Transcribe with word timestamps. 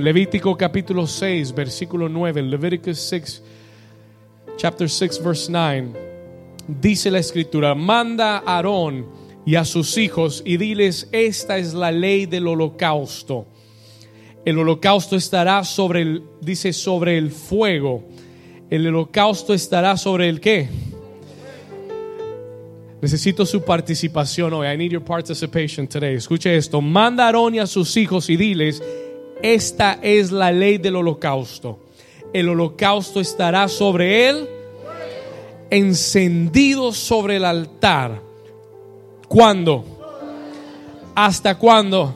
Levítico 0.00 0.56
capítulo 0.56 1.06
6, 1.06 1.54
versículo 1.54 2.08
9, 2.08 2.42
Leviticus 2.42 2.98
6, 3.00 3.42
chapter 4.56 4.88
6, 4.88 5.22
verse 5.22 5.52
9. 5.52 5.88
Dice 6.66 7.10
la 7.10 7.18
escritura, 7.18 7.74
manda 7.74 8.38
a 8.38 8.56
Aarón 8.56 9.06
y 9.44 9.56
a 9.56 9.64
sus 9.64 9.98
hijos 9.98 10.42
y 10.46 10.56
diles, 10.56 11.08
esta 11.12 11.58
es 11.58 11.74
la 11.74 11.92
ley 11.92 12.24
del 12.24 12.46
holocausto. 12.46 13.46
El 14.44 14.58
holocausto 14.58 15.16
estará 15.16 15.62
sobre 15.64 16.02
el, 16.02 16.22
dice, 16.40 16.72
sobre 16.72 17.18
el 17.18 17.30
fuego. 17.30 18.04
El 18.70 18.86
holocausto 18.86 19.52
estará 19.52 19.98
sobre 19.98 20.30
el 20.30 20.40
qué? 20.40 20.68
Necesito 23.02 23.44
su 23.44 23.62
participación 23.62 24.54
hoy. 24.54 24.66
I 24.66 24.76
need 24.78 24.92
your 24.92 25.04
participation 25.04 25.86
today. 25.86 26.14
Escuche 26.14 26.56
esto. 26.56 26.80
Manda 26.80 27.24
a 27.24 27.26
Aarón 27.26 27.54
y 27.54 27.58
a 27.58 27.66
sus 27.66 27.96
hijos 27.96 28.30
y 28.30 28.36
diles, 28.36 28.82
esta 29.42 29.98
es 30.02 30.30
la 30.32 30.52
ley 30.52 30.78
del 30.78 30.96
holocausto. 30.96 31.78
El 32.32 32.48
holocausto 32.48 33.20
estará 33.20 33.68
sobre 33.68 34.28
él, 34.28 34.48
encendido 35.70 36.92
sobre 36.92 37.36
el 37.36 37.44
altar. 37.44 38.20
¿Cuándo? 39.28 39.84
¿Hasta 41.14 41.58
cuándo? 41.58 42.14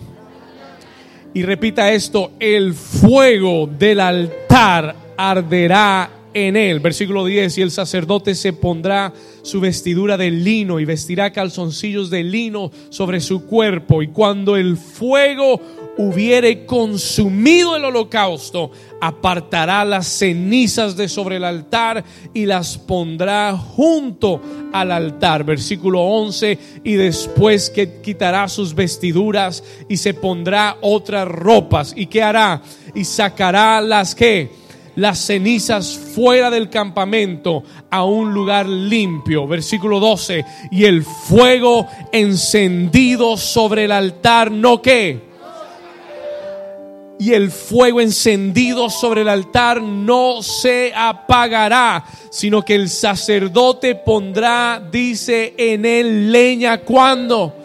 Y 1.33 1.43
repita 1.43 1.93
esto, 1.93 2.33
el 2.39 2.75
fuego 2.75 3.67
del 3.67 4.01
altar 4.01 4.95
arderá 5.17 6.11
en 6.33 6.57
él. 6.57 6.81
Versículo 6.81 7.25
10, 7.25 7.59
y 7.59 7.63
el 7.63 7.71
sacerdote 7.71 8.35
se 8.35 8.53
pondrá 8.53 9.13
su 9.43 9.61
vestidura 9.61 10.17
de 10.17 10.31
lino 10.31 10.81
y 10.81 10.85
vestirá 10.85 11.33
calzoncillos 11.33 12.11
de 12.11 12.23
lino 12.23 12.71
sobre 12.91 13.21
su 13.21 13.47
cuerpo. 13.47 14.03
Y 14.03 14.09
cuando 14.09 14.57
el 14.57 14.77
fuego 14.77 15.61
hubiere 15.97 16.67
consumido 16.67 17.77
el 17.77 17.85
holocausto, 17.85 18.71
apartará 19.01 19.85
las 19.85 20.07
cenizas 20.07 20.97
de 20.97 21.09
sobre 21.09 21.37
el 21.37 21.45
altar 21.45 22.05
y 22.33 22.47
las 22.47 22.79
pondrá 22.79 23.57
junto 23.57 24.41
al 24.73 24.91
altar. 24.91 25.45
Versículo 25.45 26.01
11, 26.01 26.59
y 26.83 26.95
después 26.95 27.71
que 27.71 28.01
quitará 28.01 28.49
sus 28.49 28.75
vestiduras 28.75 29.63
y 29.89 29.97
se 29.97 30.15
pondrá 30.15 30.79
otras 30.81 31.29
ropas. 31.29 31.93
¿Y 31.97 32.07
qué 32.07 32.23
hará? 32.23 32.63
Y 32.95 33.05
sacará 33.05 33.81
las 33.81 34.15
que 34.15 34.65
las 34.97 35.19
cenizas 35.19 35.99
fuera 35.99 36.51
del 36.51 36.71
campamento 36.71 37.65
a 37.91 38.05
un 38.05 38.33
lugar 38.33 38.69
limpio. 38.69 39.47
Versículo 39.47 40.01
12. 40.01 40.45
Y 40.71 40.85
el 40.85 41.03
fuego 41.03 41.87
encendido 42.13 43.37
sobre 43.37 43.85
el 43.85 43.93
altar, 43.93 44.51
no 44.51 44.81
que. 44.81 45.34
Y 47.19 47.33
el 47.33 47.51
fuego 47.51 48.01
encendido 48.01 48.91
sobre 48.91 49.23
el 49.23 49.29
altar 49.29 49.81
no 49.81 50.43
se 50.43 50.93
apagará, 50.95 52.05
sino 52.31 52.63
que 52.63 52.75
el 52.75 52.89
sacerdote 52.89 53.95
pondrá, 53.95 54.83
dice, 54.91 55.55
en 55.57 55.85
él 55.85 56.33
leña 56.33 56.79
cuando 56.79 57.65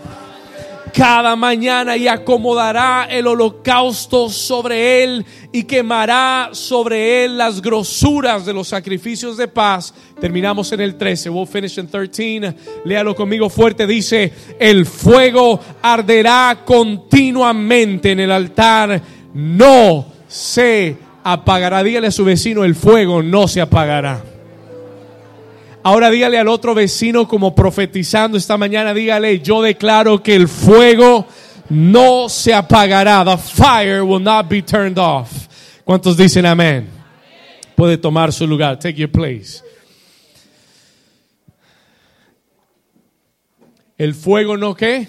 cada 0.92 1.36
mañana 1.36 1.96
y 1.96 2.08
acomodará 2.08 3.08
el 3.10 3.28
holocausto 3.28 4.30
sobre 4.30 5.04
él 5.04 5.26
y 5.52 5.64
quemará 5.64 6.50
sobre 6.52 7.26
él 7.26 7.38
las 7.38 7.62
grosuras 7.62 8.46
de 8.46 8.54
los 8.54 8.68
sacrificios 8.68 9.38
de 9.38 9.48
paz. 9.48 9.94
Terminamos 10.20 10.72
en 10.72 10.82
el 10.82 10.96
13. 10.96 11.30
We'll 11.30 11.48
finish 11.48 11.78
in 11.78 11.88
13. 11.88 12.54
Léalo 12.86 13.16
conmigo 13.16 13.50
fuerte. 13.50 13.88
Dice, 13.88 14.34
el 14.60 14.86
fuego 14.86 15.60
arderá 15.82 16.64
continuamente 16.66 18.12
en 18.12 18.20
el 18.20 18.32
altar. 18.32 19.02
No 19.34 20.06
se 20.28 20.98
apagará. 21.24 21.84
Dígale 21.84 22.08
a 22.08 22.12
su 22.12 22.24
vecino, 22.26 22.64
el 22.64 22.76
fuego 22.76 23.22
no 23.22 23.48
se 23.48 23.62
apagará. 23.62 24.24
Ahora 25.84 26.10
dígale 26.10 26.38
al 26.38 26.48
otro 26.48 26.76
vecino 26.76 27.28
como 27.28 27.56
profetizando 27.56 28.38
esta 28.38 28.58
mañana, 28.58 28.94
dígale, 28.94 29.40
yo 29.40 29.62
declaro 29.62 30.22
que 30.22 30.36
el 30.36 30.48
fuego 30.48 31.26
no 31.70 32.28
se 32.28 32.54
apagará. 32.54 33.24
The 33.24 33.38
fire 33.38 34.02
will 34.02 34.24
not 34.24 34.50
be 34.50 34.62
turned 34.62 34.98
off. 34.98 35.48
¿Cuántos 35.86 36.18
dicen 36.18 36.46
amén? 36.46 36.90
Puede 37.76 37.98
tomar 37.98 38.34
su 38.34 38.46
lugar. 38.46 38.78
Take 38.78 38.96
your 38.96 39.10
place. 39.10 39.64
El 43.98 44.14
fuego 44.14 44.58
no 44.58 44.76
qué? 44.76 45.08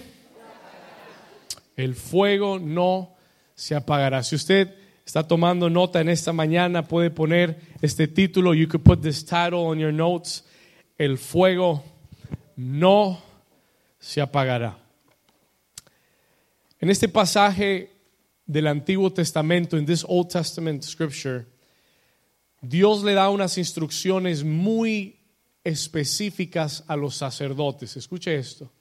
El 1.77 1.95
fuego 1.95 2.59
no 2.59 3.17
se 3.61 3.75
apagará. 3.75 4.23
Si 4.23 4.35
usted 4.37 4.75
está 5.05 5.29
tomando 5.29 5.69
nota 5.69 6.01
en 6.01 6.09
esta 6.09 6.33
mañana, 6.33 6.89
puede 6.89 7.11
poner 7.11 7.61
este 7.83 8.09
título. 8.09 8.55
You 8.55 8.67
could 8.67 8.83
put 8.83 9.03
this 9.03 9.23
title 9.23 9.67
on 9.67 9.79
your 9.79 9.93
notes 9.93 10.45
el 10.97 11.19
fuego 11.19 11.85
no 12.57 13.23
se 13.99 14.23
apagará. 14.23 14.79
En 16.79 16.89
este 16.89 17.07
pasaje 17.11 17.91
del 18.47 18.67
Antiguo 18.67 19.13
Testamento, 19.13 19.77
en 19.77 19.85
this 19.85 20.07
Old 20.09 20.29
Testament 20.29 20.83
scripture, 20.83 21.45
Dios 22.63 23.05
le 23.05 23.13
da 23.13 23.29
unas 23.29 23.59
instrucciones 23.59 24.43
muy 24.43 25.21
específicas 25.65 26.83
a 26.87 26.97
los 26.97 27.15
sacerdotes. 27.15 27.95
Escuche 27.99 28.35
esto. 28.35 28.73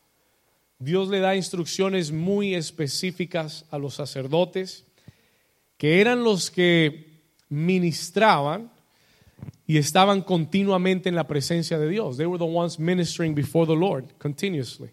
Dios 0.79 1.09
le 1.09 1.19
da 1.19 1.35
instrucciones 1.35 2.13
muy 2.13 2.56
específicas 2.56 3.66
a 3.69 3.78
los 3.78 3.95
sacerdotes, 3.95 4.85
que 5.78 6.00
eran 6.00 6.23
los 6.23 6.50
que 6.50 7.19
ministraban 7.50 8.72
y 9.67 9.78
estaban 9.78 10.22
continuamente 10.22 11.09
en 11.09 11.16
la 11.16 11.28
presencia 11.28 11.78
de 11.78 11.90
Dios. 11.90 12.16
They 12.16 12.25
were 12.25 12.40
the 12.40 12.50
ones 12.50 12.79
ministering 12.79 13.35
before 13.35 13.67
the 13.67 13.78
Lord 13.78 14.06
continuously. 14.17 14.90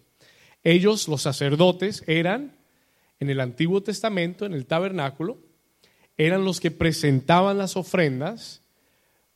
Ellos, 0.61 1.07
los 1.07 1.21
sacerdotes, 1.21 2.03
eran 2.05 2.57
en 3.21 3.29
el 3.29 3.39
Antiguo 3.39 3.81
Testamento, 3.81 4.45
en 4.45 4.53
el 4.53 4.65
tabernáculo, 4.65 5.37
eran 6.17 6.43
los 6.43 6.59
que 6.59 6.69
presentaban 6.69 7.57
las 7.57 7.77
ofrendas, 7.77 8.61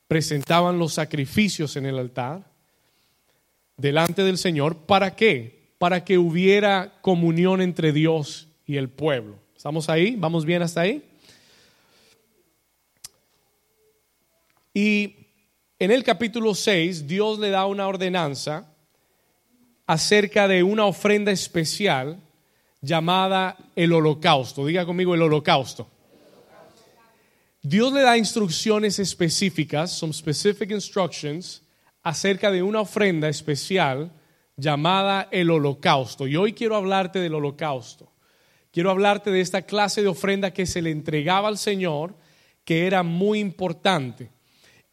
presentaban 0.09 0.78
los 0.78 0.94
sacrificios 0.95 1.78
en 1.78 1.85
el 1.85 1.97
altar 1.97 2.51
delante 3.78 4.23
del 4.23 4.38
Señor. 4.38 4.79
¿Para 4.85 5.16
qué? 5.16 5.60
Para 5.81 6.06
que 6.06 6.19
hubiera 6.19 6.94
comunión 7.02 7.59
entre 7.59 7.92
Dios 7.92 8.47
y 8.68 8.78
el 8.78 8.88
pueblo. 8.88 9.40
¿Estamos 9.58 9.90
ahí? 9.90 10.16
¿Vamos 10.16 10.46
bien 10.46 10.62
hasta 10.62 10.81
ahí? 10.81 11.03
Y 14.75 15.16
en 15.80 15.90
el 15.90 16.03
capítulo 16.03 16.53
6, 16.53 17.08
Dios 17.08 17.40
le 17.40 17.50
da 17.50 17.66
una 17.66 17.88
ordenanza 17.88 18.72
acerca 19.88 20.47
de 20.47 20.62
una 20.62 20.86
ofrenda 20.86 21.31
especial 21.31 22.19
llamada 22.80 23.58
el 23.75 23.92
holocausto. 23.92 24.68
Diga 24.68 24.86
conmigo 24.86 25.16
el 25.16 25.24
holocausto. 25.24 25.90
Dios 27.63 27.92
le 27.92 28.02
da 28.02 28.19
instrucciones 28.19 29.00
específicas, 29.00 29.98
some 29.98 30.13
specific 30.13 30.69
instructions, 30.69 31.63
acerca 32.03 32.52
de 32.52 32.62
una 32.62 32.81
ofrenda 32.81 33.28
especial 33.30 34.12
llamada 34.57 35.28
el 35.31 35.50
holocausto. 35.50 36.28
Y 36.28 36.35
hoy 36.35 36.53
quiero 36.53 36.75
hablarte 36.75 37.19
del 37.19 37.35
holocausto. 37.35 38.12
Quiero 38.72 38.89
hablarte 38.89 39.31
de 39.31 39.41
esta 39.41 39.63
clase 39.63 40.01
de 40.01 40.07
ofrenda 40.07 40.51
que 40.51 40.66
se 40.66 40.81
le 40.81 40.91
entregaba 40.91 41.47
al 41.47 41.57
Señor, 41.57 42.16
que 42.63 42.88
era 42.88 43.03
muy 43.03 43.39
importante. 43.39 44.31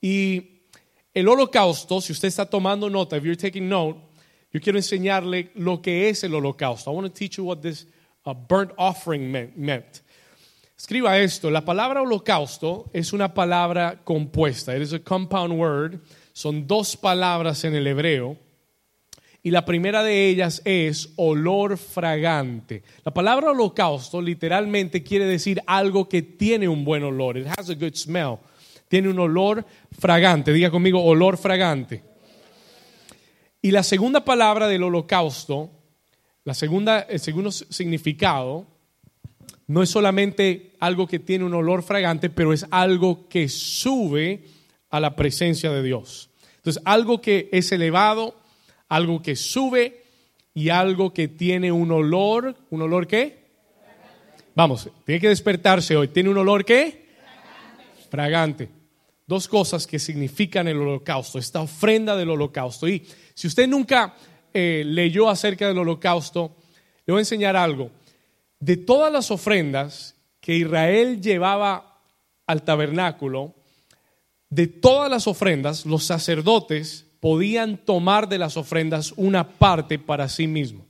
Y 0.00 0.62
el 1.14 1.28
holocausto, 1.28 2.00
si 2.00 2.12
usted 2.12 2.28
está 2.28 2.46
tomando 2.46 2.90
nota, 2.90 3.16
if 3.16 3.24
you're 3.24 3.36
taking 3.36 3.68
note, 3.68 4.00
yo 4.52 4.60
quiero 4.60 4.78
enseñarle 4.78 5.50
lo 5.54 5.80
que 5.80 6.08
es 6.08 6.24
el 6.24 6.34
holocausto. 6.34 6.90
I 6.90 6.94
want 6.94 7.06
to 7.06 7.12
teach 7.12 7.36
you 7.36 7.44
what 7.44 7.58
this 7.60 7.86
uh, 8.24 8.34
burnt 8.34 8.72
offering 8.76 9.30
meant. 9.30 10.02
Escriba 10.76 11.18
esto, 11.18 11.50
la 11.50 11.64
palabra 11.64 12.02
holocausto 12.02 12.88
es 12.92 13.12
una 13.12 13.34
palabra 13.34 14.00
compuesta, 14.04 14.76
it 14.76 14.82
is 14.82 14.92
a 14.92 15.00
compound 15.00 15.58
word, 15.58 16.00
son 16.32 16.68
dos 16.68 16.96
palabras 16.96 17.64
en 17.64 17.74
el 17.74 17.84
hebreo. 17.88 18.38
Y 19.42 19.50
la 19.50 19.64
primera 19.64 20.02
de 20.02 20.28
ellas 20.28 20.60
es 20.64 21.10
olor 21.16 21.78
fragante. 21.78 22.82
La 23.04 23.14
palabra 23.14 23.50
holocausto 23.50 24.20
literalmente 24.20 25.02
quiere 25.02 25.26
decir 25.26 25.62
algo 25.66 26.08
que 26.08 26.22
tiene 26.22 26.68
un 26.68 26.84
buen 26.84 27.04
olor. 27.04 27.38
It 27.38 27.46
has 27.46 27.70
a 27.70 27.74
good 27.74 27.94
smell 27.94 28.38
tiene 28.88 29.08
un 29.08 29.18
olor 29.18 29.64
fragante. 29.92 30.52
Diga 30.52 30.70
conmigo, 30.70 31.02
olor 31.04 31.36
fragante. 31.36 32.02
Y 33.62 33.70
la 33.70 33.82
segunda 33.82 34.24
palabra 34.24 34.66
del 34.66 34.82
holocausto, 34.82 35.70
la 36.44 36.54
segunda, 36.54 37.00
el 37.00 37.20
segundo 37.20 37.50
significado, 37.50 38.66
no 39.66 39.82
es 39.82 39.90
solamente 39.90 40.74
algo 40.80 41.06
que 41.06 41.18
tiene 41.18 41.44
un 41.44 41.54
olor 41.54 41.82
fragante, 41.82 42.30
pero 42.30 42.52
es 42.52 42.66
algo 42.70 43.28
que 43.28 43.48
sube 43.48 44.44
a 44.88 45.00
la 45.00 45.14
presencia 45.14 45.70
de 45.70 45.82
Dios. 45.82 46.30
Entonces, 46.56 46.82
algo 46.86 47.20
que 47.20 47.50
es 47.52 47.70
elevado, 47.72 48.34
algo 48.88 49.22
que 49.22 49.36
sube 49.36 50.04
y 50.54 50.70
algo 50.70 51.12
que 51.12 51.28
tiene 51.28 51.70
un 51.70 51.92
olor, 51.92 52.56
¿un 52.70 52.82
olor 52.82 53.06
qué? 53.06 53.46
Vamos, 54.54 54.88
tiene 55.04 55.20
que 55.20 55.28
despertarse 55.28 55.96
hoy. 55.96 56.08
¿Tiene 56.08 56.30
un 56.30 56.38
olor 56.38 56.64
qué? 56.64 57.06
Fragante. 58.10 58.68
Dos 59.26 59.46
cosas 59.46 59.86
que 59.86 59.98
significan 59.98 60.66
el 60.66 60.78
holocausto, 60.78 61.38
esta 61.38 61.60
ofrenda 61.60 62.16
del 62.16 62.30
holocausto. 62.30 62.88
Y 62.88 63.06
si 63.34 63.46
usted 63.46 63.68
nunca 63.68 64.16
eh, 64.52 64.82
leyó 64.84 65.28
acerca 65.28 65.68
del 65.68 65.78
holocausto, 65.78 66.56
le 67.06 67.12
voy 67.12 67.18
a 67.18 67.22
enseñar 67.22 67.54
algo. 67.54 67.90
De 68.58 68.76
todas 68.76 69.12
las 69.12 69.30
ofrendas 69.30 70.16
que 70.40 70.56
Israel 70.56 71.20
llevaba 71.20 72.00
al 72.46 72.62
tabernáculo, 72.62 73.54
de 74.50 74.66
todas 74.66 75.10
las 75.10 75.26
ofrendas, 75.26 75.84
los 75.84 76.04
sacerdotes 76.04 77.07
podían 77.20 77.78
tomar 77.78 78.28
de 78.28 78.38
las 78.38 78.56
ofrendas 78.56 79.12
una 79.16 79.48
parte 79.48 79.98
para 79.98 80.28
sí 80.28 80.46
mismo. 80.46 80.86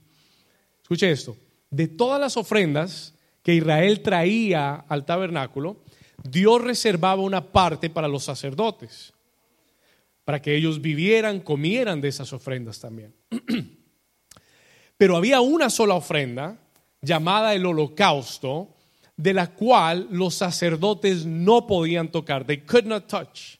Escuche 0.81 1.11
esto, 1.11 1.37
de 1.69 1.87
todas 1.87 2.19
las 2.19 2.37
ofrendas 2.37 3.13
que 3.43 3.55
Israel 3.55 4.01
traía 4.01 4.75
al 4.87 5.05
tabernáculo, 5.05 5.77
Dios 6.23 6.61
reservaba 6.61 7.21
una 7.21 7.51
parte 7.51 7.89
para 7.89 8.07
los 8.07 8.23
sacerdotes, 8.23 9.13
para 10.25 10.41
que 10.41 10.55
ellos 10.55 10.81
vivieran, 10.81 11.39
comieran 11.39 12.01
de 12.01 12.09
esas 12.09 12.33
ofrendas 12.33 12.79
también. 12.79 13.13
Pero 14.97 15.15
había 15.15 15.41
una 15.41 15.69
sola 15.69 15.95
ofrenda 15.95 16.59
llamada 17.01 17.53
el 17.53 17.65
holocausto, 17.65 18.75
de 19.15 19.33
la 19.33 19.47
cual 19.47 20.07
los 20.11 20.35
sacerdotes 20.35 21.25
no 21.25 21.67
podían 21.67 22.09
tocar. 22.09 22.45
They 22.45 22.59
could 22.59 22.85
not 22.85 23.07
touch. 23.07 23.58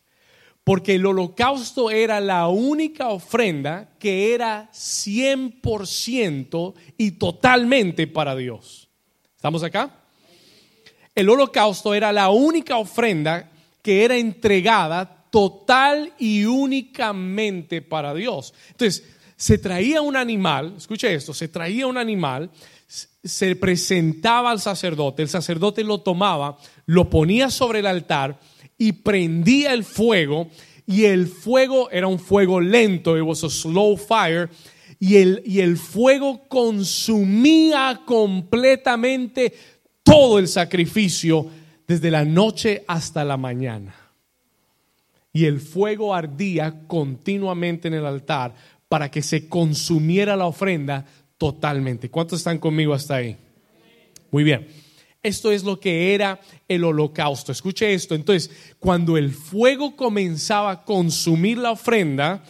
Porque 0.69 0.94
el 0.94 1.06
holocausto 1.07 1.89
era 1.89 2.19
la 2.19 2.48
única 2.48 3.07
ofrenda 3.07 3.89
que 3.98 4.36
era 4.36 4.69
100% 4.71 6.75
y 6.95 7.12
totalmente 7.13 8.06
para 8.06 8.36
Dios. 8.36 8.88
¿Estamos 9.36 9.63
acá? 9.63 9.89
El 11.16 11.27
holocausto 11.27 11.95
era 11.95 12.13
la 12.13 12.30
única 12.30 12.77
ofrenda 12.77 13.50
que 13.81 14.06
era 14.06 14.16
entregada 14.16 15.25
total 15.31 16.13
y 16.19 16.45
únicamente 16.45 17.81
para 17.81 18.13
Dios. 18.13 18.54
Entonces, 18.69 19.04
se 19.36 19.57
traía 19.57 20.04
un 20.04 20.16
animal, 20.16 20.75
escuche 20.77 21.12
esto, 21.12 21.33
se 21.33 21.48
traía 21.48 21.88
un 21.88 21.98
animal, 21.98 22.51
se 23.24 23.56
presentaba 23.56 24.51
al 24.51 24.60
sacerdote, 24.60 25.24
el 25.24 25.30
sacerdote 25.30 25.83
lo 25.83 26.01
tomaba, 26.01 26.60
lo 26.86 27.10
ponía 27.10 27.50
sobre 27.50 27.80
el 27.80 27.88
altar 27.88 28.38
y 28.79 28.93
prendía 28.93 29.73
el 29.73 29.83
fuego 29.83 30.49
y 30.87 31.05
el 31.05 31.27
fuego 31.27 31.91
era 31.91 32.07
un 32.07 32.17
fuego 32.17 32.59
lento, 32.59 33.15
it 33.15 33.23
was 33.23 33.43
a 33.43 33.49
slow 33.49 33.95
fire 33.95 34.49
y 34.99 35.17
el, 35.17 35.43
y 35.45 35.59
el 35.59 35.77
fuego 35.77 36.47
consumía 36.47 38.01
completamente 38.05 39.53
todo 40.01 40.39
el 40.39 40.47
sacrificio 40.47 41.45
desde 41.87 42.09
la 42.09 42.25
noche 42.25 42.83
hasta 42.87 43.23
la 43.23 43.37
mañana. 43.37 43.93
Y 45.31 45.45
el 45.45 45.59
fuego 45.59 46.15
ardía 46.15 46.87
continuamente 46.87 47.87
en 47.87 47.93
el 47.93 48.05
altar 48.05 48.55
para 48.87 49.11
que 49.11 49.21
se 49.21 49.47
consumiera 49.47 50.35
la 50.35 50.47
ofrenda 50.47 51.05
totalmente. 51.37 52.09
¿Cuántos 52.09 52.39
están 52.39 52.57
conmigo 52.57 52.93
hasta 52.93 53.15
ahí? 53.15 53.37
Muy 54.31 54.43
bien. 54.43 54.88
Esto 55.21 55.51
es 55.51 55.63
lo 55.63 55.80
que 55.80 56.13
era 56.13 56.39
el 56.68 56.83
holocausto. 56.83 57.51
Escuche 57.51 57.94
esto. 57.94 58.16
Entonces, 58.16 58.50
cuando 58.80 59.18
el 59.18 59.31
fuego 59.31 59.95
comenzaba 59.95 60.71
a 60.71 60.83
consumir 60.83 61.57
la 61.57 61.71
ofrenda, 61.71 62.44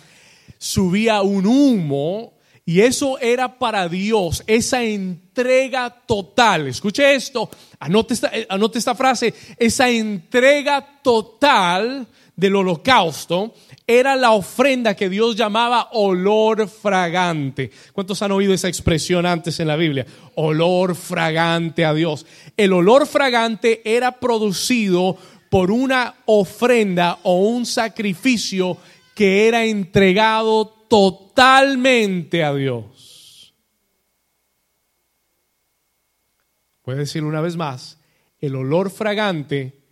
subía 0.60 1.21
un 1.21 1.48
humo 1.48 2.33
y 2.69 2.81
eso 2.81 3.18
era 3.18 3.57
para 3.57 3.89
Dios, 3.89 4.44
esa 4.45 4.83
entrega 4.83 5.89
total. 6.06 6.68
Escuche 6.68 7.16
esto, 7.16 7.50
anote 7.80 8.13
esta, 8.13 8.30
eh, 8.31 8.95
frase, 8.95 9.33
esa 9.57 9.89
entrega 9.89 11.01
total 11.01 12.06
del 12.39 12.56
holocausto 12.56 13.53
era 13.86 14.15
la 14.15 14.31
ofrenda 14.31 14.95
que 14.95 15.09
Dios 15.09 15.36
llamaba 15.36 15.89
olor 15.91 16.68
fragante. 16.68 17.69
¿Cuántos 17.91 18.21
han 18.21 18.31
oído 18.31 18.53
esa 18.53 18.69
expresión 18.69 19.25
antes 19.25 19.59
en 19.59 19.68
la 19.68 19.75
Biblia? 19.75 20.06
Olor 20.36 20.95
fragante 20.95 21.83
a 21.83 21.94
Dios. 21.94 22.25
El 22.56 22.71
olor 22.71 23.06
fragante 23.07 23.81
era 23.83 24.19
producido 24.19 25.18
por 25.50 25.69
una 25.69 26.15
ofrenda 26.25 27.19
o 27.24 27.39
un 27.39 27.65
sacrificio 27.65 28.77
que 29.13 29.47
era 29.47 29.65
entregado 29.65 30.65
totalmente 30.88 32.44
a 32.44 32.53
Dios. 32.53 33.53
Puede 36.83 37.00
decir 37.00 37.24
una 37.24 37.42
vez 37.42 37.57
más, 37.57 38.00
el 38.39 38.56
olor 38.56 38.89
fragante 38.89 39.83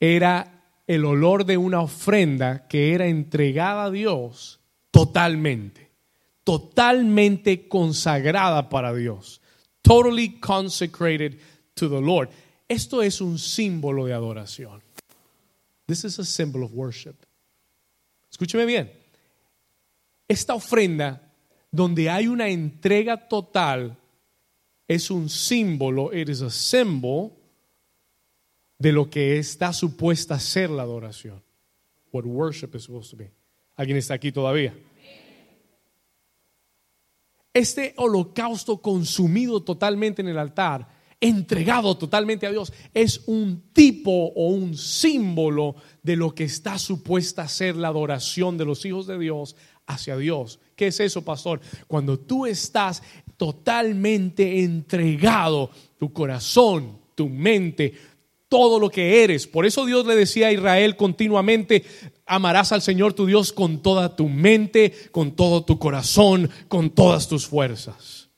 era 0.00 0.59
el 0.90 1.04
olor 1.04 1.44
de 1.44 1.56
una 1.56 1.82
ofrenda 1.82 2.66
que 2.66 2.94
era 2.94 3.06
entregada 3.06 3.84
a 3.84 3.90
Dios 3.92 4.58
totalmente, 4.90 5.88
totalmente 6.42 7.68
consagrada 7.68 8.68
para 8.68 8.92
Dios, 8.92 9.40
totally 9.82 10.40
consecrated 10.40 11.38
to 11.74 11.88
the 11.88 12.00
Lord. 12.00 12.28
Esto 12.68 13.02
es 13.02 13.20
un 13.20 13.38
símbolo 13.38 14.04
de 14.06 14.14
adoración. 14.14 14.82
This 15.86 16.04
is 16.04 16.18
a 16.18 16.24
symbol 16.24 16.64
of 16.64 16.72
worship. 16.74 17.14
Escúcheme 18.28 18.66
bien. 18.66 18.90
Esta 20.26 20.54
ofrenda 20.54 21.22
donde 21.70 22.10
hay 22.10 22.26
una 22.26 22.48
entrega 22.48 23.28
total 23.28 23.96
es 24.88 25.08
un 25.12 25.28
símbolo, 25.28 26.12
it 26.12 26.28
is 26.28 26.42
a 26.42 26.50
symbol 26.50 27.39
de 28.80 28.92
lo 28.92 29.10
que 29.10 29.38
está 29.38 29.72
supuesta 29.72 30.34
a 30.34 30.40
ser 30.40 30.70
la 30.70 30.82
adoración. 30.82 31.42
What 32.12 32.24
worship 32.24 32.70
is 32.74 32.84
supposed 32.84 33.10
to 33.10 33.16
be. 33.16 33.30
¿Alguien 33.76 33.98
está 33.98 34.14
aquí 34.14 34.32
todavía? 34.32 34.74
Este 37.52 37.92
holocausto 37.96 38.80
consumido 38.80 39.62
totalmente 39.62 40.22
en 40.22 40.28
el 40.28 40.38
altar, 40.38 40.88
entregado 41.20 41.96
totalmente 41.98 42.46
a 42.46 42.50
Dios, 42.50 42.72
es 42.94 43.22
un 43.26 43.70
tipo 43.72 44.10
o 44.10 44.48
un 44.48 44.76
símbolo 44.76 45.74
de 46.02 46.16
lo 46.16 46.34
que 46.34 46.44
está 46.44 46.78
supuesta 46.78 47.42
a 47.42 47.48
ser 47.48 47.76
la 47.76 47.88
adoración 47.88 48.56
de 48.56 48.64
los 48.64 48.84
hijos 48.86 49.06
de 49.06 49.18
Dios 49.18 49.56
hacia 49.86 50.16
Dios. 50.16 50.58
¿Qué 50.74 50.86
es 50.86 51.00
eso, 51.00 51.22
pastor? 51.22 51.60
Cuando 51.86 52.18
tú 52.18 52.46
estás 52.46 53.02
totalmente 53.36 54.62
entregado, 54.62 55.70
tu 55.98 56.12
corazón, 56.14 56.98
tu 57.14 57.28
mente, 57.28 57.92
todo 58.50 58.80
lo 58.80 58.90
que 58.90 59.22
eres. 59.22 59.46
Por 59.46 59.64
eso 59.64 59.86
Dios 59.86 60.04
le 60.04 60.16
decía 60.16 60.48
a 60.48 60.52
Israel 60.52 60.96
continuamente, 60.96 61.84
amarás 62.26 62.72
al 62.72 62.82
Señor 62.82 63.14
tu 63.14 63.24
Dios 63.24 63.52
con 63.52 63.80
toda 63.80 64.16
tu 64.16 64.28
mente, 64.28 64.92
con 65.12 65.36
todo 65.36 65.64
tu 65.64 65.78
corazón, 65.78 66.50
con 66.68 66.90
todas 66.90 67.28
tus 67.28 67.46
fuerzas. 67.46 68.28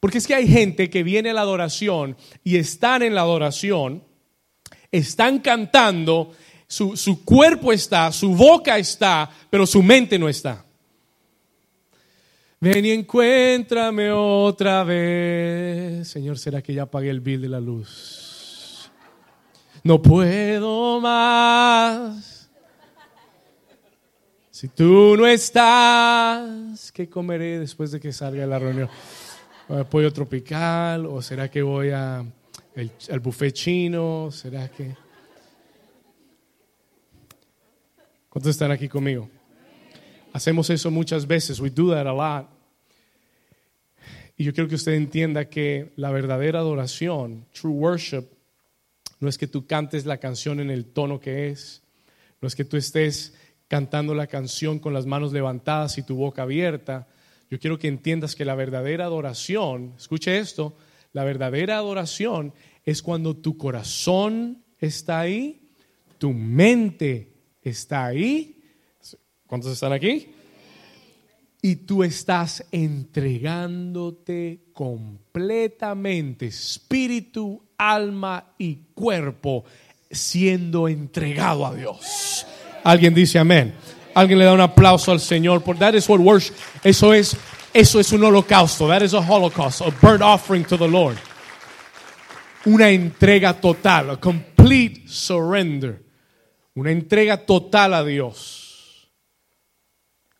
Porque 0.00 0.18
es 0.18 0.26
que 0.26 0.34
hay 0.34 0.48
gente 0.48 0.90
que 0.90 1.04
viene 1.04 1.30
a 1.30 1.34
la 1.34 1.42
adoración 1.42 2.16
y 2.42 2.56
están 2.56 3.02
en 3.02 3.14
la 3.14 3.22
adoración, 3.22 4.02
están 4.90 5.38
cantando, 5.38 6.32
su, 6.66 6.96
su 6.96 7.24
cuerpo 7.24 7.72
está, 7.72 8.10
su 8.10 8.34
boca 8.34 8.76
está, 8.76 9.30
pero 9.48 9.66
su 9.66 9.84
mente 9.84 10.18
no 10.18 10.28
está. 10.28 10.66
Ven 12.58 12.84
y 12.84 12.90
encuéntrame 12.90 14.10
otra 14.10 14.82
vez. 14.82 16.08
Señor, 16.08 16.38
¿será 16.38 16.60
que 16.60 16.74
ya 16.74 16.86
pagué 16.86 17.10
el 17.10 17.20
bill 17.20 17.42
de 17.42 17.48
la 17.48 17.60
luz? 17.60 18.25
No 19.86 20.02
puedo 20.02 21.00
más. 21.00 22.50
Si 24.50 24.68
tú 24.68 25.16
no 25.16 25.26
estás, 25.26 26.90
¿qué 26.92 27.08
comeré 27.08 27.60
después 27.60 27.92
de 27.92 28.00
que 28.00 28.12
salga 28.12 28.40
de 28.40 28.46
la 28.46 28.58
reunión? 28.58 28.88
¿Pollo 29.90 30.12
tropical? 30.12 31.06
¿O 31.06 31.22
será 31.22 31.50
que 31.50 31.62
voy 31.62 31.90
al 31.90 32.32
buffet 33.22 33.52
chino? 33.52 34.30
¿Será 34.30 34.68
que...? 34.68 34.96
¿Cuántos 38.28 38.50
están 38.50 38.70
aquí 38.70 38.88
conmigo? 38.88 39.30
Hacemos 40.32 40.68
eso 40.68 40.90
muchas 40.90 41.26
veces. 41.26 41.60
We 41.60 41.70
do 41.70 41.90
that 41.94 42.06
a 42.06 42.12
lot. 42.12 42.48
Y 44.36 44.44
yo 44.44 44.52
quiero 44.52 44.68
que 44.68 44.74
usted 44.74 44.92
entienda 44.92 45.46
que 45.46 45.92
la 45.96 46.10
verdadera 46.10 46.58
adoración, 46.58 47.46
true 47.52 47.72
worship, 47.72 48.35
no 49.20 49.28
es 49.28 49.38
que 49.38 49.46
tú 49.46 49.66
cantes 49.66 50.06
la 50.06 50.18
canción 50.18 50.60
en 50.60 50.70
el 50.70 50.84
tono 50.86 51.20
que 51.20 51.48
es. 51.48 51.82
No 52.40 52.48
es 52.48 52.54
que 52.54 52.64
tú 52.64 52.76
estés 52.76 53.34
cantando 53.68 54.14
la 54.14 54.26
canción 54.26 54.78
con 54.78 54.92
las 54.92 55.06
manos 55.06 55.32
levantadas 55.32 55.98
y 55.98 56.02
tu 56.02 56.16
boca 56.16 56.42
abierta. 56.42 57.08
Yo 57.50 57.58
quiero 57.58 57.78
que 57.78 57.88
entiendas 57.88 58.34
que 58.34 58.44
la 58.44 58.54
verdadera 58.54 59.04
adoración, 59.04 59.94
escuche 59.96 60.38
esto, 60.38 60.76
la 61.12 61.24
verdadera 61.24 61.78
adoración 61.78 62.52
es 62.84 63.02
cuando 63.02 63.36
tu 63.36 63.56
corazón 63.56 64.62
está 64.78 65.20
ahí, 65.20 65.70
tu 66.18 66.32
mente 66.32 67.32
está 67.62 68.06
ahí. 68.06 68.62
¿Cuántos 69.46 69.72
están 69.72 69.92
aquí? 69.92 70.28
y 71.66 71.74
tú 71.74 72.04
estás 72.04 72.64
entregándote 72.70 74.66
completamente, 74.72 76.46
espíritu, 76.46 77.65
alma 77.78 78.52
y 78.58 78.76
cuerpo, 78.94 79.64
siendo 80.10 80.88
entregado 80.88 81.66
a 81.66 81.74
Dios. 81.74 82.46
Alguien 82.84 83.14
dice 83.14 83.38
amén. 83.38 83.74
Alguien 84.14 84.38
le 84.38 84.44
da 84.46 84.54
un 84.54 84.60
aplauso 84.60 85.12
al 85.12 85.20
Señor 85.20 85.62
por 85.62 85.76
that 85.78 85.94
is 85.94 86.08
what 86.08 86.20
worship. 86.20 86.54
Eso 86.82 87.12
es 87.12 87.36
eso 87.74 88.00
es 88.00 88.10
un 88.12 88.24
holocausto. 88.24 88.88
That 88.88 89.02
is 89.02 89.12
a 89.12 89.20
holocaust, 89.20 89.82
a 89.82 89.90
burnt 90.00 90.22
offering 90.22 90.64
to 90.64 90.78
the 90.78 90.88
Lord. 90.88 91.18
Una 92.64 92.90
entrega 92.90 93.60
total, 93.60 94.10
a 94.10 94.16
complete 94.16 95.06
surrender. 95.06 96.02
Una 96.74 96.90
entrega 96.90 97.44
total 97.44 97.92
a 97.92 98.02
Dios. 98.02 99.10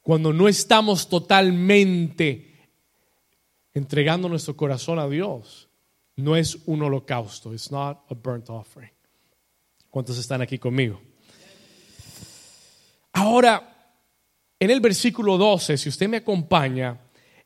Cuando 0.01 0.33
no 0.33 0.49
estamos 0.49 1.09
totalmente 1.09 2.71
entregando 3.75 4.31
nuestro 4.31 4.57
corazón 4.57 4.99
a 4.99 5.07
Dios, 5.07 5.66
no 6.17 6.37
es 6.37 6.59
un 6.67 6.83
holocausto. 6.83 7.53
It's 7.53 7.71
not 7.71 8.05
a 8.11 8.15
burnt 8.15 8.49
offering. 8.49 8.91
¿Cuántos 9.91 10.19
están 10.19 10.43
aquí 10.43 10.59
conmigo? 10.59 11.01
Ahora, 13.13 13.93
en 14.59 14.71
el 14.71 14.81
versículo 14.81 15.39
12, 15.39 15.77
si 15.77 15.89
usted 15.89 16.09
me 16.09 16.19
acompaña, 16.19 16.99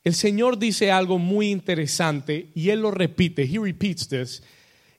el 0.03 0.15
Señor 0.15 0.59
dice 0.59 0.91
algo 0.91 1.19
muy 1.19 1.51
interesante 1.51 2.51
y 2.55 2.71
Él 2.71 2.81
lo 2.81 2.91
repite. 2.91 3.43
He 3.43 3.59
repeats 3.59 4.09
this. 4.09 4.43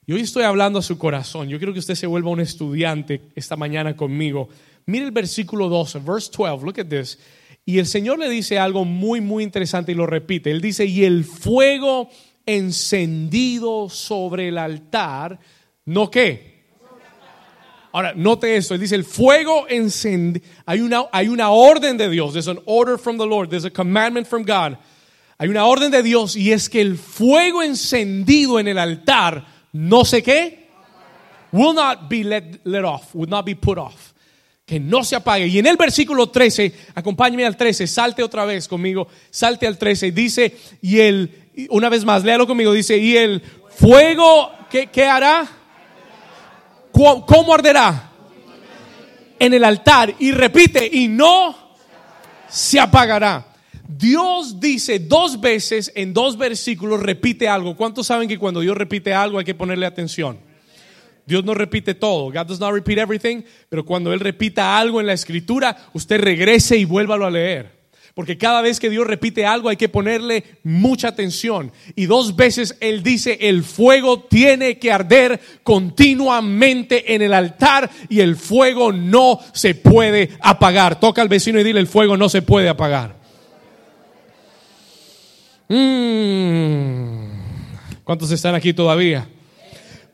Y 0.06 0.12
hoy 0.12 0.20
estoy 0.20 0.44
hablando 0.44 0.78
a 0.78 0.82
su 0.82 0.98
corazón. 0.98 1.48
Yo 1.48 1.58
quiero 1.58 1.72
que 1.72 1.78
usted 1.78 1.94
se 1.94 2.06
vuelva 2.06 2.30
un 2.30 2.40
estudiante 2.40 3.20
esta 3.34 3.56
mañana 3.56 3.96
conmigo. 3.96 4.48
Mire 4.86 5.04
el 5.04 5.10
versículo 5.10 5.68
12, 5.68 6.00
verse 6.00 6.30
12. 6.36 6.64
Look 6.64 6.80
at 6.80 6.86
this. 6.86 7.18
Y 7.64 7.78
el 7.78 7.86
Señor 7.86 8.18
le 8.18 8.28
dice 8.28 8.58
algo 8.58 8.84
muy, 8.84 9.20
muy 9.20 9.44
interesante 9.44 9.92
y 9.92 9.94
lo 9.94 10.06
repite. 10.06 10.50
Él 10.50 10.60
dice, 10.60 10.84
y 10.84 11.04
el 11.04 11.24
fuego 11.24 12.10
encendido 12.46 13.88
sobre 13.88 14.48
el 14.48 14.58
altar, 14.58 15.38
¿no 15.84 16.10
qué? 16.10 16.52
Ahora, 17.92 18.14
note 18.14 18.56
esto, 18.56 18.74
él 18.74 18.80
dice, 18.80 18.94
el 18.94 19.04
fuego 19.04 19.66
encendido, 19.68 20.44
hay 20.64 20.80
una, 20.80 21.04
hay 21.12 21.28
una 21.28 21.50
orden 21.50 21.98
de 21.98 22.08
Dios, 22.08 22.32
there's 22.32 22.48
an 22.48 22.58
order 22.64 22.98
from 22.98 23.18
the 23.18 23.26
Lord, 23.26 23.50
there's 23.50 23.66
a 23.66 23.70
commandment 23.70 24.26
from 24.26 24.44
God. 24.44 24.78
Hay 25.36 25.48
una 25.48 25.66
orden 25.66 25.90
de 25.90 26.02
Dios 26.02 26.34
y 26.34 26.52
es 26.52 26.70
que 26.70 26.80
el 26.80 26.96
fuego 26.96 27.62
encendido 27.62 28.58
en 28.58 28.68
el 28.68 28.78
altar, 28.78 29.44
no 29.72 30.04
sé 30.04 30.22
qué, 30.22 30.68
will 31.52 31.74
not 31.74 32.08
be 32.08 32.24
let, 32.24 32.60
let 32.64 32.84
off, 32.84 33.14
will 33.14 33.28
not 33.28 33.44
be 33.44 33.54
put 33.54 33.76
off. 33.76 34.12
Que 34.64 34.80
no 34.80 35.04
se 35.04 35.16
apague. 35.16 35.48
Y 35.48 35.58
en 35.58 35.66
el 35.66 35.76
versículo 35.76 36.30
13, 36.30 36.72
acompáñeme 36.94 37.44
al 37.44 37.56
13, 37.56 37.86
salte 37.86 38.22
otra 38.22 38.46
vez 38.46 38.68
conmigo, 38.68 39.08
salte 39.30 39.66
al 39.66 39.76
13, 39.76 40.12
dice, 40.12 40.56
y 40.80 41.00
el, 41.00 41.41
una 41.68 41.88
vez 41.88 42.04
más, 42.04 42.24
léalo 42.24 42.46
conmigo, 42.46 42.72
dice, 42.72 42.96
y 42.96 43.16
el 43.16 43.42
fuego, 43.76 44.52
¿qué, 44.70 44.86
qué 44.86 45.04
hará? 45.04 45.46
¿Cómo 46.92 47.54
arderá? 47.54 48.10
En 49.38 49.54
el 49.54 49.64
altar. 49.64 50.14
Y 50.18 50.32
repite, 50.32 50.88
y 50.90 51.08
no 51.08 51.56
se 52.48 52.78
apagará. 52.78 53.46
Dios 53.88 54.58
dice 54.60 54.98
dos 54.98 55.40
veces 55.40 55.92
en 55.94 56.14
dos 56.14 56.38
versículos, 56.38 57.00
repite 57.00 57.48
algo. 57.48 57.76
¿Cuántos 57.76 58.06
saben 58.06 58.28
que 58.28 58.38
cuando 58.38 58.60
Dios 58.60 58.76
repite 58.76 59.12
algo 59.12 59.38
hay 59.38 59.44
que 59.44 59.54
ponerle 59.54 59.86
atención? 59.86 60.38
Dios 61.26 61.44
no 61.44 61.54
repite 61.54 61.94
todo. 61.94 62.32
God 62.32 62.46
does 62.46 62.60
not 62.60 62.72
repeat 62.72 62.98
everything. 62.98 63.42
Pero 63.68 63.84
cuando 63.84 64.12
Él 64.12 64.20
repita 64.20 64.78
algo 64.78 65.00
en 65.00 65.06
la 65.06 65.12
escritura, 65.12 65.76
usted 65.92 66.20
regrese 66.20 66.76
y 66.76 66.84
vuélvalo 66.84 67.26
a 67.26 67.30
leer. 67.30 67.81
Porque 68.14 68.36
cada 68.36 68.60
vez 68.60 68.78
que 68.78 68.90
Dios 68.90 69.06
repite 69.06 69.46
algo 69.46 69.70
hay 69.70 69.76
que 69.76 69.88
ponerle 69.88 70.44
mucha 70.64 71.08
atención. 71.08 71.72
Y 71.96 72.06
dos 72.06 72.36
veces 72.36 72.76
Él 72.80 73.02
dice, 73.02 73.38
el 73.40 73.62
fuego 73.62 74.20
tiene 74.24 74.78
que 74.78 74.92
arder 74.92 75.40
continuamente 75.62 77.14
en 77.14 77.22
el 77.22 77.32
altar 77.32 77.90
y 78.10 78.20
el 78.20 78.36
fuego 78.36 78.92
no 78.92 79.40
se 79.54 79.74
puede 79.74 80.30
apagar. 80.40 81.00
Toca 81.00 81.22
al 81.22 81.28
vecino 81.28 81.58
y 81.58 81.64
dile, 81.64 81.80
el 81.80 81.86
fuego 81.86 82.16
no 82.18 82.28
se 82.28 82.42
puede 82.42 82.68
apagar. 82.68 83.16
Mm. 85.68 87.22
¿Cuántos 88.04 88.30
están 88.30 88.54
aquí 88.54 88.74
todavía? 88.74 89.26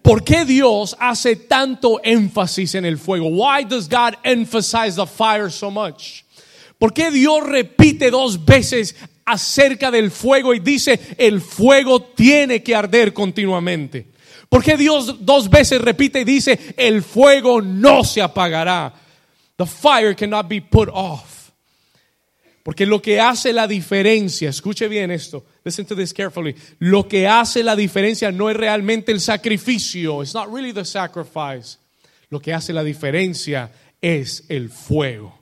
¿Por 0.03 0.23
qué 0.23 0.45
Dios 0.45 0.97
hace 1.01 1.35
tanto 1.35 2.01
énfasis 2.05 2.77
en 2.77 2.85
el 2.85 2.97
fuego? 2.97 3.27
Why 3.27 3.65
does 3.65 3.89
God 3.89 4.15
emphasize 4.23 4.95
the 4.95 5.07
fire 5.07 5.51
so 5.51 5.69
much? 5.69 6.23
¿Por 6.79 6.95
qué 6.95 7.11
Dios 7.11 7.45
repite 7.45 8.11
dos 8.11 8.45
veces 8.45 8.95
acerca 9.25 9.91
del 9.91 10.11
fuego 10.11 10.55
y 10.55 10.61
dice 10.61 10.99
el 11.19 11.41
fuego 11.41 12.03
tiene 12.03 12.63
que 12.63 12.75
arder 12.75 13.13
continuamente? 13.13 14.07
¿Por 14.49 14.63
qué 14.63 14.77
Dios 14.77 15.27
dos 15.27 15.51
veces 15.51 15.81
repite 15.81 16.21
y 16.21 16.25
dice 16.25 16.59
el 16.77 17.03
fuego 17.03 17.61
no 17.61 18.05
se 18.05 18.23
apagará? 18.23 18.95
The 19.57 19.67
fire 19.67 20.15
cannot 20.15 20.49
be 20.49 20.63
put 20.63 20.89
off. 20.93 21.51
Porque 22.63 22.87
lo 22.87 23.01
que 23.01 23.19
hace 23.21 23.53
la 23.53 23.67
diferencia, 23.67 24.51
escuche 24.51 24.89
bien 24.89 25.11
esto, 25.11 25.45
listen 25.65 25.87
to 25.87 25.97
this 25.97 26.13
carefully. 26.13 26.55
Lo 26.79 27.09
que 27.09 27.27
hace 27.27 27.63
la 27.63 27.75
diferencia 27.75 28.31
no 28.31 28.51
es 28.51 28.57
realmente 28.57 29.11
el 29.11 29.21
sacrificio, 29.21 30.23
it's 30.23 30.35
not 30.35 30.53
really 30.53 30.73
the 30.73 30.85
sacrifice. 30.85 31.79
Lo 32.31 32.41
que 32.41 32.53
hace 32.53 32.73
la 32.73 32.85
diferencia 32.85 33.73
es 34.01 34.45
el 34.49 34.69
fuego. 34.69 35.38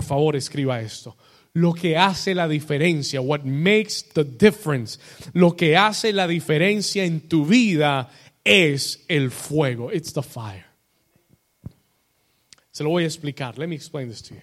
Por 0.00 0.06
favor, 0.06 0.34
escriba 0.34 0.80
esto. 0.80 1.14
Lo 1.52 1.74
que 1.74 1.94
hace 1.94 2.34
la 2.34 2.48
diferencia, 2.48 3.20
what 3.20 3.42
makes 3.44 4.02
the 4.14 4.24
difference, 4.24 4.98
lo 5.34 5.54
que 5.54 5.76
hace 5.76 6.10
la 6.14 6.26
diferencia 6.26 7.04
en 7.04 7.28
tu 7.28 7.44
vida 7.44 8.08
es 8.42 9.04
el 9.08 9.30
fuego. 9.30 9.92
It's 9.92 10.14
the 10.14 10.22
fire. 10.22 10.64
Se 12.72 12.82
lo 12.82 12.88
voy 12.88 13.04
a 13.04 13.08
explicar. 13.08 13.58
Let 13.58 13.66
me 13.66 13.76
explain 13.76 14.08
this 14.08 14.22
to 14.22 14.36
you. 14.36 14.40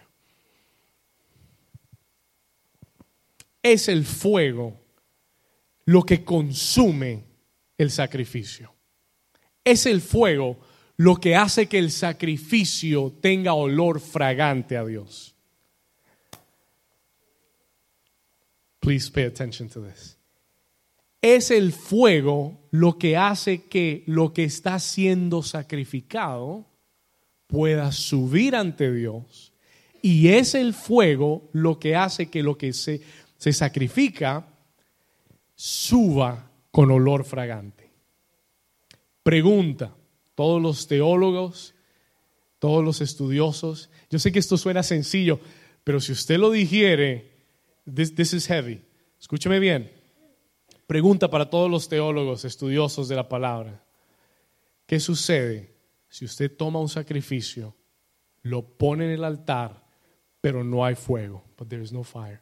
Es 3.64 3.88
el 3.88 4.06
fuego 4.06 4.80
lo 5.86 6.04
que 6.04 6.24
consume 6.24 7.24
el 7.80 7.90
sacrificio. 7.90 8.76
Es 9.64 9.88
el 9.88 10.02
fuego 10.02 10.60
lo 10.98 11.16
que 11.16 11.36
hace 11.36 11.66
que 11.66 11.80
el 11.80 11.90
sacrificio 11.90 13.12
tenga 13.20 13.56
olor 13.56 14.00
fragante 14.00 14.78
a 14.78 14.86
Dios. 14.86 15.34
Please 18.88 19.12
pay 19.12 19.25
attention 19.25 19.67
to 19.67 19.82
this. 19.82 20.17
Es 21.22 21.51
el 21.51 21.74
fuego 21.74 22.58
lo 22.72 22.98
que 22.98 23.17
hace 23.17 23.63
que 23.63 24.06
lo 24.06 24.32
que 24.32 24.46
está 24.46 24.79
siendo 24.79 25.44
sacrificado 25.44 26.65
pueda 27.48 27.91
subir 27.91 28.56
ante 28.56 28.89
Dios. 28.94 29.51
Y 30.01 30.29
es 30.29 30.56
el 30.56 30.74
fuego 30.74 31.50
lo 31.51 31.79
que 31.79 31.98
hace 31.98 32.29
que 32.29 32.41
lo 32.41 32.58
que 32.58 32.72
se, 32.72 33.01
se 33.38 33.51
sacrifica 33.51 34.48
suba 35.53 36.50
con 36.72 36.89
olor 36.89 37.25
fragante. 37.25 37.91
Pregunta, 39.22 39.94
todos 40.34 40.62
los 40.62 40.88
teólogos, 40.88 41.75
todos 42.58 42.86
los 42.86 43.01
estudiosos, 43.01 43.89
yo 44.10 44.17
sé 44.17 44.32
que 44.32 44.39
esto 44.39 44.56
suena 44.56 44.82
sencillo, 44.82 45.41
pero 45.84 46.00
si 46.00 46.13
usted 46.13 46.38
lo 46.38 46.51
digiere, 46.51 47.37
This, 47.88 48.34
is 48.34 48.48
heavy. 48.48 48.82
Escúcheme 49.17 49.60
bien. 49.60 49.89
Pregunta 50.88 51.29
para 51.29 51.50
todos 51.50 51.72
los 51.72 51.88
teólogos 51.88 52.44
estudiosos 52.44 53.08
de 53.08 53.15
la 53.15 53.29
palabra. 53.29 53.82
¿Qué 54.86 55.00
sucede 55.00 55.74
si 56.10 56.25
usted 56.25 56.56
toma 56.56 56.79
un 56.82 56.89
sacrificio, 56.89 57.75
lo 58.41 58.62
pone 58.62 59.06
en 59.06 59.12
el 59.12 59.24
altar, 59.24 59.86
pero 60.41 60.65
no 60.65 60.84
hay 60.84 60.96
fuego? 60.96 61.44
But 61.58 61.70
there 61.70 61.82
is 61.82 61.94
no 61.94 62.03
fire. 62.03 62.41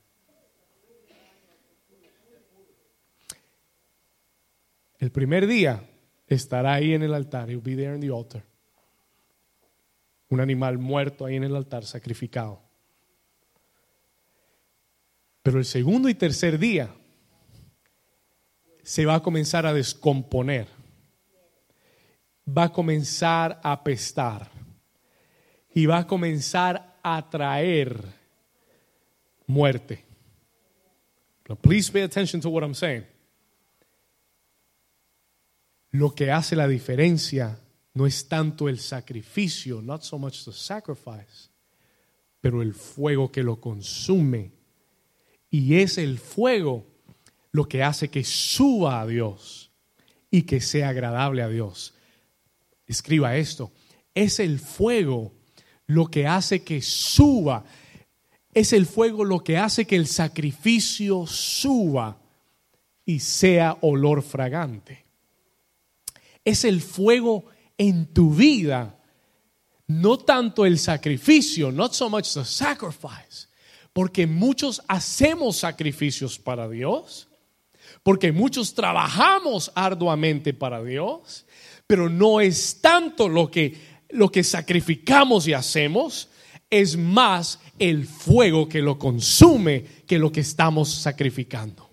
El 4.97 5.11
primer 5.11 5.45
día 5.45 5.87
estará 6.25 6.73
ahí 6.73 6.93
en 6.93 7.03
el 7.03 7.13
altar. 7.13 7.51
He'll 7.51 7.61
be 7.61 7.75
there 7.75 7.93
in 7.93 8.01
the 8.01 8.09
altar. 8.09 8.43
Un 10.29 10.39
animal 10.39 10.79
muerto 10.79 11.25
ahí 11.25 11.35
en 11.35 11.43
el 11.43 11.55
altar, 11.55 11.85
sacrificado. 11.85 12.64
Pero 15.45 15.59
el 15.59 15.65
segundo 15.65 16.09
y 16.09 16.15
tercer 16.15 16.57
día 16.57 16.89
se 18.81 19.05
va 19.05 19.13
a 19.13 19.21
comenzar 19.21 19.67
a 19.67 19.73
descomponer. 19.73 20.67
Va 22.49 22.63
a 22.63 22.71
comenzar 22.71 23.59
a 23.61 23.73
apestar. 23.73 24.49
Y 25.71 25.85
va 25.85 25.99
a 25.99 26.07
comenzar 26.07 26.97
a 27.03 27.29
traer 27.29 27.95
muerte. 29.45 30.03
Please 31.61 31.91
pay 31.91 32.01
attention 32.01 32.41
to 32.41 32.49
what 32.49 32.63
I'm 32.63 32.73
saying. 32.73 33.05
Lo 35.91 36.15
que 36.15 36.31
hace 36.31 36.55
la 36.55 36.67
diferencia 36.67 37.59
no 37.93 38.07
es 38.07 38.27
tanto 38.27 38.67
el 38.67 38.79
sacrificio, 38.79 39.79
not 39.79 40.01
so 40.01 40.17
much 40.17 40.43
the 40.43 40.51
sacrifice, 40.51 41.51
pero 42.41 42.63
el 42.63 42.73
fuego 42.73 43.31
que 43.31 43.43
lo 43.43 43.61
consume 43.61 44.64
Y 45.57 45.77
es 45.79 45.97
el 45.97 46.19
fuego 46.19 46.85
lo 47.53 47.69
que 47.69 47.81
hace 47.81 48.09
que 48.09 48.25
suba 48.25 48.99
a 48.99 49.07
Dios 49.07 49.71
y 50.29 50.41
que 50.41 50.59
sea 50.59 50.89
agradable 50.89 51.43
a 51.43 51.47
Dios. 51.47 51.93
Escriba 52.85 53.37
esto. 53.37 53.71
Es 54.13 54.41
el 54.41 54.59
fuego 54.59 55.31
lo 55.85 56.07
que 56.07 56.27
hace 56.27 56.65
que 56.65 56.81
suba. 56.81 57.63
Es 58.53 58.73
el 58.73 58.85
fuego 58.85 59.23
lo 59.23 59.45
que 59.45 59.55
hace 59.55 59.85
que 59.85 59.95
el 59.95 60.07
sacrificio 60.07 61.25
suba 61.25 62.19
y 63.05 63.21
sea 63.21 63.77
olor 63.79 64.23
fragante. 64.23 65.05
Es 66.43 66.65
el 66.65 66.81
fuego 66.81 67.45
en 67.77 68.07
tu 68.07 68.29
vida, 68.35 68.99
no 69.87 70.17
tanto 70.17 70.65
el 70.65 70.77
sacrificio, 70.77 71.71
not 71.71 71.93
so 71.93 72.09
much 72.09 72.33
the 72.33 72.43
sacrifice, 72.43 73.47
porque 73.95 74.27
muchos 74.27 74.81
hacemos 74.89 75.55
sacrificios 75.55 76.37
para 76.37 76.67
Dios, 76.67 77.29
porque 78.03 78.33
muchos 78.33 78.73
trabajamos 78.73 79.71
arduamente 79.73 80.53
para 80.53 80.83
Dios, 80.83 81.45
pero 81.87 82.09
no 82.09 82.41
es 82.41 82.81
tanto 82.81 83.29
lo 83.29 83.49
que, 83.49 83.73
lo 84.09 84.29
que 84.29 84.43
sacrificamos 84.43 85.47
y 85.47 85.53
hacemos, 85.53 86.27
es 86.69 86.97
más 86.97 87.61
el 87.79 88.05
fuego 88.05 88.67
que 88.67 88.81
lo 88.81 88.99
consume 88.99 89.85
que 90.05 90.19
lo 90.19 90.29
que 90.29 90.41
estamos 90.41 90.89
sacrificando. 90.89 91.89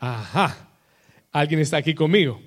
Ajá, 0.00 0.68
¿alguien 1.30 1.60
está 1.60 1.76
aquí 1.76 1.94
conmigo? 1.94 2.40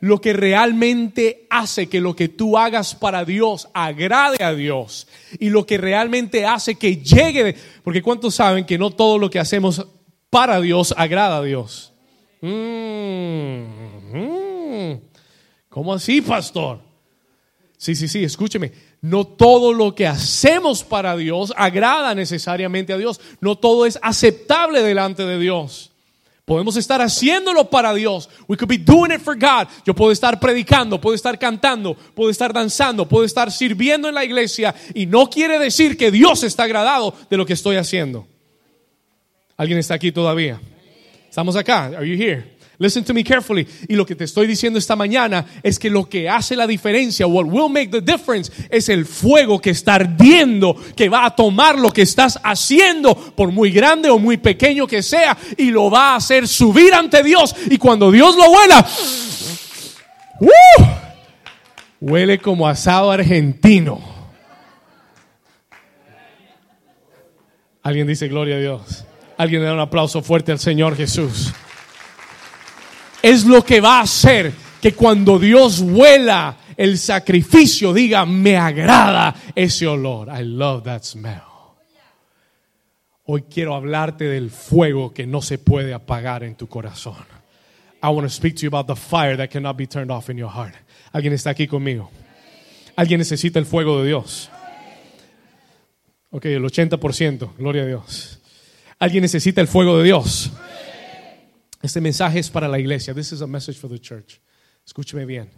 Lo 0.00 0.20
que 0.20 0.32
realmente 0.32 1.46
hace 1.50 1.88
que 1.88 2.00
lo 2.00 2.16
que 2.16 2.28
tú 2.28 2.56
hagas 2.56 2.94
para 2.94 3.24
Dios 3.24 3.68
agrade 3.74 4.42
a 4.42 4.54
Dios 4.54 5.06
y 5.38 5.50
lo 5.50 5.66
que 5.66 5.76
realmente 5.76 6.46
hace 6.46 6.76
que 6.76 6.96
llegue, 6.96 7.54
porque 7.84 8.02
¿cuántos 8.02 8.34
saben 8.34 8.64
que 8.64 8.78
no 8.78 8.90
todo 8.90 9.18
lo 9.18 9.28
que 9.28 9.38
hacemos 9.38 9.86
para 10.30 10.60
Dios 10.60 10.94
agrada 10.96 11.36
a 11.36 11.42
Dios? 11.42 11.92
Mm, 12.40 13.64
mm. 14.12 15.00
¿Cómo 15.68 15.92
así, 15.94 16.20
pastor? 16.20 16.80
Sí, 17.76 17.94
sí, 17.94 18.08
sí, 18.08 18.24
escúcheme. 18.24 18.72
No 19.00 19.26
todo 19.26 19.72
lo 19.72 19.94
que 19.94 20.06
hacemos 20.06 20.84
para 20.84 21.16
Dios 21.16 21.52
agrada 21.56 22.14
necesariamente 22.14 22.92
a 22.92 22.98
Dios. 22.98 23.20
No 23.40 23.56
todo 23.56 23.86
es 23.86 23.98
aceptable 24.02 24.82
delante 24.82 25.24
de 25.24 25.38
Dios. 25.38 25.89
Podemos 26.50 26.76
estar 26.76 27.00
haciéndolo 27.00 27.70
para 27.70 27.94
Dios. 27.94 28.28
We 28.48 28.56
could 28.56 28.68
be 28.68 28.76
doing 28.76 29.12
it 29.12 29.20
for 29.20 29.36
God. 29.36 29.68
Yo 29.86 29.94
puedo 29.94 30.10
estar 30.10 30.40
predicando, 30.40 31.00
puedo 31.00 31.14
estar 31.14 31.38
cantando, 31.38 31.94
puedo 31.94 32.28
estar 32.28 32.52
danzando, 32.52 33.06
puedo 33.06 33.24
estar 33.24 33.52
sirviendo 33.52 34.08
en 34.08 34.16
la 34.16 34.24
iglesia 34.24 34.74
y 34.92 35.06
no 35.06 35.30
quiere 35.30 35.60
decir 35.60 35.96
que 35.96 36.10
Dios 36.10 36.42
está 36.42 36.64
agradado 36.64 37.14
de 37.30 37.36
lo 37.36 37.46
que 37.46 37.52
estoy 37.52 37.76
haciendo. 37.76 38.26
¿Alguien 39.56 39.78
está 39.78 39.94
aquí 39.94 40.10
todavía? 40.10 40.60
Estamos 41.28 41.54
acá. 41.54 41.84
Are 41.84 42.04
you 42.04 42.20
here? 42.20 42.56
Listen 42.80 43.04
to 43.04 43.12
me 43.12 43.22
carefully. 43.22 43.66
Y 43.88 43.94
lo 43.94 44.06
que 44.06 44.16
te 44.16 44.24
estoy 44.24 44.46
diciendo 44.46 44.78
esta 44.78 44.96
mañana 44.96 45.44
es 45.62 45.78
que 45.78 45.90
lo 45.90 46.08
que 46.08 46.30
hace 46.30 46.56
la 46.56 46.66
diferencia, 46.66 47.26
what 47.26 47.44
will 47.44 47.70
make 47.70 47.88
the 47.88 48.00
difference, 48.00 48.50
es 48.70 48.88
el 48.88 49.04
fuego 49.04 49.60
que 49.60 49.68
está 49.68 49.96
ardiendo, 49.96 50.74
que 50.96 51.10
va 51.10 51.26
a 51.26 51.36
tomar 51.36 51.78
lo 51.78 51.92
que 51.92 52.00
estás 52.00 52.40
haciendo, 52.42 53.14
por 53.14 53.52
muy 53.52 53.70
grande 53.70 54.08
o 54.08 54.18
muy 54.18 54.38
pequeño 54.38 54.86
que 54.86 55.02
sea, 55.02 55.36
y 55.58 55.70
lo 55.70 55.90
va 55.90 56.12
a 56.12 56.16
hacer 56.16 56.48
subir 56.48 56.94
ante 56.94 57.22
Dios. 57.22 57.54
Y 57.70 57.76
cuando 57.76 58.10
Dios 58.10 58.34
lo 58.34 58.50
huela, 58.50 58.86
¡uh! 60.40 60.84
huele 62.00 62.38
como 62.38 62.66
asado 62.66 63.10
argentino. 63.10 64.00
Alguien 67.82 68.06
dice 68.06 68.26
gloria 68.26 68.56
a 68.56 68.60
Dios. 68.60 69.04
Alguien 69.36 69.60
le 69.60 69.66
da 69.66 69.74
un 69.74 69.80
aplauso 69.80 70.22
fuerte 70.22 70.50
al 70.50 70.58
Señor 70.58 70.96
Jesús 70.96 71.52
es 73.22 73.44
lo 73.44 73.64
que 73.64 73.80
va 73.80 73.98
a 73.98 74.02
hacer 74.02 74.52
que 74.80 74.94
cuando 74.94 75.38
Dios 75.38 75.80
huela 75.80 76.56
el 76.76 76.98
sacrificio 76.98 77.92
diga, 77.92 78.24
me 78.24 78.56
agrada 78.56 79.34
ese 79.54 79.86
olor. 79.86 80.28
I 80.28 80.42
love 80.44 80.84
that 80.84 81.02
smell. 81.02 81.42
Hoy 83.26 83.42
quiero 83.42 83.74
hablarte 83.74 84.24
del 84.24 84.50
fuego 84.50 85.12
que 85.12 85.26
no 85.26 85.42
se 85.42 85.58
puede 85.58 85.94
apagar 85.94 86.42
en 86.42 86.56
tu 86.56 86.66
corazón. 86.66 87.14
I 88.02 88.06
want 88.06 88.22
to 88.22 88.30
speak 88.30 88.56
to 88.56 88.62
you 88.62 88.68
about 88.68 88.86
the 88.86 88.96
fire 88.96 89.36
that 89.36 89.50
cannot 89.50 89.76
be 89.76 89.86
turned 89.86 90.10
off 90.10 90.30
in 90.30 90.38
your 90.38 90.50
heart. 90.50 90.74
¿Alguien 91.12 91.34
está 91.34 91.50
aquí 91.50 91.66
conmigo? 91.66 92.10
¿Alguien 92.96 93.18
necesita 93.18 93.58
el 93.58 93.66
fuego 93.66 94.00
de 94.00 94.08
Dios? 94.08 94.50
Ok, 96.30 96.46
el 96.46 96.64
80%, 96.64 97.56
gloria 97.58 97.82
a 97.82 97.86
Dios. 97.86 98.40
¿Alguien 98.98 99.22
necesita 99.22 99.60
el 99.60 99.68
fuego 99.68 99.98
de 99.98 100.04
Dios? 100.04 100.50
Este 101.82 102.00
mensaje 102.00 102.38
es 102.38 102.50
para 102.50 102.68
la 102.68 102.78
iglesia. 102.78 103.14
This 103.14 103.32
is 103.32 103.40
a 103.42 103.46
message 103.46 103.78
for 103.78 103.88
the 103.90 103.98
church. 103.98 104.40
Escúcheme 104.86 105.24
bien. 105.24 105.50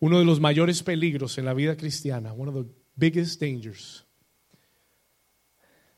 Uno 0.00 0.18
de 0.18 0.24
los 0.24 0.38
mayores 0.38 0.82
peligros 0.82 1.38
en 1.38 1.46
la 1.46 1.54
vida 1.54 1.76
cristiana, 1.76 2.32
one 2.32 2.50
of 2.50 2.66
the 2.66 2.72
biggest 2.96 3.40
dangers. 3.40 4.04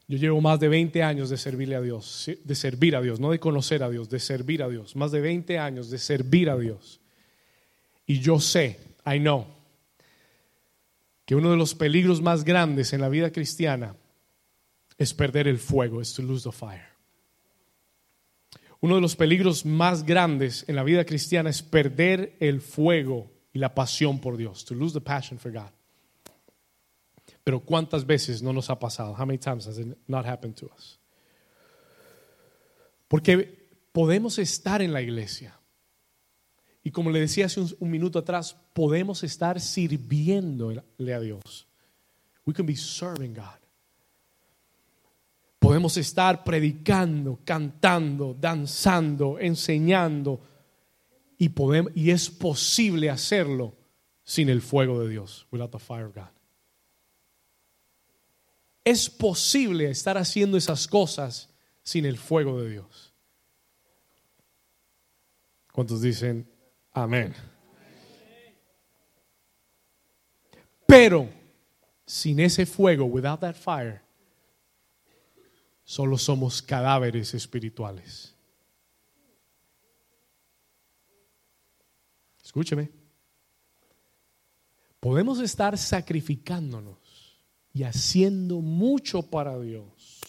Yo 0.09 0.19
llevo 0.19 0.41
más 0.41 0.61
de 0.61 0.69
20 0.69 1.03
años 1.03 1.31
de 1.31 1.37
servirle 1.37 1.75
a 1.75 1.81
Dios, 1.81 2.31
de 2.45 2.55
servir 2.55 2.95
a 2.95 3.01
Dios, 3.01 3.19
no 3.19 3.33
de 3.33 3.41
conocer 3.41 3.83
a 3.83 3.91
Dios, 3.91 4.09
de 4.09 4.21
servir 4.21 4.63
a 4.63 4.69
Dios. 4.69 4.95
Más 4.95 5.11
de 5.11 5.21
20 5.21 5.59
años 5.59 5.91
de 5.91 5.99
servir 5.99 6.49
a 6.49 6.57
Dios. 6.57 7.01
Y 8.07 8.21
yo 8.21 8.39
sé, 8.39 8.79
I 9.05 9.19
know, 9.19 9.47
que 11.25 11.35
uno 11.35 11.51
de 11.51 11.57
los 11.57 11.75
peligros 11.75 12.23
más 12.23 12.45
grandes 12.45 12.93
en 12.93 13.01
la 13.01 13.09
vida 13.09 13.33
cristiana 13.33 13.97
es 14.97 15.13
perder 15.13 15.49
el 15.49 15.59
fuego, 15.59 16.01
es 16.01 16.15
to 16.15 16.23
lose 16.23 16.49
the 16.49 16.53
fire. 16.53 16.96
Uno 18.87 18.95
de 18.95 19.01
los 19.01 19.17
peligros 19.17 19.67
más 19.67 20.05
grandes 20.05 20.65
en 20.69 20.77
la 20.77 20.85
vida 20.85 21.05
cristiana 21.05 21.51
es 21.51 21.61
perder 21.61 22.37
el 22.39 22.61
fuego 22.61 23.33
y 23.53 23.59
la 23.59 23.75
pasión 23.75 24.21
por 24.21 24.37
Dios. 24.37 24.65
To 24.65 24.77
lose 24.77 24.95
the 24.95 25.01
passion 25.01 25.41
for 25.41 25.51
God. 25.51 25.73
Pero 27.43 27.59
¿cuántas 27.59 28.07
veces 28.07 28.43
no 28.43 28.53
nos 28.53 28.71
ha 28.71 28.79
pasado? 28.79 29.13
How 29.19 29.27
many 29.27 29.39
times 29.39 29.67
has 29.67 29.79
it 29.79 29.89
not 30.07 30.25
happened 30.25 30.55
to 30.61 30.71
us? 30.73 31.01
Porque 33.09 33.89
podemos 33.91 34.39
estar 34.39 34.81
en 34.81 34.93
la 34.93 35.03
iglesia. 35.03 35.59
Y 36.85 36.93
como 36.93 37.11
le 37.11 37.19
decía 37.19 37.47
hace 37.47 37.59
un, 37.59 37.77
un 37.81 37.91
minuto 37.91 38.21
atrás, 38.21 38.57
podemos 38.73 39.25
estar 39.25 39.61
sirviéndole 39.61 40.85
a 41.13 41.19
Dios. 41.19 41.67
We 42.45 42.55
can 42.55 42.67
be 42.67 42.77
serving 42.77 43.35
God. 43.35 43.66
Podemos 45.67 45.97
estar 45.97 46.45
predicando, 46.45 47.41
cantando, 47.45 48.37
danzando, 48.39 49.37
enseñando 49.41 50.41
y, 51.39 51.49
podemos, 51.49 51.91
y 51.97 52.13
es 52.13 52.31
posible 52.31 53.11
hacerlo 53.11 53.75
sin 54.23 54.49
el 54.49 54.63
fuego 54.63 55.01
de 55.01 55.09
Dios, 55.09 55.45
without 55.51 55.73
the 55.73 55.81
fire 55.81 56.05
of 56.05 56.15
God. 56.15 56.31
Es 58.85 59.11
posible 59.11 59.91
estar 59.91 60.17
haciendo 60.17 60.57
esas 60.57 60.87
cosas 60.87 61.49
sin 61.83 62.07
el 62.07 62.17
fuego 62.17 62.63
de 62.63 62.71
Dios. 62.71 63.13
¿Cuántos 65.73 66.01
dicen 66.01 66.49
amén? 66.93 67.35
Pero 70.87 71.29
sin 72.07 72.39
ese 72.39 72.67
fuego, 72.67 73.07
without 73.07 73.41
that 73.41 73.57
fire, 73.57 74.06
solo 75.87 76.19
somos 76.19 76.61
cadáveres 76.61 77.33
espirituales. 77.33 78.35
Escúcheme. 82.45 82.91
Podemos 84.99 85.41
estar 85.41 85.79
sacrificándonos 85.79 87.41
y 87.73 87.85
haciendo 87.85 88.61
mucho 88.61 89.23
para 89.31 89.59
Dios, 89.61 90.21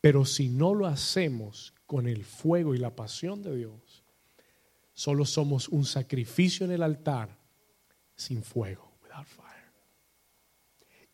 pero 0.00 0.26
si 0.26 0.50
no 0.50 0.74
lo 0.74 0.86
hacemos 0.86 1.72
con 1.86 2.06
el 2.06 2.24
fuego 2.24 2.74
y 2.74 2.78
la 2.78 2.94
pasión 2.94 3.42
de 3.42 3.56
Dios, 3.56 4.04
solo 4.92 5.24
somos 5.24 5.68
un 5.68 5.86
sacrificio 5.86 6.66
en 6.66 6.72
el 6.72 6.82
altar 6.82 7.38
sin 8.14 8.42
fuego, 8.42 8.98
without 9.02 9.26
fire. 9.26 9.72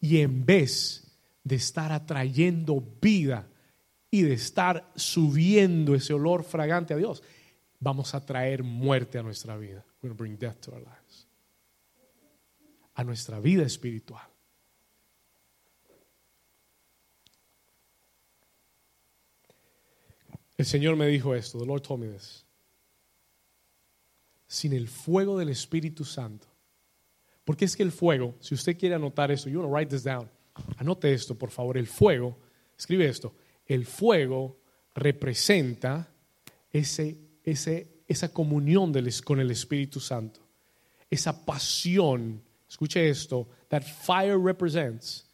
Y 0.01 0.19
en 0.19 0.45
vez 0.45 1.04
de 1.45 1.57
estar 1.57 1.93
atrayendo 1.93 2.83
vida 3.01 3.47
y 4.11 4.23
de 4.23 4.33
estar 4.33 4.91
subiendo 4.97 5.95
ese 5.95 6.15
olor 6.15 6.43
fragante 6.43 6.95
a 6.95 6.97
Dios, 6.97 7.23
vamos 7.79 8.15
a 8.15 8.25
traer 8.25 8.63
muerte 8.63 9.19
a 9.19 9.23
nuestra 9.23 9.57
vida. 9.57 9.85
We're 10.03 10.15
bring 10.15 10.39
death 10.39 10.61
to 10.63 10.73
our 10.73 10.81
lives. 10.81 11.27
A 12.95 13.05
nuestra 13.05 13.41
vida 13.41 13.65
espiritual. 13.65 14.23
El 20.57 20.67
Señor 20.67 20.97
me 20.97 21.07
dijo 21.09 21.35
esto, 21.35 21.59
the 21.59 21.67
Lord 21.67 21.83
told 21.83 22.01
me 22.01 22.09
this. 22.09 22.45
Sin 24.47 24.73
el 24.73 24.89
fuego 24.89 25.39
del 25.39 25.49
Espíritu 25.49 26.05
Santo. 26.05 26.47
Porque 27.45 27.65
es 27.65 27.77
que 27.77 27.83
el 27.83 27.91
fuego, 27.91 28.37
si 28.41 28.55
usted 28.55 28.79
quiere 28.79 28.95
anotar 28.95 29.31
eso, 29.31 29.51
you 29.51 29.59
want 29.59 29.69
to 29.69 29.75
write 29.75 29.91
this 29.91 30.05
down. 30.05 30.31
Anote 30.77 31.13
esto, 31.13 31.37
por 31.37 31.51
favor. 31.51 31.77
El 31.77 31.87
fuego, 31.87 32.39
escribe 32.79 33.07
esto. 33.07 33.35
El 33.67 33.87
fuego 33.87 34.61
representa 34.95 36.09
ese, 36.73 37.17
ese, 37.43 38.03
esa 38.07 38.33
comunión 38.33 38.93
del, 38.93 39.13
con 39.23 39.41
el 39.41 39.51
Espíritu 39.51 40.01
Santo, 40.01 40.41
esa 41.11 41.45
pasión. 41.45 42.43
Escuche 42.69 43.09
esto, 43.09 43.49
that 43.69 43.83
fire 43.83 44.39
represents 44.39 45.25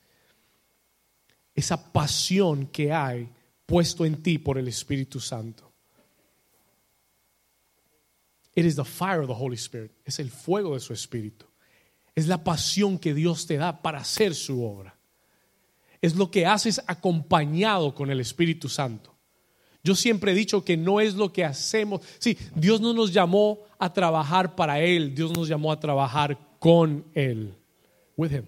esa 1.54 1.92
pasión 1.92 2.66
que 2.66 2.92
hay 2.92 3.28
puesto 3.66 4.04
en 4.04 4.22
ti 4.22 4.38
por 4.38 4.58
el 4.58 4.68
Espíritu 4.68 5.20
Santo. 5.20 5.70
It 8.54 8.64
is 8.64 8.76
the 8.76 8.84
fire 8.84 9.20
of 9.20 9.28
the 9.28 9.34
Holy 9.34 9.56
Spirit. 9.56 9.92
Es 10.04 10.18
el 10.18 10.30
fuego 10.30 10.74
de 10.74 10.80
su 10.80 10.92
Espíritu. 10.92 11.46
Es 12.14 12.26
la 12.26 12.42
pasión 12.42 12.98
que 12.98 13.14
Dios 13.14 13.46
te 13.46 13.56
da 13.56 13.80
para 13.80 14.00
hacer 14.00 14.34
su 14.34 14.64
obra. 14.64 14.96
Es 16.00 16.16
lo 16.16 16.30
que 16.30 16.46
haces 16.46 16.80
acompañado 16.86 17.94
con 17.94 18.10
el 18.10 18.20
Espíritu 18.20 18.68
Santo. 18.68 19.14
Yo 19.82 19.94
siempre 19.94 20.32
he 20.32 20.34
dicho 20.34 20.64
que 20.64 20.76
no 20.76 21.00
es 21.00 21.14
lo 21.14 21.32
que 21.32 21.44
hacemos. 21.44 22.02
Sí, 22.18 22.36
Dios 22.54 22.80
no 22.80 22.92
nos 22.92 23.12
llamó 23.12 23.60
a 23.78 23.92
trabajar 23.92 24.54
para 24.54 24.80
Él, 24.80 25.14
Dios 25.14 25.32
nos 25.32 25.48
llamó 25.48 25.72
a 25.72 25.80
trabajar 25.80 26.38
con 26.58 27.04
Él. 27.14 27.54
With 28.16 28.32
Him. 28.32 28.44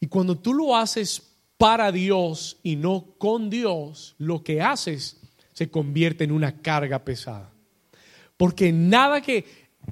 Y 0.00 0.06
cuando 0.06 0.36
tú 0.36 0.54
lo 0.54 0.76
haces 0.76 1.22
para 1.58 1.90
Dios 1.90 2.58
y 2.62 2.76
no 2.76 3.14
con 3.18 3.50
Dios, 3.50 4.14
lo 4.18 4.42
que 4.44 4.60
haces 4.60 5.16
se 5.52 5.70
convierte 5.70 6.24
en 6.24 6.32
una 6.32 6.60
carga 6.60 7.04
pesada. 7.04 7.50
Porque 8.36 8.72
nada 8.72 9.20
que 9.20 9.46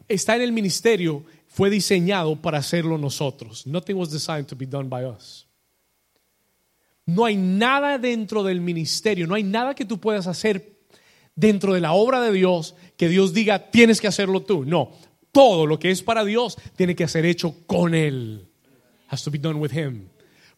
está 0.09 0.37
en 0.37 0.43
el 0.43 0.53
ministerio 0.53 1.25
fue 1.49 1.71
diseñado 1.71 2.41
para 2.41 2.59
hacerlo 2.59 2.99
nosotros. 2.99 3.67
Nothing 3.67 3.97
was 3.97 4.11
designed 4.11 4.47
to 4.47 4.57
be 4.57 4.67
done 4.67 4.89
by 4.89 5.05
us. 5.05 5.44
No 7.07 7.25
hay 7.25 7.37
nada 7.37 7.99
dentro 7.99 8.43
del 8.43 8.61
ministerio, 8.61 9.27
no 9.27 9.35
hay 9.35 9.43
nada 9.43 9.75
que 9.75 9.85
tú 9.85 10.01
puedas 10.01 10.27
hacer 10.27 10.79
dentro 11.37 11.75
de 11.75 11.81
la 11.81 11.93
obra 11.93 12.21
de 12.21 12.33
Dios 12.33 12.75
que 12.97 13.09
Dios 13.09 13.35
diga 13.35 13.71
tienes 13.71 14.01
que 14.01 14.07
hacerlo 14.07 14.43
tú. 14.43 14.65
No, 14.65 14.93
todo 15.33 15.67
lo 15.67 15.79
que 15.79 15.91
es 15.91 16.03
para 16.03 16.25
Dios 16.25 16.57
tiene 16.77 16.95
que 16.95 17.09
ser 17.09 17.27
hecho 17.27 17.55
con 17.67 17.95
Él. 17.95 18.49
Has 19.09 19.23
to 19.25 19.31
be 19.31 19.39
done 19.39 19.59
with 19.59 19.73
Him. 19.73 20.09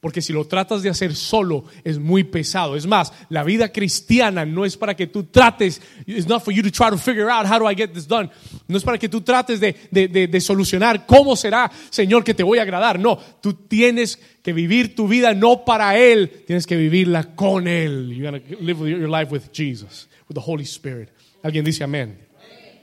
Porque 0.07 0.23
si 0.23 0.33
lo 0.33 0.45
tratas 0.45 0.85
de 0.85 0.89
hacer 0.89 1.17
solo 1.17 1.65
es 1.83 1.99
muy 1.99 2.23
pesado. 2.23 2.77
Es 2.77 2.87
más, 2.87 3.13
la 3.29 3.43
vida 3.43 3.73
cristiana 3.73 4.47
no 4.47 4.65
es 4.65 4.77
para 4.77 4.95
que 4.95 5.09
tú 5.09 5.25
trates, 5.25 5.83
it's 6.07 6.29
not 6.29 6.45
for 6.45 6.55
you 6.55 6.63
to 6.63 6.71
try 6.71 6.91
to 6.91 6.97
figure 6.97 7.29
out 7.29 7.45
how 7.45 7.59
do 7.59 7.69
I 7.69 7.75
get 7.75 7.89
this 7.89 8.07
done. 8.07 8.31
No 8.69 8.77
es 8.77 8.85
para 8.85 8.99
que 8.99 9.09
tú 9.09 9.23
trates 9.23 9.59
de, 9.59 9.75
de, 9.91 10.29
de, 10.29 10.41
solucionar 10.41 11.07
cómo 11.07 11.35
será, 11.35 11.69
Señor, 11.91 12.23
que 12.23 12.35
te 12.35 12.45
voy 12.45 12.61
a 12.61 12.63
agradar. 12.63 13.01
No, 13.01 13.19
tú 13.41 13.55
tienes 13.55 14.17
que 14.45 14.53
vivir 14.53 14.95
tu 14.95 15.09
vida 15.09 15.35
no 15.35 15.65
para 15.65 15.99
Él, 15.99 16.45
tienes 16.47 16.69
que 16.69 16.77
vivirla 16.77 17.35
con 17.35 17.67
Él. 17.67 18.15
You 18.15 18.27
gotta 18.27 18.41
live 18.61 18.89
your 18.89 19.11
life 19.11 19.33
with 19.33 19.51
Jesus, 19.53 20.07
with 20.29 20.37
the 20.37 20.41
Holy 20.41 20.63
Spirit. 20.63 21.09
Alguien 21.43 21.65
dice 21.65 21.83
amén. 21.83 22.17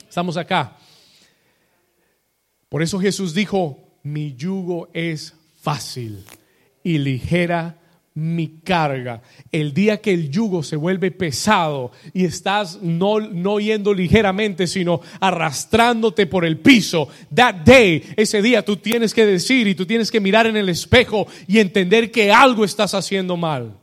Estamos 0.09 0.35
acá. 0.35 0.75
Por 2.67 2.83
eso 2.83 2.99
Jesús 2.99 3.33
dijo, 3.33 3.77
mi 4.03 4.35
yugo 4.35 4.89
es 4.91 5.33
fácil 5.61 6.25
y 6.83 6.97
ligera 6.97 7.77
mi 8.15 8.59
carga. 8.63 9.21
El 9.51 9.73
día 9.73 9.99
que 9.99 10.13
el 10.13 10.29
yugo 10.29 10.61
se 10.61 10.75
vuelve 10.75 11.11
pesado 11.11 11.91
y 12.13 12.25
estás 12.25 12.79
no, 12.81 13.19
no 13.19 13.59
yendo 13.59 13.93
ligeramente, 13.93 14.67
sino 14.67 15.01
arrastrándote 15.19 16.27
por 16.27 16.45
el 16.45 16.59
piso, 16.59 17.07
that 17.33 17.55
day, 17.65 18.03
ese 18.15 18.41
día 18.41 18.63
tú 18.63 18.77
tienes 18.77 19.13
que 19.13 19.25
decir 19.25 19.67
y 19.67 19.75
tú 19.75 19.85
tienes 19.85 20.11
que 20.11 20.19
mirar 20.19 20.45
en 20.45 20.57
el 20.57 20.69
espejo 20.69 21.27
y 21.47 21.59
entender 21.59 22.11
que 22.11 22.31
algo 22.31 22.65
estás 22.65 22.93
haciendo 22.93 23.35
mal. 23.35 23.82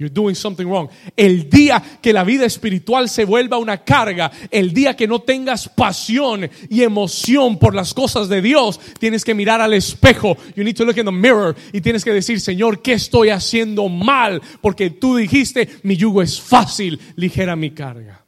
You're 0.00 0.08
doing 0.08 0.34
something 0.34 0.64
wrong. 0.64 0.88
El 1.14 1.50
día 1.50 1.82
que 2.00 2.14
la 2.14 2.24
vida 2.24 2.46
espiritual 2.46 3.10
se 3.10 3.26
vuelva 3.26 3.58
una 3.58 3.84
carga, 3.84 4.32
el 4.50 4.72
día 4.72 4.96
que 4.96 5.06
no 5.06 5.20
tengas 5.20 5.68
pasión 5.68 6.48
y 6.70 6.82
emoción 6.82 7.58
por 7.58 7.74
las 7.74 7.92
cosas 7.92 8.30
de 8.30 8.40
Dios, 8.40 8.80
tienes 8.98 9.26
que 9.26 9.34
mirar 9.34 9.60
al 9.60 9.74
espejo. 9.74 10.38
You 10.56 10.64
need 10.64 10.76
to 10.76 10.86
look 10.86 10.96
in 10.96 11.04
the 11.04 11.12
mirror 11.12 11.54
y 11.70 11.82
tienes 11.82 12.02
que 12.02 12.14
decir, 12.14 12.40
Señor, 12.40 12.80
¿qué 12.80 12.94
estoy 12.94 13.28
haciendo 13.28 13.90
mal? 13.90 14.40
Porque 14.62 14.88
tú 14.88 15.16
dijiste, 15.16 15.68
mi 15.82 15.98
yugo 15.98 16.22
es 16.22 16.40
fácil, 16.40 16.98
ligera 17.16 17.54
mi 17.54 17.72
carga. 17.72 18.24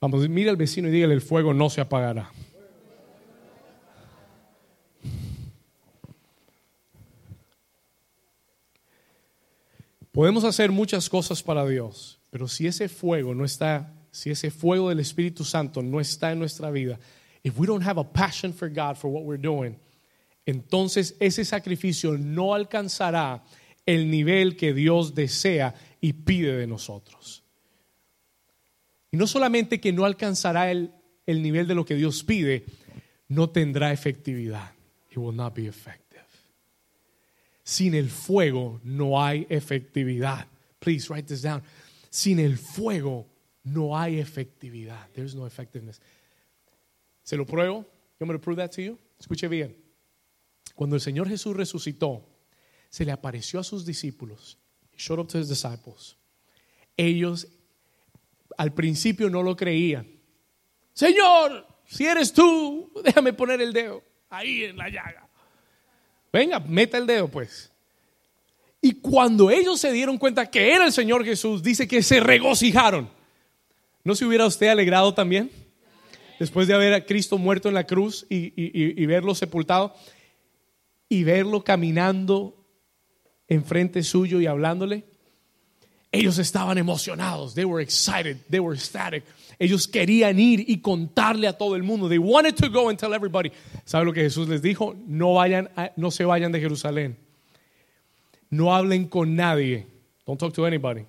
Vamos, 0.00 0.26
mira 0.30 0.50
al 0.50 0.56
vecino 0.56 0.88
y 0.88 0.92
dígale, 0.92 1.12
el 1.12 1.20
fuego 1.20 1.52
no 1.52 1.68
se 1.68 1.82
apagará. 1.82 2.30
Podemos 10.14 10.44
hacer 10.44 10.70
muchas 10.70 11.10
cosas 11.10 11.42
para 11.42 11.66
Dios, 11.66 12.20
pero 12.30 12.46
si 12.46 12.68
ese 12.68 12.88
fuego 12.88 13.34
no 13.34 13.44
está, 13.44 13.92
si 14.12 14.30
ese 14.30 14.52
fuego 14.52 14.88
del 14.88 15.00
Espíritu 15.00 15.42
Santo 15.42 15.82
no 15.82 15.98
está 15.98 16.30
en 16.30 16.38
nuestra 16.38 16.70
vida, 16.70 17.00
if 17.42 17.58
we 17.58 17.66
don't 17.66 17.84
have 17.84 17.98
a 17.98 18.04
passion 18.04 18.54
for 18.54 18.68
God 18.68 18.94
for 18.94 19.10
what 19.10 19.24
we're 19.24 19.42
doing, 19.42 19.76
entonces 20.46 21.16
ese 21.18 21.44
sacrificio 21.44 22.16
no 22.16 22.54
alcanzará 22.54 23.42
el 23.84 24.08
nivel 24.08 24.56
que 24.56 24.72
Dios 24.72 25.16
desea 25.16 25.74
y 26.00 26.12
pide 26.12 26.58
de 26.58 26.68
nosotros. 26.68 27.42
Y 29.10 29.16
no 29.16 29.26
solamente 29.26 29.80
que 29.80 29.92
no 29.92 30.04
alcanzará 30.04 30.70
el, 30.70 30.92
el 31.26 31.42
nivel 31.42 31.66
de 31.66 31.74
lo 31.74 31.84
que 31.84 31.96
Dios 31.96 32.22
pide, 32.22 32.66
no 33.26 33.50
tendrá 33.50 33.92
efectividad. 33.92 34.74
It 35.10 35.16
will 35.16 35.34
not 35.34 35.56
be 35.56 35.66
effective. 35.66 36.03
Sin 37.64 37.94
el 37.94 38.10
fuego 38.10 38.80
no 38.84 39.20
hay 39.20 39.46
efectividad. 39.48 40.46
Please 40.78 41.08
write 41.08 41.26
this 41.26 41.42
down. 41.42 41.62
Sin 42.10 42.38
el 42.38 42.58
fuego 42.58 43.26
no 43.64 43.98
hay 43.98 44.20
efectividad. 44.20 45.08
There's 45.14 45.34
no 45.34 45.46
effectiveness. 45.46 46.00
¿Se 47.22 47.36
lo 47.36 47.46
pruebo? 47.46 47.86
You 48.20 48.26
to 48.26 48.38
prove 48.38 48.56
that 48.56 48.70
to 48.72 48.82
you? 48.82 48.98
Escuche 49.18 49.48
bien. 49.48 49.74
Cuando 50.74 50.96
el 50.96 51.00
Señor 51.00 51.28
Jesús 51.28 51.56
resucitó, 51.56 52.22
se 52.90 53.04
le 53.04 53.12
apareció 53.12 53.60
a 53.60 53.64
sus 53.64 53.84
discípulos. 53.84 54.58
He 54.92 54.98
showed 54.98 55.18
up 55.18 55.28
to 55.28 55.38
his 55.38 55.48
disciples. 55.48 56.16
Ellos 56.96 57.48
al 58.56 58.72
principio 58.72 59.28
no 59.30 59.42
lo 59.42 59.56
creían. 59.56 60.06
Señor, 60.92 61.66
si 61.86 62.06
eres 62.06 62.32
tú, 62.32 62.92
déjame 63.02 63.32
poner 63.32 63.60
el 63.60 63.72
dedo 63.72 64.02
ahí 64.30 64.64
en 64.64 64.76
la 64.76 64.88
llaga. 64.88 65.23
Venga, 66.34 66.58
meta 66.58 66.98
el 66.98 67.06
dedo 67.06 67.28
pues. 67.28 67.70
Y 68.80 68.94
cuando 68.94 69.52
ellos 69.52 69.80
se 69.80 69.92
dieron 69.92 70.18
cuenta 70.18 70.50
que 70.50 70.72
era 70.72 70.84
el 70.84 70.90
Señor 70.90 71.24
Jesús, 71.24 71.62
dice 71.62 71.86
que 71.86 72.02
se 72.02 72.18
regocijaron. 72.18 73.08
¿No 74.02 74.16
se 74.16 74.24
hubiera 74.24 74.44
usted 74.44 74.66
alegrado 74.66 75.14
también? 75.14 75.48
Después 76.40 76.66
de 76.66 76.74
haber 76.74 76.92
a 76.92 77.06
Cristo 77.06 77.38
muerto 77.38 77.68
en 77.68 77.74
la 77.74 77.86
cruz 77.86 78.26
y, 78.28 79.06
verlo 79.06 79.36
sepultado 79.36 79.94
y 81.08 81.22
verlo 81.22 81.62
caminando 81.62 82.66
enfrente 83.46 84.02
suyo 84.02 84.40
y 84.40 84.46
hablándole. 84.46 85.04
Ellos 86.14 86.38
estaban 86.38 86.78
emocionados. 86.78 87.56
They 87.56 87.64
were 87.64 87.82
excited. 87.82 88.38
They 88.48 88.60
were 88.60 88.72
ecstatic. 88.72 89.24
Ellos 89.58 89.88
querían 89.88 90.38
ir 90.38 90.64
y 90.68 90.76
contarle 90.76 91.48
a 91.48 91.54
todo 91.54 91.74
el 91.74 91.82
mundo. 91.82 92.08
They 92.08 92.18
wanted 92.18 92.54
to 92.54 92.70
go 92.70 92.88
and 92.88 92.96
tell 92.96 93.12
everybody. 93.12 93.50
¿Sabe 93.84 94.04
lo 94.04 94.12
que 94.12 94.22
Jesús 94.22 94.48
les 94.48 94.62
dijo? 94.62 94.94
No 95.08 95.34
vayan, 95.34 95.68
no 95.96 96.12
se 96.12 96.24
vayan 96.24 96.52
de 96.52 96.60
Jerusalén. 96.60 97.16
No 98.48 98.72
hablen 98.72 99.08
con 99.08 99.34
nadie. 99.34 99.88
Don't 100.24 100.38
talk 100.38 100.54
to 100.54 100.64
anybody. 100.64 101.04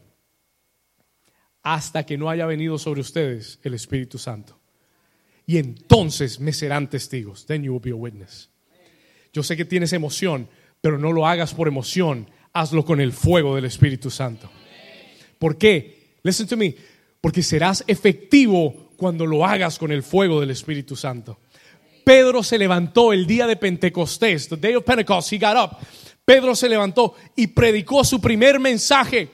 Hasta 1.61 2.03
que 2.03 2.17
no 2.17 2.27
haya 2.27 2.47
venido 2.47 2.79
sobre 2.79 3.01
ustedes 3.01 3.59
el 3.61 3.75
Espíritu 3.75 4.17
Santo. 4.17 4.59
Y 5.45 5.59
entonces 5.59 6.39
me 6.39 6.51
serán 6.51 6.89
testigos. 6.89 7.45
Then 7.45 7.61
you 7.61 7.73
will 7.73 7.79
be 7.79 7.91
a 7.91 7.95
witness. 7.95 8.49
Yo 9.31 9.43
sé 9.43 9.55
que 9.55 9.65
tienes 9.65 9.93
emoción, 9.93 10.49
pero 10.81 10.97
no 10.97 11.11
lo 11.11 11.27
hagas 11.27 11.53
por 11.53 11.67
emoción. 11.67 12.27
Hazlo 12.53 12.83
con 12.83 12.99
el 12.99 13.13
fuego 13.13 13.55
del 13.55 13.65
Espíritu 13.65 14.09
Santo. 14.09 14.49
¿Por 15.39 15.57
qué? 15.57 16.17
Listen 16.23 16.47
to 16.47 16.57
me 16.57 16.75
porque 17.25 17.41
serás 17.41 17.83
efectivo 17.87 18.91
cuando 18.97 19.25
lo 19.25 19.45
hagas 19.45 19.79
con 19.79 19.91
el 19.91 20.03
fuego 20.03 20.39
del 20.39 20.51
Espíritu 20.51 20.95
Santo. 20.95 21.39
Pedro 22.03 22.43
se 22.43 22.59
levantó 22.59 23.13
el 23.13 23.25
día 23.25 23.47
de 23.47 23.55
Pentecostés, 23.55 24.47
the 24.47 24.57
day 24.57 24.75
of 24.75 24.83
Pentecost, 24.83 25.33
he 25.33 25.39
got 25.39 25.57
up. 25.57 25.77
Pedro 26.23 26.55
se 26.55 26.69
levantó 26.69 27.15
y 27.35 27.47
predicó 27.47 28.03
su 28.03 28.21
primer 28.21 28.59
mensaje. 28.59 29.29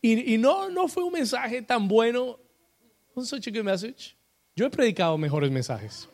Y, 0.00 0.38
no, 0.38 0.70
no 0.70 0.86
fue 0.86 1.02
un 1.02 1.12
mensaje 1.12 1.62
tan 1.62 1.88
bueno. 1.88 2.38
Wasn't 3.16 3.42
such 3.42 3.48
a 3.48 3.50
good 3.50 3.64
message. 3.64 4.14
Yo 4.54 4.66
he 4.66 4.70
predicado 4.70 5.18
mejores 5.18 5.50
mensajes. 5.50 6.08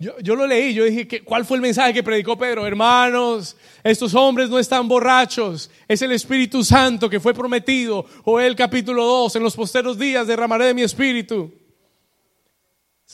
Yo, 0.00 0.34
lo 0.34 0.46
leí, 0.46 0.72
yo 0.72 0.84
dije, 0.84 1.22
¿cuál 1.22 1.44
fue 1.44 1.58
el 1.58 1.60
mensaje 1.60 1.92
que 1.92 2.02
predicó 2.02 2.38
Pedro? 2.38 2.66
Hermanos, 2.66 3.54
estos 3.84 4.14
hombres 4.14 4.48
no 4.48 4.58
están 4.58 4.88
borrachos, 4.88 5.70
es 5.86 6.00
el 6.00 6.12
Espíritu 6.12 6.64
Santo 6.64 7.10
que 7.10 7.20
fue 7.20 7.34
prometido. 7.34 8.06
O 8.24 8.40
el 8.40 8.56
capítulo 8.56 9.04
2, 9.04 9.36
en 9.36 9.42
los 9.42 9.54
posteros 9.54 9.98
días 9.98 10.26
derramaré 10.26 10.64
de 10.64 10.74
mi 10.74 10.80
espíritu. 10.80 11.52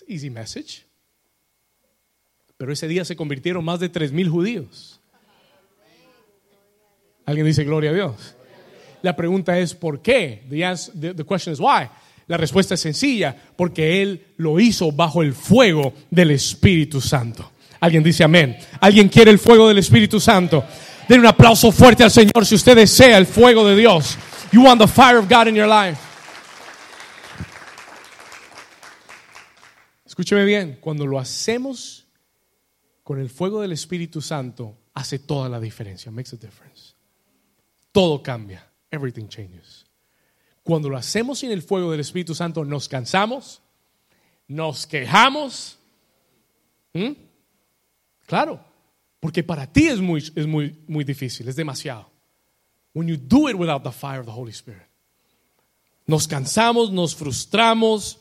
easy 0.07 0.31
message. 0.31 0.85
Pero 2.57 2.73
ese 2.73 2.87
día 2.87 3.05
se 3.05 3.17
convirtieron 3.17 3.65
más 3.65 3.81
de 3.81 3.89
tres 3.89 4.13
mil 4.13 4.29
judíos. 4.29 5.01
Alguien 7.25 7.47
dice 7.47 7.65
gloria 7.65 7.91
a 7.91 7.95
Dios. 7.95 8.37
La 9.03 9.17
pregunta 9.17 9.59
es 9.59 9.75
¿por 9.75 10.01
qué? 10.01 10.45
The, 10.49 10.65
answer, 10.65 11.17
the 11.17 11.25
question 11.25 11.53
is 11.53 11.59
why. 11.59 11.89
La 12.29 12.37
respuesta 12.37 12.75
es 12.75 12.81
sencilla, 12.81 13.37
porque 13.57 14.03
Él 14.03 14.35
lo 14.39 14.59
hizo 14.59 14.91
bajo 14.91 15.23
el 15.23 15.33
fuego 15.33 15.93
del 16.11 16.33
Espíritu 16.33 17.01
Santo. 17.01 17.53
Alguien 17.81 18.03
dice 18.03 18.25
amén. 18.25 18.57
¿Alguien 18.81 19.09
quiere 19.09 19.31
el 19.31 19.39
fuego 19.39 19.69
del 19.69 19.79
Espíritu 19.79 20.19
Santo? 20.19 20.65
Den 21.09 21.21
un 21.21 21.27
aplauso 21.27 21.71
fuerte 21.71 22.03
al 22.03 22.11
Señor 22.11 22.45
si 22.45 22.57
usted 22.57 22.75
desea 22.77 23.17
el 23.19 23.27
fuego 23.27 23.67
de 23.67 23.77
Dios. 23.77 24.17
You 24.53 24.65
want 24.65 24.81
the 24.81 24.89
fire 24.89 25.19
of 25.19 25.29
God 25.29 25.47
in 25.49 25.55
your 25.55 25.69
life. 25.69 26.01
Escúcheme 30.05 30.45
bien, 30.45 30.79
cuando 30.81 31.07
lo 31.07 31.19
hacemos 31.19 32.07
con 33.03 33.21
el 33.21 33.29
fuego 33.29 33.61
del 33.61 33.73
Espíritu 33.73 34.23
Santo, 34.23 34.79
hace 34.95 35.19
toda 35.19 35.49
la 35.49 35.61
diferencia. 35.61 36.11
Makes 36.11 36.37
a 36.37 36.39
difference. 36.39 36.95
Todo 37.93 38.23
cambia. 38.23 38.67
Everything 38.91 39.29
changes. 39.29 39.76
Cuando 40.67 40.89
lo 40.89 40.97
hacemos 40.97 41.39
sin 41.39 41.53
el 41.53 41.63
fuego 41.63 41.93
del 41.93 42.01
Espíritu 42.01 42.35
Santo, 42.35 42.65
nos 42.65 42.89
cansamos, 42.89 43.63
nos 44.49 44.85
quejamos. 44.85 45.79
¿Mm? 46.93 47.13
Claro, 48.27 48.59
porque 49.21 49.45
para 49.45 49.73
ti 49.73 49.87
es 49.87 50.01
muy, 50.01 50.19
es 50.35 50.45
muy, 50.45 50.77
muy 50.89 51.05
difícil, 51.05 51.47
es 51.47 51.55
demasiado. 51.55 52.11
When 52.95 53.07
you 53.07 53.17
do 53.17 53.49
it 53.49 53.55
without 53.55 53.85
the 53.85 53.93
fire 53.93 54.19
of 54.19 54.27
the 54.27 54.33
Holy 54.33 54.51
Spirit. 54.51 54.89
Nos 56.05 56.27
cansamos, 56.27 56.91
nos 56.91 57.15
frustramos, 57.15 58.19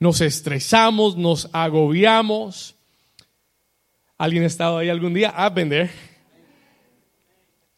nos 0.00 0.20
estresamos, 0.22 1.16
nos 1.16 1.48
agobiamos. 1.52 2.74
¿Alguien 4.18 4.42
ha 4.42 4.46
estado 4.46 4.78
ahí 4.78 4.88
algún 4.88 5.14
día? 5.14 5.32
I've 5.38 5.54
been. 5.54 5.88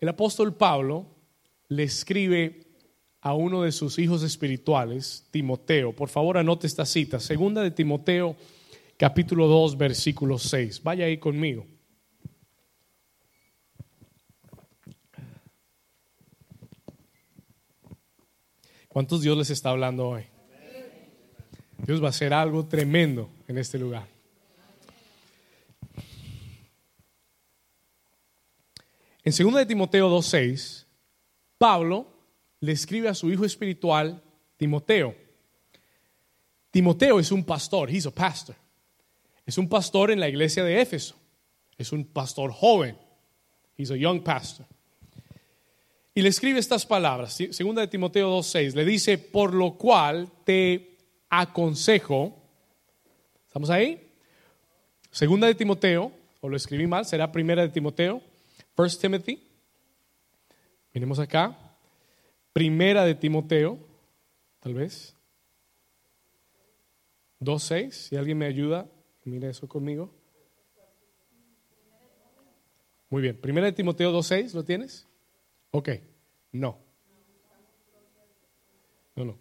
El 0.01 0.09
apóstol 0.09 0.55
Pablo 0.55 1.05
le 1.69 1.83
escribe 1.83 2.68
a 3.21 3.35
uno 3.35 3.63
de 3.63 3.73
sus 3.73 3.99
hijos 3.99 4.23
espirituales, 4.23 5.27
Timoteo. 5.31 5.93
Por 5.93 6.09
favor, 6.09 6.39
anote 6.39 6.67
esta 6.67 6.87
cita. 6.87 7.19
Segunda 7.19 7.63
de 7.63 7.71
Timoteo, 7.71 8.37
capítulo 8.97 9.47
2, 9.47 9.77
versículo 9.77 10.39
6. 10.39 10.83
Vaya 10.83 11.07
ahí 11.07 11.19
conmigo. 11.19 11.67
¿Cuántos 18.89 19.21
Dios 19.23 19.37
les 19.37 19.51
está 19.51 19.71
hablando 19.71 20.09
hoy? 20.09 20.25
Dios 21.87 22.03
va 22.03 22.07
a 22.07 22.11
hacer 22.11 22.35
algo 22.35 22.67
tremendo 22.67 23.31
en 23.47 23.59
este 23.59 23.79
lugar. 23.79 24.07
En 29.25 29.33
2 29.33 29.55
de 29.55 29.67
Timoteo 29.67 30.09
2.6, 30.09 30.87
Pablo 31.59 32.18
le 32.61 32.73
escribe 32.73 33.09
a 33.09 33.15
su 33.15 33.31
hijo 33.31 33.45
espiritual, 33.45 34.23
Timoteo. 34.57 35.15
Timoteo 36.71 37.21
es 37.21 37.33
un 37.33 37.45
pastor, 37.45 37.91
he's 37.91 38.07
a 38.07 38.11
pastor. 38.11 38.57
Es 39.47 39.57
un 39.59 39.69
pastor 39.69 40.11
en 40.11 40.21
la 40.21 40.29
iglesia 40.29 40.65
de 40.65 40.81
Éfeso. 40.81 41.17
Es 41.77 41.93
un 41.93 42.05
pastor 42.05 42.53
joven. 42.53 42.97
He's 43.77 43.91
a 43.91 43.97
young 43.97 44.23
pastor. 44.23 44.67
Y 46.15 46.23
le 46.23 46.29
escribe 46.29 46.59
estas 46.59 46.85
palabras, 46.85 47.39
segunda 47.53 47.81
de 47.81 47.87
Timoteo 47.87 48.37
2.6, 48.39 48.75
le 48.75 48.85
dice, 48.85 49.19
por 49.19 49.55
lo 49.55 49.79
cual 49.79 50.29
te 50.45 50.97
aconsejo, 51.29 52.37
¿estamos 53.47 53.71
ahí? 53.71 54.11
Segunda 55.13 55.47
de 55.47 55.55
Timoteo, 55.55 56.11
o 56.41 56.49
lo 56.49 56.57
escribí 56.57 56.89
mal, 56.89 57.07
será 57.07 57.31
primera 57.31 57.63
de 57.63 57.69
Timoteo, 57.69 58.21
First 58.75 59.01
Timothy, 59.01 59.49
Venimos 60.93 61.21
acá. 61.21 61.57
Primera 62.59 63.05
de 63.05 63.15
Timoteo, 63.15 63.79
tal 64.59 64.75
vez. 64.75 65.15
2.6, 67.39 67.93
si 67.93 68.17
alguien 68.17 68.37
me 68.37 68.47
ayuda, 68.47 68.91
mire 69.23 69.49
eso 69.49 69.69
conmigo. 69.69 70.13
Muy 73.11 73.23
bien, 73.23 73.41
Primera 73.41 73.67
de 73.67 73.73
Timoteo 73.75 74.13
2.6, 74.13 74.55
¿lo 74.55 74.65
tienes? 74.65 75.07
Ok, 75.71 75.91
no. 76.51 76.81
No, 79.15 79.25
no. 79.25 79.39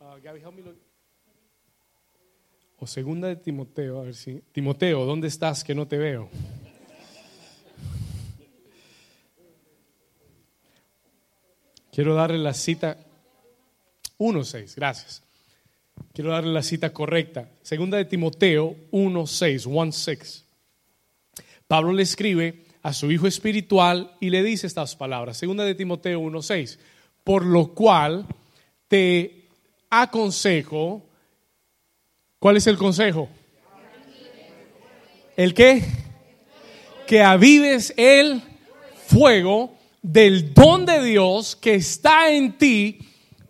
Uh, 0.00 0.18
Gaby, 0.22 0.40
help 0.40 0.54
me 0.54 0.62
look. 0.62 0.78
O 2.78 2.86
segunda 2.86 3.28
de 3.28 3.36
Timoteo, 3.36 4.00
a 4.00 4.04
ver 4.04 4.14
si. 4.14 4.40
Timoteo, 4.52 5.04
¿dónde 5.04 5.28
estás 5.28 5.62
que 5.62 5.74
no 5.74 5.86
te 5.86 5.98
veo? 5.98 6.30
Quiero 11.96 12.14
darle 12.14 12.36
la 12.36 12.52
cita 12.52 12.98
1.6, 14.18 14.74
gracias. 14.76 15.22
Quiero 16.12 16.30
darle 16.30 16.52
la 16.52 16.62
cita 16.62 16.92
correcta. 16.92 17.48
Segunda 17.62 17.96
de 17.96 18.04
Timoteo 18.04 18.76
1.6, 18.92 19.66
1.6. 19.66 20.42
Pablo 21.66 21.94
le 21.94 22.02
escribe 22.02 22.66
a 22.82 22.92
su 22.92 23.10
hijo 23.10 23.26
espiritual 23.26 24.14
y 24.20 24.28
le 24.28 24.42
dice 24.42 24.66
estas 24.66 24.94
palabras. 24.94 25.38
Segunda 25.38 25.64
de 25.64 25.74
Timoteo 25.74 26.20
1.6. 26.20 26.76
Por 27.24 27.46
lo 27.46 27.68
cual 27.68 28.26
te 28.88 29.46
aconsejo. 29.88 31.02
¿Cuál 32.38 32.58
es 32.58 32.66
el 32.66 32.76
consejo? 32.76 33.30
¿El 35.34 35.54
qué? 35.54 35.82
Que 37.06 37.22
avives 37.22 37.94
el 37.96 38.42
fuego 39.06 39.76
del 40.06 40.54
don 40.54 40.86
de 40.86 41.02
Dios 41.02 41.56
que 41.56 41.74
está 41.74 42.30
en 42.30 42.56
ti 42.56 43.00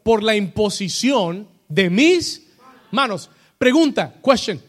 por 0.03 0.23
la 0.23 0.35
imposición 0.35 1.47
de 1.69 1.91
mis 1.91 2.47
manos. 2.91 3.29
Pregunta, 3.59 4.15
question. 4.25 4.63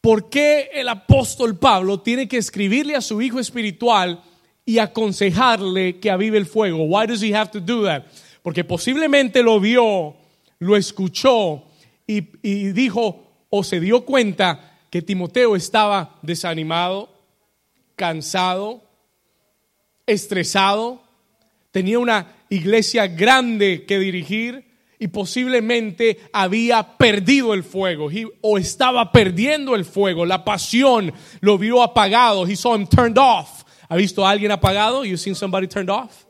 ¿Por 0.00 0.30
qué 0.30 0.70
el 0.72 0.88
apóstol 0.88 1.58
Pablo 1.58 1.98
tiene 1.98 2.28
que 2.28 2.36
escribirle 2.36 2.94
a 2.94 3.00
su 3.00 3.20
hijo 3.20 3.40
espiritual 3.40 4.22
y 4.64 4.78
aconsejarle 4.78 5.98
que 5.98 6.12
avive 6.12 6.38
el 6.38 6.46
fuego? 6.46 6.84
Why 6.84 7.08
does 7.08 7.24
he 7.24 7.34
have 7.34 7.50
to 7.50 7.60
do 7.60 7.84
that? 7.84 8.04
Porque 8.42 8.62
posiblemente 8.62 9.42
lo 9.42 9.58
vio, 9.58 10.14
lo 10.60 10.76
escuchó 10.76 11.64
y, 12.06 12.18
y 12.40 12.66
dijo 12.70 13.46
o 13.50 13.64
se 13.64 13.80
dio 13.80 14.04
cuenta 14.04 14.78
que 14.90 15.02
Timoteo 15.02 15.56
estaba 15.56 16.20
desanimado, 16.22 17.12
cansado, 17.96 18.84
estresado, 20.06 21.02
tenía 21.76 21.98
una 21.98 22.26
iglesia 22.48 23.06
grande 23.06 23.84
que 23.84 23.98
dirigir 23.98 24.64
y 24.98 25.08
posiblemente 25.08 26.20
había 26.32 26.96
perdido 26.96 27.52
el 27.52 27.64
fuego 27.64 28.08
o 28.40 28.56
estaba 28.56 29.12
perdiendo 29.12 29.74
el 29.74 29.84
fuego. 29.84 30.24
La 30.24 30.42
pasión 30.42 31.12
lo 31.40 31.58
vio 31.58 31.82
apagado. 31.82 32.46
He 32.46 32.56
saw 32.56 32.74
him 32.74 32.86
turned 32.86 33.18
off. 33.18 33.64
¿Ha 33.90 33.96
visto 33.96 34.26
a 34.26 34.30
alguien 34.30 34.52
apagado? 34.52 35.04
You 35.04 35.18
seen 35.18 35.34
somebody 35.34 35.68
turned 35.68 35.90
off? 35.90 36.24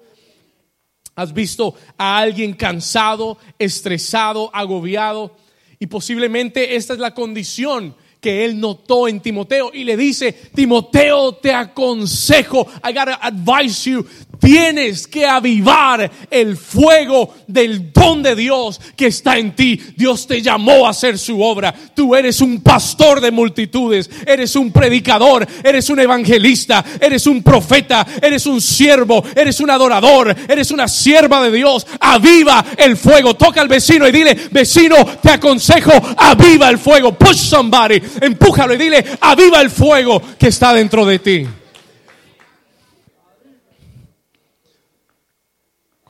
¿Has 1.14 1.32
visto 1.32 1.76
a 1.96 2.18
alguien 2.18 2.52
cansado, 2.52 3.38
estresado, 3.56 4.50
agobiado? 4.52 5.36
Y 5.78 5.86
posiblemente 5.86 6.74
esta 6.74 6.94
es 6.94 6.98
la 6.98 7.14
condición 7.14 7.94
que 8.20 8.44
él 8.44 8.58
notó 8.58 9.06
en 9.06 9.20
Timoteo 9.20 9.70
y 9.72 9.84
le 9.84 9.96
dice, 9.96 10.32
Timoteo, 10.32 11.34
te 11.34 11.52
aconsejo, 11.52 12.66
I 12.82 12.92
gotta 12.92 13.20
advise 13.22 13.88
you, 13.88 14.04
tienes 14.38 15.06
que 15.06 15.26
avivar 15.26 16.10
el 16.30 16.56
fuego 16.56 17.34
del 17.46 17.92
don 17.92 18.22
de 18.22 18.34
Dios 18.34 18.80
que 18.96 19.06
está 19.06 19.38
en 19.38 19.54
ti. 19.54 19.80
Dios 19.96 20.26
te 20.26 20.42
llamó 20.42 20.86
a 20.86 20.90
hacer 20.90 21.18
su 21.18 21.42
obra. 21.42 21.74
Tú 21.94 22.14
eres 22.14 22.40
un 22.40 22.60
pastor 22.62 23.20
de 23.20 23.30
multitudes, 23.30 24.10
eres 24.26 24.56
un 24.56 24.70
predicador, 24.70 25.46
eres 25.62 25.90
un 25.90 26.00
evangelista, 26.00 26.84
eres 27.00 27.26
un 27.26 27.42
profeta, 27.42 28.06
eres 28.22 28.46
un 28.46 28.60
siervo, 28.60 29.24
eres 29.34 29.60
un 29.60 29.70
adorador, 29.70 30.34
eres 30.48 30.70
una 30.70 30.88
sierva 30.88 31.42
de 31.42 31.52
Dios. 31.52 31.86
Aviva 32.00 32.64
el 32.76 32.96
fuego. 32.96 33.34
Toca 33.34 33.60
al 33.60 33.68
vecino 33.68 34.06
y 34.08 34.12
dile, 34.12 34.36
vecino, 34.50 34.96
te 35.22 35.30
aconsejo, 35.30 35.92
aviva 36.16 36.68
el 36.68 36.78
fuego. 36.78 37.12
Push 37.12 37.36
somebody, 37.36 38.00
empújalo 38.20 38.74
y 38.74 38.78
dile, 38.78 39.04
aviva 39.20 39.60
el 39.60 39.70
fuego 39.70 40.22
que 40.38 40.48
está 40.48 40.72
dentro 40.72 41.04
de 41.04 41.18
ti. 41.18 41.46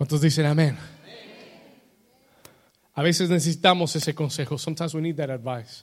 ¿Cuántos 0.07 0.21
dicen 0.21 0.47
amén? 0.47 0.79
A 2.95 3.03
veces 3.03 3.29
necesitamos 3.29 3.97
ese 3.97 4.15
consejo. 4.15 4.57
Sometimes 4.57 4.95
we 4.95 5.01
need 5.01 5.17
that 5.17 5.31
advice. 5.31 5.83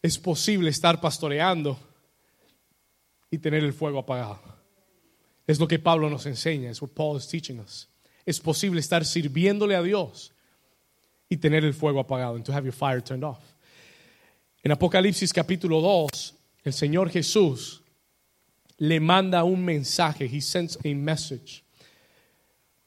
Es 0.00 0.18
posible 0.18 0.70
estar 0.70 0.98
pastoreando 0.98 1.78
y 3.30 3.36
tener 3.36 3.64
el 3.64 3.74
fuego 3.74 3.98
apagado. 3.98 4.40
Es 5.46 5.60
lo 5.60 5.68
que 5.68 5.78
Pablo 5.78 6.08
nos 6.08 6.24
enseña. 6.24 6.70
Es 6.70 6.80
what 6.80 6.92
Paul 6.94 7.18
is 7.18 7.28
teaching 7.28 7.60
us. 7.60 7.86
Es 8.24 8.40
posible 8.40 8.80
estar 8.80 9.04
sirviéndole 9.04 9.76
a 9.76 9.82
Dios 9.82 10.32
y 11.28 11.36
tener 11.36 11.66
el 11.66 11.74
fuego 11.74 12.00
apagado. 12.00 12.36
And 12.36 12.46
to 12.46 12.52
have 12.54 12.64
your 12.64 12.72
fire 12.72 13.02
turned 13.02 13.24
off. 13.24 13.44
En 14.62 14.72
Apocalipsis 14.72 15.34
capítulo 15.34 15.82
2, 15.82 16.34
el 16.64 16.72
Señor 16.72 17.10
Jesús 17.10 17.82
le 18.78 19.00
manda 19.00 19.44
un 19.44 19.64
mensaje. 19.64 20.26
He 20.26 20.40
sends 20.40 20.78
a 20.84 20.94
message. 20.94 21.64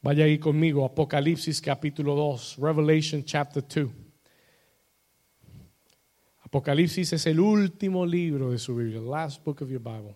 Vaya 0.01 0.25
ahí 0.25 0.39
conmigo, 0.39 0.83
Apocalipsis 0.83 1.61
capítulo 1.61 2.15
2, 2.15 2.57
Revelation 2.57 3.23
chapter 3.23 3.61
2. 3.61 3.91
Apocalipsis 6.43 7.13
es 7.13 7.25
el 7.27 7.39
último 7.39 8.05
libro 8.05 8.51
de 8.51 8.57
su 8.57 8.75
Biblia, 8.75 8.99
the 8.99 9.05
last 9.05 9.43
book 9.43 9.61
of 9.61 9.69
your 9.69 9.79
Bible. 9.79 10.15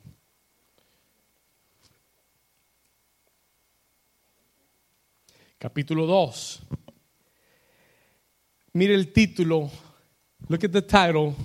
Capítulo 5.60 6.06
2. 6.08 6.62
Mire 8.74 8.96
el 8.96 9.14
título. 9.14 9.70
Look 10.50 10.66
at 10.66 10.72
the 10.72 10.82
title 10.82 11.36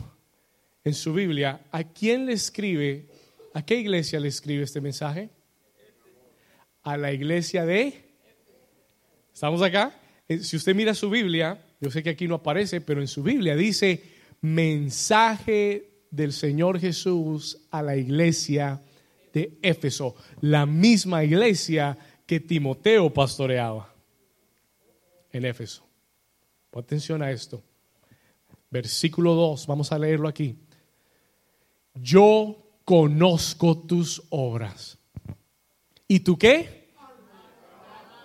en 0.82 0.94
su 0.94 1.12
Biblia. 1.12 1.60
¿A 1.70 1.84
quién 1.84 2.26
le 2.26 2.32
escribe? 2.32 3.09
¿A 3.52 3.64
qué 3.64 3.76
iglesia 3.76 4.20
le 4.20 4.28
escribe 4.28 4.62
este 4.62 4.80
mensaje? 4.80 5.30
A 6.82 6.96
la 6.96 7.12
iglesia 7.12 7.66
de. 7.66 8.04
¿Estamos 9.32 9.62
acá? 9.62 9.98
Eh, 10.28 10.38
si 10.38 10.56
usted 10.56 10.74
mira 10.74 10.94
su 10.94 11.10
Biblia, 11.10 11.60
yo 11.80 11.90
sé 11.90 12.02
que 12.02 12.10
aquí 12.10 12.28
no 12.28 12.36
aparece, 12.36 12.80
pero 12.80 13.00
en 13.00 13.08
su 13.08 13.22
Biblia 13.22 13.56
dice 13.56 14.02
mensaje 14.40 16.04
del 16.10 16.32
Señor 16.32 16.78
Jesús 16.78 17.66
a 17.70 17.82
la 17.82 17.96
iglesia 17.96 18.80
de 19.32 19.58
Éfeso, 19.62 20.14
la 20.40 20.66
misma 20.66 21.24
iglesia 21.24 21.96
que 22.26 22.40
Timoteo 22.40 23.12
pastoreaba 23.12 23.92
en 25.32 25.44
Éfeso. 25.44 25.86
Pon 26.70 26.84
atención 26.84 27.22
a 27.22 27.30
esto. 27.30 27.62
Versículo 28.70 29.34
2, 29.34 29.66
vamos 29.66 29.90
a 29.90 29.98
leerlo 29.98 30.28
aquí. 30.28 30.56
Yo 31.94 32.59
conozco 32.84 33.78
tus 33.78 34.22
obras. 34.30 34.98
¿Y 36.08 36.20
tú 36.20 36.36
qué? 36.36 36.88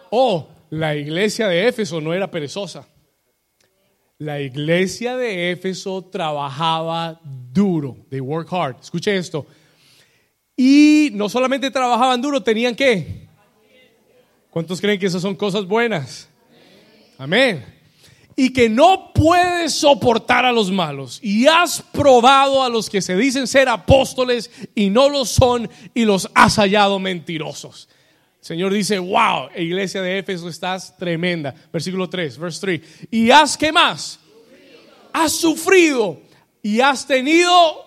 Oh, 0.09 0.47
la 0.69 0.95
iglesia 0.95 1.47
de 1.47 1.67
Éfeso 1.67 2.01
no 2.01 2.13
era 2.13 2.31
perezosa. 2.31 2.87
La 4.17 4.39
iglesia 4.39 5.17
de 5.17 5.51
Éfeso 5.51 6.05
trabajaba 6.05 7.19
duro. 7.23 7.97
They 8.09 8.21
work 8.21 8.51
hard. 8.51 8.77
Escuche 8.81 9.15
esto. 9.15 9.45
Y 10.55 11.09
no 11.13 11.27
solamente 11.27 11.69
trabajaban 11.69 12.21
duro, 12.21 12.41
tenían 12.41 12.75
qué? 12.75 13.27
¿Cuántos 14.49 14.79
creen 14.79 14.97
que 14.97 15.07
esas 15.07 15.21
son 15.21 15.35
cosas 15.35 15.65
buenas? 15.65 16.29
Amén. 17.17 17.74
Y 18.35 18.51
que 18.51 18.67
no 18.69 19.13
puedes 19.13 19.73
soportar 19.73 20.45
a 20.45 20.51
los 20.51 20.71
malos. 20.71 21.19
Y 21.21 21.47
has 21.47 21.81
probado 21.81 22.61
a 22.63 22.69
los 22.69 22.89
que 22.89 23.01
se 23.01 23.15
dicen 23.15 23.47
ser 23.47 23.69
apóstoles 23.69 24.51
y 24.75 24.89
no 24.89 25.09
lo 25.09 25.25
son 25.25 25.69
y 25.93 26.03
los 26.03 26.29
has 26.33 26.57
hallado 26.57 26.99
mentirosos. 26.99 27.87
El 28.41 28.45
Señor 28.45 28.73
dice, 28.73 28.99
wow, 28.99 29.49
iglesia 29.55 30.01
de 30.01 30.19
Éfeso, 30.19 30.49
estás 30.49 30.95
tremenda. 30.97 31.55
Versículo 31.71 32.09
3, 32.09 32.37
verse 32.37 32.59
3. 32.61 32.81
Y 33.09 33.31
has, 33.31 33.57
¿qué 33.57 33.71
más? 33.71 34.19
Has 35.13 35.31
sufrido 35.31 36.19
y 36.61 36.81
has 36.81 37.07
tenido. 37.07 37.85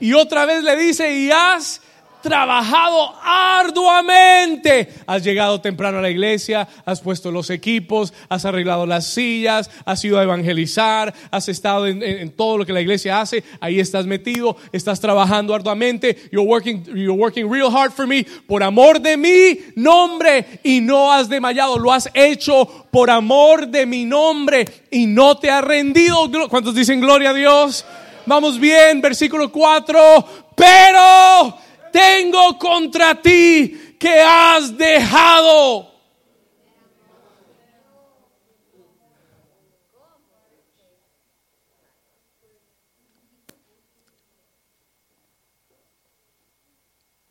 Y 0.00 0.14
otra 0.14 0.46
vez 0.46 0.64
le 0.64 0.76
dice, 0.76 1.16
y 1.16 1.30
has 1.30 1.80
trabajado 2.26 3.14
arduamente. 3.22 4.88
Has 5.06 5.22
llegado 5.22 5.60
temprano 5.60 5.98
a 5.98 6.02
la 6.02 6.10
iglesia, 6.10 6.66
has 6.84 7.00
puesto 7.00 7.30
los 7.30 7.50
equipos, 7.50 8.12
has 8.28 8.44
arreglado 8.44 8.84
las 8.84 9.06
sillas, 9.06 9.70
has 9.84 10.04
ido 10.04 10.18
a 10.18 10.24
evangelizar, 10.24 11.14
has 11.30 11.48
estado 11.48 11.86
en, 11.86 12.30
todo 12.32 12.58
lo 12.58 12.66
que 12.66 12.72
la 12.72 12.80
iglesia 12.80 13.20
hace. 13.20 13.44
Ahí 13.60 13.78
estás 13.78 14.06
metido, 14.06 14.56
estás 14.72 15.00
trabajando 15.00 15.54
arduamente. 15.54 16.16
You're 16.32 16.48
working, 16.48 16.84
you're 16.86 17.12
working 17.12 17.48
real 17.48 17.70
hard 17.72 17.92
for 17.92 18.08
me. 18.08 18.24
Por 18.24 18.62
amor 18.62 19.00
de 19.00 19.16
mi 19.16 19.60
nombre 19.76 20.60
y 20.64 20.80
no 20.80 21.12
has 21.12 21.28
desmayado. 21.28 21.78
Lo 21.78 21.92
has 21.92 22.10
hecho 22.12 22.86
por 22.90 23.08
amor 23.08 23.68
de 23.68 23.86
mi 23.86 24.04
nombre 24.04 24.64
y 24.90 25.06
no 25.06 25.38
te 25.38 25.48
has 25.48 25.62
rendido. 25.62 26.28
¿Cuántos 26.48 26.74
dicen 26.74 27.00
gloria 27.00 27.30
a 27.30 27.34
Dios? 27.34 27.84
Vamos 28.26 28.58
bien, 28.58 29.00
versículo 29.00 29.52
4. 29.52 30.44
Pero 30.56 31.65
tengo 31.96 32.58
contra 32.58 33.22
ti 33.22 33.96
que 33.98 34.20
has 34.20 34.76
dejado. 34.76 35.94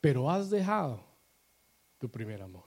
Pero 0.01 0.30
has 0.30 0.49
dejado 0.49 1.04
tu 1.99 2.10
primer 2.10 2.41
amor. 2.41 2.65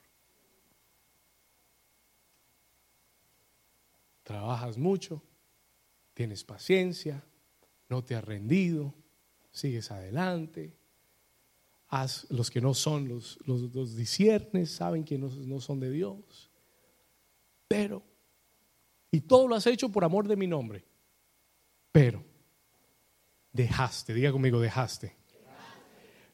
Trabajas 4.23 4.77
mucho, 4.77 5.23
tienes 6.15 6.45
paciencia, 6.45 7.25
no 7.89 8.05
te 8.05 8.15
has 8.15 8.23
rendido, 8.23 8.95
sigues 9.51 9.91
adelante, 9.91 10.78
los 12.29 12.51
que 12.51 12.61
no 12.61 12.75
son, 12.75 13.09
los, 13.09 13.39
los, 13.47 13.97
disiernes, 13.97 14.71
saben 14.71 15.05
que 15.05 15.19
no, 15.19 15.29
no 15.29 15.61
son 15.61 15.81
de 15.81 15.91
Dios. 15.91 16.51
Pero, 17.67 18.03
y 19.11 19.21
todo 19.21 19.49
lo 19.49 19.55
has 19.55 19.67
hecho 19.67 19.89
por 19.89 20.05
amor 20.05 20.29
de 20.29 20.37
mi 20.37 20.47
nombre. 20.47 20.85
Pero, 21.93 22.23
dejaste, 23.53 24.13
diga 24.15 24.33
conmigo, 24.33 24.61
dejaste. 24.61 25.17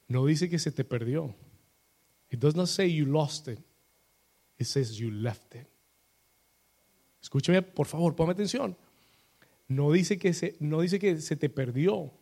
No 0.09 0.27
dice 0.27 0.51
que 0.51 0.59
se 0.59 0.71
te 0.71 0.85
perdió. 0.85 1.35
It 2.31 2.41
does 2.41 2.55
not 2.55 2.67
say 2.67 2.93
you 2.93 3.07
lost 3.07 3.49
it. 3.49 3.61
It 4.59 4.67
says 4.67 4.97
you 4.97 5.11
left 5.11 5.55
it. 5.55 5.67
Escúchame, 7.23 7.63
por 7.63 7.87
favor, 7.87 8.15
ponme 8.15 8.33
atención. 8.33 8.77
No 9.69 9.93
dice 9.93 10.19
que 10.19 10.35
se, 10.35 10.57
no 10.61 10.81
dice 10.81 10.99
que 10.99 11.21
se 11.21 11.37
te 11.37 11.49
perdió. 11.49 12.13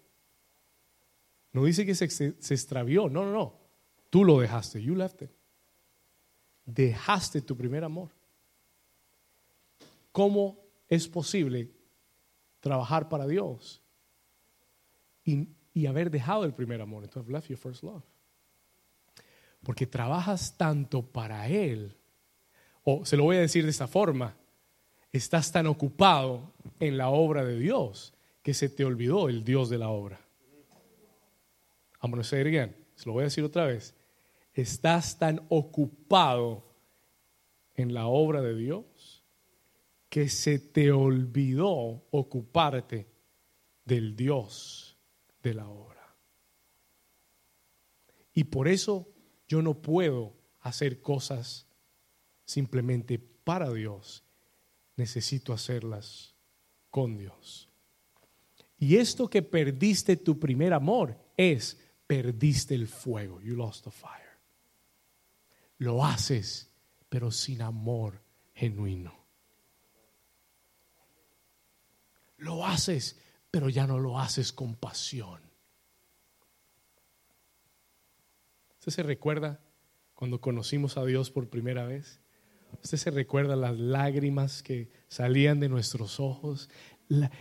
No 1.53 1.65
dice 1.65 1.85
que 1.85 1.95
se, 1.95 2.09
se 2.09 2.55
extravió, 2.55 3.09
no, 3.09 3.25
no, 3.25 3.33
no. 3.33 3.59
Tú 4.11 4.25
lo 4.25 4.41
dejaste, 4.41 4.83
you 4.83 4.95
left 4.95 5.23
it. 5.23 5.31
Dejaste 6.65 7.41
tu 7.43 7.57
primer 7.57 7.85
amor. 7.85 8.11
¿Cómo 10.13 10.59
es 10.89 11.09
posible 11.09 11.71
trabajar 12.61 13.09
para 13.09 13.27
Dios 13.27 13.83
y, 15.25 15.49
y 15.73 15.87
haber 15.87 16.11
dejado 16.11 16.45
el 16.45 16.53
primer 16.53 16.81
amor? 16.81 17.05
Entonces, 17.05 17.33
left 17.33 17.49
your 17.49 17.59
first 17.59 17.83
love. 17.83 18.05
Porque 19.63 19.87
trabajas 19.87 20.57
tanto 20.57 21.03
para 21.03 21.49
Él, 21.49 21.97
o 22.85 23.05
se 23.07 23.17
lo 23.17 23.25
voy 23.25 23.37
a 23.37 23.41
decir 23.41 23.65
de 23.65 23.71
esta 23.71 23.87
forma, 23.87 24.37
estás 25.13 25.53
tan 25.53 25.67
ocupado 25.67 26.53
en 26.81 26.99
la 26.99 27.11
obra 27.11 27.45
de 27.45 27.59
Dios 27.59 28.13
que 28.43 28.55
se 28.55 28.69
te 28.69 28.85
olvidó 28.85 29.29
el 29.29 29.45
Dios 29.45 29.71
de 29.71 29.79
la 29.79 29.89
obra. 29.89 30.22
I'm 32.03 32.11
going 32.11 32.23
to 32.23 32.29
say. 32.29 32.43
Se 32.97 33.07
lo 33.07 33.13
voy 33.13 33.23
a 33.23 33.25
decir 33.25 33.45
otra 33.45 33.67
vez. 33.67 33.95
Estás 34.53 35.19
tan 35.19 35.41
ocupado 35.49 36.65
en 37.75 37.95
la 37.95 38.07
obra 38.07 38.43
de 38.43 38.55
Dios 38.55 39.23
que 40.11 40.29
se 40.29 40.59
te 40.59 40.93
olvidó 40.93 42.05
ocuparte 42.11 43.07
del 43.85 44.15
Dios 44.15 44.99
de 45.43 45.55
la 45.55 45.69
obra. 45.69 46.15
Y 48.35 48.45
por 48.45 48.69
eso 48.69 49.09
yo 49.49 49.63
no 49.63 49.81
puedo 49.81 50.35
hacer 50.61 51.01
cosas 51.01 51.67
simplemente 52.45 53.19
para 53.19 53.71
Dios. 53.73 54.23
Necesito 54.97 55.53
hacerlas 55.53 56.35
con 56.91 57.17
Dios. 57.17 57.69
Y 58.79 58.97
esto 58.97 59.29
que 59.29 59.43
perdiste 59.43 60.17
tu 60.17 60.39
primer 60.39 60.73
amor 60.73 61.17
es 61.37 61.79
perdiste 62.13 62.75
el 62.75 62.89
fuego. 62.89 63.41
You 63.41 63.57
lost 63.57 63.85
the 63.85 63.91
fire. 63.91 64.39
Lo 65.79 66.05
haces, 66.05 66.71
pero 67.09 67.31
sin 67.31 67.63
amor 67.63 68.23
genuino. 68.53 69.19
Lo 72.37 72.67
haces, 72.67 73.19
pero 73.51 73.71
ya 73.71 73.87
no 73.87 73.99
lo 73.99 74.19
haces 74.19 74.53
con 74.53 74.75
pasión. 74.75 75.41
¿Usted 78.81 78.93
se 78.93 79.03
recuerda 79.03 79.63
cuando 80.15 80.39
conocimos 80.39 80.99
a 80.99 81.07
Dios 81.07 81.31
por 81.31 81.49
primera 81.49 81.87
vez? 81.87 82.21
¿Usted 82.83 82.99
se 82.99 83.11
recuerda 83.11 83.57
las 83.57 83.79
lágrimas 83.79 84.63
que 84.63 84.91
salían 85.09 85.61
de 85.61 85.71
nuestros 85.71 86.21
ojos, 86.21 86.69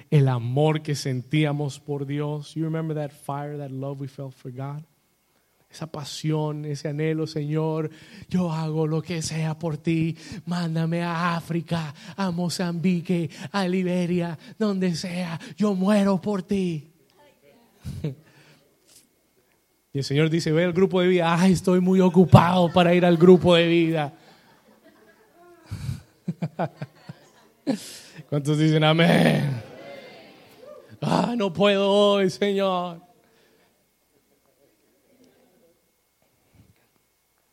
el 0.09 0.27
amor 0.27 0.81
que 0.81 0.95
sentíamos 0.95 1.79
por 1.79 2.05
Dios. 2.05 2.53
You 2.55 2.63
remember 2.63 2.95
that 2.95 3.11
fire, 3.11 3.57
that 3.57 3.71
love 3.71 4.01
we 4.01 4.07
felt 4.07 4.33
for 4.33 4.51
God? 4.51 4.83
Esa 5.69 5.87
pasión, 5.87 6.65
ese 6.65 6.89
anhelo, 6.89 7.25
Señor, 7.25 7.89
yo 8.29 8.51
hago 8.51 8.85
lo 8.87 9.01
que 9.01 9.21
sea 9.21 9.57
por 9.57 9.77
ti. 9.77 10.17
Mándame 10.45 11.01
a 11.01 11.37
África, 11.37 11.93
a 12.17 12.29
Mozambique, 12.31 13.29
a 13.53 13.65
Liberia, 13.67 14.37
donde 14.59 14.93
sea. 14.95 15.39
Yo 15.55 15.73
muero 15.73 16.19
por 16.19 16.43
ti. 16.43 16.91
Y 19.93 19.97
el 19.97 20.05
Señor 20.05 20.29
dice, 20.29 20.53
ve 20.53 20.63
al 20.63 20.71
grupo 20.71 21.01
de 21.01 21.09
vida. 21.09 21.35
Ay, 21.37 21.51
estoy 21.51 21.81
muy 21.81 21.99
ocupado 21.99 22.71
para 22.71 22.95
ir 22.95 23.03
al 23.03 23.17
grupo 23.17 23.55
de 23.55 23.67
vida. 23.67 24.13
¿Cuántos 28.31 28.57
dicen 28.57 28.81
amén? 28.85 29.61
Ah, 31.01 31.33
no 31.35 31.51
puedo 31.51 31.91
hoy, 31.91 32.29
Señor. 32.29 33.01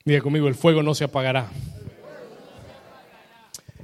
Diga 0.04 0.20
conmigo, 0.20 0.46
el 0.46 0.54
fuego 0.54 0.80
no 0.84 0.94
se 0.94 1.02
apagará. 1.02 1.50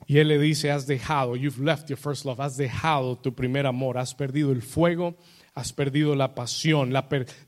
Y 0.06 0.18
él 0.18 0.28
le 0.28 0.38
dice, 0.38 0.70
has 0.70 0.86
dejado, 0.86 1.34
you've 1.34 1.58
left 1.58 1.88
your 1.88 1.98
first 1.98 2.24
love, 2.24 2.38
has 2.38 2.56
dejado 2.56 3.18
tu 3.18 3.34
primer 3.34 3.66
amor, 3.66 3.98
has 3.98 4.14
perdido 4.14 4.52
el 4.52 4.62
fuego, 4.62 5.16
has 5.56 5.72
perdido 5.72 6.14
la 6.14 6.36
pasión, 6.36 6.94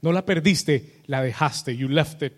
no 0.02 0.12
la 0.12 0.26
perdiste, 0.26 1.02
la 1.06 1.22
dejaste, 1.22 1.76
you 1.76 1.86
left 1.86 2.20
it, 2.24 2.32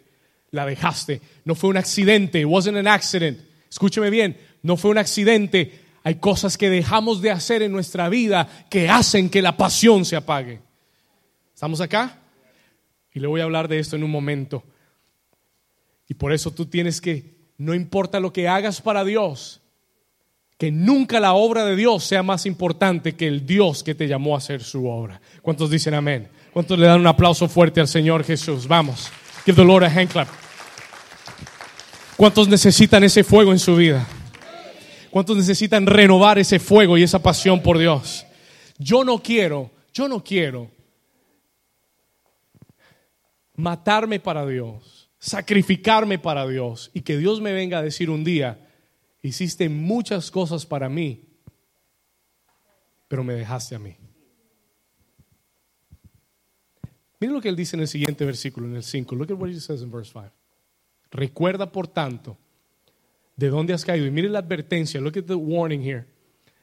la 0.51 0.67
dejaste. 0.67 1.23
No 1.47 1.55
fue 1.55 1.71
un 1.71 1.79
accidente, 1.79 2.39
it 2.39 2.47
wasn't 2.47 2.77
an 2.77 2.87
accident. 2.87 3.39
Escúcheme 3.71 4.11
bien, 4.11 4.37
no 4.63 4.77
fue 4.77 4.91
un 4.91 4.99
accidente. 4.99 5.88
Hay 6.05 6.17
cosas 6.17 6.57
que 6.57 6.71
dejamos 6.71 7.21
de 7.21 7.31
hacer 7.31 7.63
en 7.63 7.73
nuestra 7.73 8.09
vida 8.09 8.49
que 8.71 8.89
hacen 8.89 9.29
que 9.29 9.43
la 9.43 9.57
pasión 9.57 10.05
se 10.05 10.17
apague. 10.17 10.61
¿Estamos 11.55 11.81
acá? 11.81 12.19
Y 13.13 13.21
le 13.21 13.27
voy 13.27 13.41
a 13.41 13.45
hablar 13.45 13.69
de 13.69 13.79
esto 13.79 13.97
en 13.97 14.05
un 14.05 14.11
momento. 14.11 14.63
Y 16.09 16.15
por 16.15 16.33
eso 16.33 16.53
tú 16.53 16.67
tienes 16.67 17.01
que, 17.01 17.35
no 17.59 17.75
importa 17.75 18.21
lo 18.21 18.33
que 18.33 18.49
hagas 18.49 18.81
para 18.81 19.05
Dios, 19.05 19.61
que 20.57 20.73
nunca 20.73 21.21
la 21.21 21.35
obra 21.35 21.65
de 21.65 21.77
Dios 21.77 22.05
sea 22.05 22.23
más 22.23 22.47
importante 22.47 23.15
que 23.15 23.27
el 23.27 23.47
Dios 23.47 23.83
que 23.83 23.95
te 23.95 24.09
llamó 24.09 24.35
a 24.35 24.39
hacer 24.39 24.63
su 24.63 24.89
obra. 24.89 25.21
¿Cuántos 25.43 25.71
dicen 25.71 25.95
amén? 25.95 26.29
¿Cuántos 26.53 26.79
le 26.79 26.87
dan 26.87 27.01
un 27.01 27.07
aplauso 27.07 27.49
fuerte 27.49 27.81
al 27.81 27.89
Señor 27.89 28.25
Jesús? 28.25 28.67
Vamos. 28.67 29.11
Give 29.45 29.57
the 29.57 29.65
Lord 29.65 29.85
a 29.85 29.87
hand 29.87 30.11
clap. 30.11 30.29
¿Cuántos 32.17 32.49
necesitan 32.49 33.05
ese 33.05 33.23
fuego 33.23 33.53
en 33.53 33.59
su 33.59 33.77
vida? 33.77 34.07
¿Cuántos 35.11 35.37
necesitan 35.37 35.87
renovar 35.87 36.39
ese 36.39 36.59
fuego 36.59 36.99
y 36.99 37.03
esa 37.03 37.23
pasión 37.23 37.63
por 37.63 37.79
Dios? 37.79 38.27
Yo 38.79 39.05
no 39.05 39.23
quiero, 39.23 39.71
yo 39.93 40.09
no 40.09 40.23
quiero 40.23 40.71
matarme 43.57 44.21
para 44.21 44.47
Dios, 44.47 45.11
sacrificarme 45.19 46.19
para 46.19 46.47
Dios 46.47 46.91
y 46.95 47.01
que 47.01 47.17
Dios 47.17 47.41
me 47.41 47.53
venga 47.53 47.79
a 47.79 47.83
decir 47.83 48.11
un 48.11 48.23
día, 48.23 48.69
hiciste 49.23 49.69
muchas 49.69 50.31
cosas 50.31 50.65
para 50.65 50.89
mí, 50.89 51.25
pero 53.09 53.25
me 53.25 53.35
dejaste 53.35 53.75
a 53.75 53.79
mí. 53.79 53.97
Miren 57.21 57.35
lo 57.35 57.41
que 57.41 57.49
él 57.49 57.57
dice 57.57 57.75
en 57.75 57.81
el 57.81 57.89
siguiente 57.89 58.25
versículo, 58.25 58.69
en 58.69 58.77
el 58.77 58.85
5. 58.85 59.17
Look 59.17 59.33
at 59.33 59.39
what 59.39 59.49
he 59.49 59.59
says 59.59 59.83
in 59.83 59.91
verse 59.91 60.13
5. 60.13 60.31
Recuerda, 61.11 61.73
por 61.73 61.89
tanto, 61.89 62.39
de 63.39 63.49
dónde 63.49 63.73
has 63.73 63.85
caído. 63.85 64.05
Y 64.05 64.11
miren 64.11 64.33
la 64.33 64.41
advertencia. 64.41 65.01
Look 65.01 65.17
at 65.17 65.25
the 65.25 65.35
warning 65.35 65.81
here. 65.81 66.05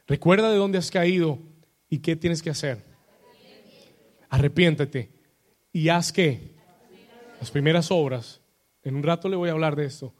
Recuerda 0.05 0.51
de 0.51 0.57
dónde 0.57 0.77
has 0.77 0.91
caído 0.91 1.39
y 1.89 1.99
qué 1.99 2.15
tienes 2.15 2.43
que 2.43 2.51
hacer. 2.51 2.83
Arrepiéntete. 4.29 5.09
Y 5.71 5.89
haz 5.89 6.11
qué? 6.11 6.53
Las 7.39 7.49
primeras 7.49 7.89
obras. 7.91 8.41
En 8.83 8.95
un 8.95 9.03
rato 9.03 9.29
le 9.29 9.37
voy 9.37 9.49
a 9.49 9.53
hablar 9.53 9.75
de 9.75 9.85
esto. 9.85 10.13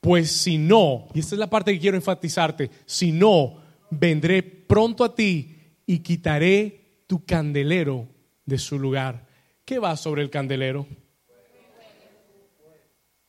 Pues 0.00 0.32
si 0.32 0.58
no, 0.58 1.08
y 1.14 1.20
esta 1.20 1.34
es 1.34 1.38
la 1.38 1.50
parte 1.50 1.72
que 1.72 1.80
quiero 1.80 1.96
enfatizarte, 1.96 2.70
si 2.86 3.12
no, 3.12 3.62
vendré 3.90 4.42
pronto 4.42 5.04
a 5.04 5.14
ti 5.14 5.56
y 5.86 5.98
quitaré 6.00 7.04
tu 7.06 7.24
candelero 7.24 8.08
de 8.44 8.58
su 8.58 8.78
lugar. 8.78 9.26
¿Qué 9.64 9.78
va 9.78 9.96
sobre 9.96 10.22
el 10.22 10.30
candelero? 10.30 10.86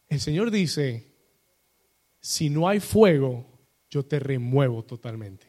El 0.07 0.19
Señor 0.19 0.51
dice, 0.51 1.14
si 2.25 2.49
no 2.49 2.67
hay 2.67 2.79
fuego, 2.79 3.45
yo 3.87 4.03
te 4.03 4.17
remuevo 4.17 4.83
totalmente. 4.83 5.45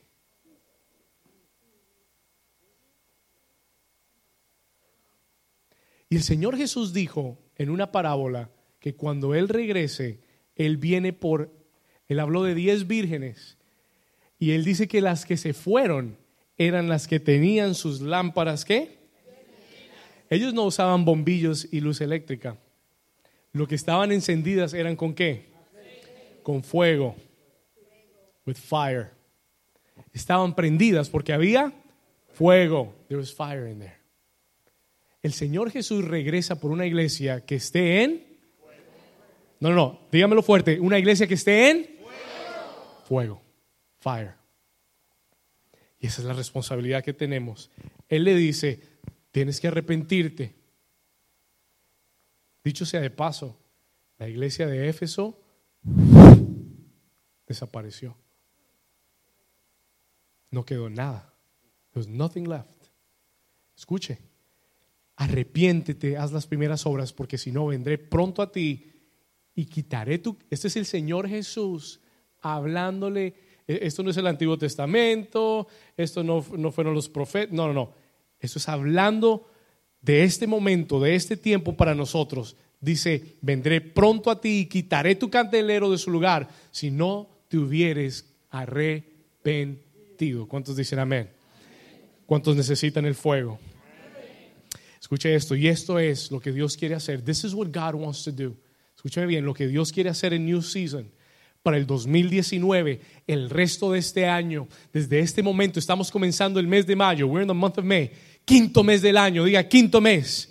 Y 6.10 6.16
el 6.16 6.22
Señor 6.22 6.54
Jesús 6.58 6.92
dijo 6.92 7.38
en 7.54 7.70
una 7.70 7.90
parábola 7.92 8.50
que 8.78 8.94
cuando 8.94 9.34
Él 9.34 9.48
regrese, 9.48 10.20
él 10.54 10.76
viene 10.76 11.14
por, 11.14 11.50
él 12.08 12.20
habló 12.20 12.42
de 12.42 12.54
diez 12.54 12.86
vírgenes 12.86 13.56
y 14.38 14.50
él 14.50 14.62
dice 14.62 14.86
que 14.86 15.00
las 15.00 15.24
que 15.24 15.38
se 15.38 15.54
fueron 15.54 16.18
eran 16.58 16.90
las 16.90 17.08
que 17.08 17.20
tenían 17.20 17.74
sus 17.74 18.02
lámparas, 18.02 18.66
¿qué? 18.66 18.98
Ellos 20.28 20.52
no 20.52 20.64
usaban 20.64 21.06
bombillos 21.06 21.68
y 21.72 21.80
luz 21.80 22.02
eléctrica. 22.02 22.58
Lo 23.52 23.66
que 23.66 23.76
estaban 23.76 24.12
encendidas 24.12 24.74
eran 24.74 24.94
con 24.94 25.14
qué? 25.14 25.55
Con 26.46 26.62
fuego. 26.62 27.16
With 28.46 28.54
fire. 28.54 29.10
Estaban 30.12 30.54
prendidas 30.54 31.10
porque 31.10 31.32
había 31.32 31.72
fuego. 32.34 32.94
There 33.08 33.18
was 33.18 33.34
fire 33.34 33.68
in 33.68 33.80
there. 33.80 33.96
El 35.24 35.32
Señor 35.32 35.72
Jesús 35.72 36.04
regresa 36.04 36.60
por 36.60 36.70
una 36.70 36.86
iglesia 36.86 37.44
que 37.44 37.56
esté 37.56 38.04
en 38.04 38.24
no, 39.58 39.70
no, 39.70 39.74
no, 39.74 40.00
dígamelo 40.12 40.40
fuerte. 40.40 40.78
Una 40.78 41.00
iglesia 41.00 41.26
que 41.26 41.34
esté 41.34 41.68
en 41.68 41.84
fuego. 41.84 43.02
fuego. 43.08 43.42
Fire. 43.98 44.34
Y 45.98 46.06
esa 46.06 46.20
es 46.20 46.28
la 46.28 46.34
responsabilidad 46.34 47.02
que 47.02 47.12
tenemos. 47.12 47.72
Él 48.08 48.22
le 48.22 48.36
dice, 48.36 48.80
tienes 49.32 49.58
que 49.58 49.66
arrepentirte. 49.66 50.54
Dicho 52.62 52.86
sea 52.86 53.00
de 53.00 53.10
paso, 53.10 53.58
la 54.18 54.28
iglesia 54.28 54.68
de 54.68 54.88
Éfeso 54.88 55.42
desapareció. 57.46 58.16
No 60.50 60.64
quedó 60.64 60.88
nada. 60.88 61.32
There's 61.92 62.08
nothing 62.08 62.48
left. 62.48 62.68
Escuche, 63.76 64.18
arrepiéntete, 65.16 66.16
haz 66.16 66.32
las 66.32 66.46
primeras 66.46 66.86
obras, 66.86 67.12
porque 67.12 67.38
si 67.38 67.52
no 67.52 67.66
vendré 67.66 67.98
pronto 67.98 68.42
a 68.42 68.50
ti 68.50 68.92
y 69.54 69.66
quitaré 69.66 70.18
tu... 70.18 70.36
Este 70.50 70.68
es 70.68 70.76
el 70.76 70.86
Señor 70.86 71.28
Jesús 71.28 72.00
hablándole. 72.40 73.34
E, 73.66 73.80
esto 73.82 74.02
no 74.02 74.10
es 74.10 74.16
el 74.16 74.26
Antiguo 74.26 74.58
Testamento, 74.58 75.66
esto 75.96 76.22
no, 76.22 76.44
no 76.56 76.70
fueron 76.72 76.94
los 76.94 77.08
profetas, 77.08 77.54
no, 77.54 77.66
no, 77.66 77.72
no. 77.72 77.92
Esto 78.38 78.58
es 78.58 78.68
hablando 78.68 79.50
de 80.00 80.24
este 80.24 80.46
momento, 80.46 81.00
de 81.00 81.14
este 81.14 81.36
tiempo 81.36 81.76
para 81.76 81.94
nosotros. 81.94 82.56
Dice, 82.80 83.36
vendré 83.40 83.80
pronto 83.80 84.30
a 84.30 84.40
ti 84.40 84.60
y 84.60 84.66
quitaré 84.66 85.16
tu 85.16 85.30
candelero 85.30 85.90
de 85.90 85.98
su 85.98 86.10
lugar 86.10 86.48
si 86.70 86.90
no 86.90 87.35
te 87.48 87.58
hubieres 87.58 88.24
arrepentido. 88.50 90.46
¿Cuántos 90.46 90.76
dicen 90.76 90.98
amén? 90.98 91.30
¿Cuántos 92.26 92.56
necesitan 92.56 93.04
el 93.06 93.14
fuego? 93.14 93.58
Escuche 95.00 95.34
esto, 95.34 95.54
y 95.54 95.68
esto 95.68 95.98
es 95.98 96.30
lo 96.30 96.40
que 96.40 96.50
Dios 96.50 96.76
quiere 96.76 96.94
hacer. 96.94 97.22
This 97.22 97.44
is 97.44 97.54
what 97.54 97.68
God 97.68 97.94
wants 97.94 98.24
to 98.24 98.32
do. 98.32 98.56
Escúchame 98.96 99.26
bien, 99.26 99.44
lo 99.44 99.54
que 99.54 99.68
Dios 99.68 99.92
quiere 99.92 100.10
hacer 100.10 100.32
en 100.32 100.46
New 100.46 100.62
Season 100.62 101.08
para 101.66 101.76
el 101.76 101.86
2019, 101.86 103.00
el 103.26 103.50
resto 103.50 103.90
de 103.90 103.98
este 103.98 104.26
año, 104.26 104.68
desde 104.92 105.18
este 105.18 105.42
momento, 105.42 105.80
estamos 105.80 106.12
comenzando 106.12 106.60
el 106.60 106.68
mes 106.68 106.86
de 106.86 106.94
mayo, 106.94 107.26
we're 107.26 107.42
in 107.42 107.48
the 107.48 107.54
month 107.54 107.78
of 107.78 107.84
May, 107.84 108.08
quinto 108.44 108.84
mes 108.84 109.02
del 109.02 109.16
año, 109.16 109.42
diga 109.44 109.66
quinto 109.68 110.00
mes. 110.00 110.48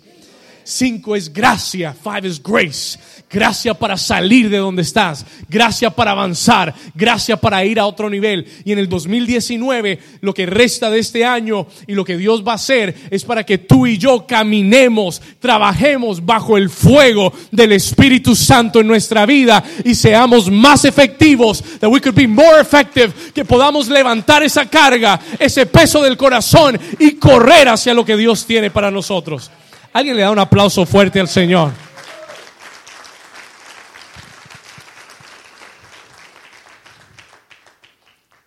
Cinco 0.68 1.14
es 1.14 1.32
gracia, 1.32 1.94
five 1.94 2.26
is 2.26 2.42
grace. 2.42 2.98
Gracia 3.30 3.72
para 3.74 3.96
salir 3.96 4.50
de 4.50 4.58
donde 4.58 4.82
estás, 4.82 5.24
gracia 5.48 5.90
para 5.90 6.10
avanzar, 6.10 6.74
gracia 6.94 7.36
para 7.36 7.64
ir 7.64 7.78
a 7.78 7.86
otro 7.86 8.10
nivel. 8.10 8.46
Y 8.64 8.72
en 8.72 8.80
el 8.80 8.88
2019, 8.88 9.98
lo 10.22 10.34
que 10.34 10.46
resta 10.46 10.90
de 10.90 10.98
este 10.98 11.24
año 11.24 11.68
y 11.86 11.94
lo 11.94 12.04
que 12.04 12.16
Dios 12.16 12.44
va 12.46 12.52
a 12.52 12.56
hacer 12.56 12.96
es 13.10 13.24
para 13.24 13.44
que 13.44 13.58
tú 13.58 13.86
y 13.86 13.96
yo 13.96 14.26
caminemos, 14.26 15.22
trabajemos 15.38 16.24
bajo 16.24 16.56
el 16.56 16.68
fuego 16.68 17.32
del 17.52 17.72
Espíritu 17.72 18.34
Santo 18.34 18.80
en 18.80 18.88
nuestra 18.88 19.24
vida 19.24 19.62
y 19.84 19.94
seamos 19.94 20.50
más 20.50 20.84
efectivos, 20.84 21.62
that 21.78 21.90
we 21.90 22.00
could 22.00 22.16
be 22.16 22.26
more 22.26 22.60
effective, 22.60 23.12
que 23.32 23.44
podamos 23.44 23.88
levantar 23.88 24.42
esa 24.42 24.68
carga, 24.68 25.20
ese 25.38 25.66
peso 25.66 26.02
del 26.02 26.16
corazón 26.16 26.78
y 26.98 27.12
correr 27.12 27.68
hacia 27.68 27.94
lo 27.94 28.04
que 28.04 28.16
Dios 28.16 28.46
tiene 28.46 28.70
para 28.70 28.90
nosotros. 28.90 29.50
Alguien 29.96 30.14
le 30.14 30.20
da 30.24 30.30
un 30.30 30.38
aplauso 30.38 30.84
fuerte 30.84 31.18
al 31.18 31.26
Señor. 31.26 31.72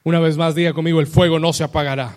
Una 0.03 0.19
vez 0.19 0.37
más, 0.37 0.53
diga 0.53 0.73
conmigo, 0.73 0.99
el 0.99 1.07
fuego 1.07 1.39
no 1.39 1.51
se 1.51 1.63
apagará. 1.63 2.15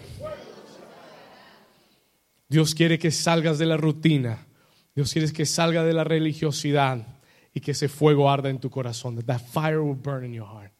Dios 2.46 2.74
quiere 2.74 2.98
que 2.98 3.10
salgas 3.10 3.58
de 3.58 3.64
la 3.64 3.78
rutina. 3.78 4.46
Dios 4.94 5.10
quiere 5.10 5.32
que 5.32 5.46
salga 5.46 5.82
de 5.82 5.94
la 5.94 6.04
religiosidad 6.04 6.98
y 7.54 7.60
que 7.60 7.70
ese 7.70 7.88
fuego 7.88 8.30
arda 8.30 8.50
en 8.50 8.60
tu 8.60 8.68
corazón. 8.68 9.16
That, 9.16 9.24
that 9.24 9.40
fire 9.40 9.80
will 9.80 9.96
burn 9.96 10.26
in 10.26 10.34
your 10.34 10.46
heart. 10.46 10.74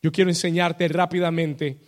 Yo 0.00 0.10
quiero 0.10 0.30
enseñarte 0.30 0.88
rápidamente 0.88 1.82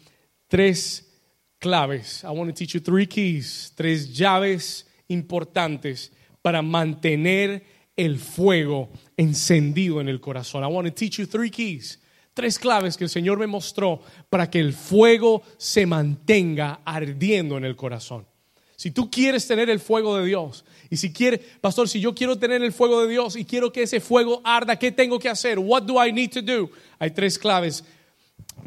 tres 0.47 1.11
claves. 1.59 2.23
I 2.23 2.27
want 2.27 2.51
to 2.51 2.55
teach 2.55 2.75
you 2.75 2.83
three 2.83 3.07
keys, 3.07 3.73
tres 3.75 4.13
llaves 4.13 4.92
importantes 5.13 6.13
para 6.43 6.63
mantener 6.63 7.65
el 7.97 8.19
fuego 8.19 8.91
encendido 9.17 10.01
en 10.01 10.09
el 10.09 10.21
corazón. 10.21 10.65
I 10.65 10.67
want 10.67 10.89
to 10.89 10.95
teach 10.95 11.19
you 11.19 11.27
three 11.27 11.51
keys. 11.51 12.01
Tres 12.35 12.59
claves 12.59 12.97
que 12.97 13.05
el 13.05 13.11
Señor 13.11 13.39
me 13.39 13.47
mostró 13.47 14.01
para 14.31 14.49
que 14.49 14.59
el 14.59 14.73
fuego 14.73 15.43
se 15.59 15.85
mantenga 15.85 16.81
ardiendo 16.85 17.59
en 17.59 17.65
el 17.65 17.77
corazón. 17.77 18.27
Si 18.75 18.91
tú 18.91 19.11
quieres 19.11 19.47
tener 19.47 19.71
el 19.71 19.79
fuego 19.79 20.17
de 20.17 20.27
Dios, 20.27 20.65
y 20.91 20.97
si 20.97 21.13
quieres, 21.13 21.41
pastor, 21.61 21.89
si 21.89 22.01
yo 22.01 22.15
quiero 22.15 22.39
tener 22.39 22.63
el 22.63 22.73
fuego 22.73 23.03
de 23.03 23.09
Dios 23.09 23.37
y 23.37 23.45
quiero 23.45 23.71
que 23.71 23.83
ese 23.83 24.01
fuego 24.01 24.41
arda, 24.45 24.77
¿qué 24.77 24.91
tengo 24.91 25.19
que 25.19 25.29
hacer? 25.29 25.59
What 25.59 25.83
do 25.83 26.05
I 26.05 26.11
need 26.11 26.31
to 26.31 26.43
do? 26.43 26.71
Hay 26.99 27.11
tres 27.11 27.39
claves 27.39 27.85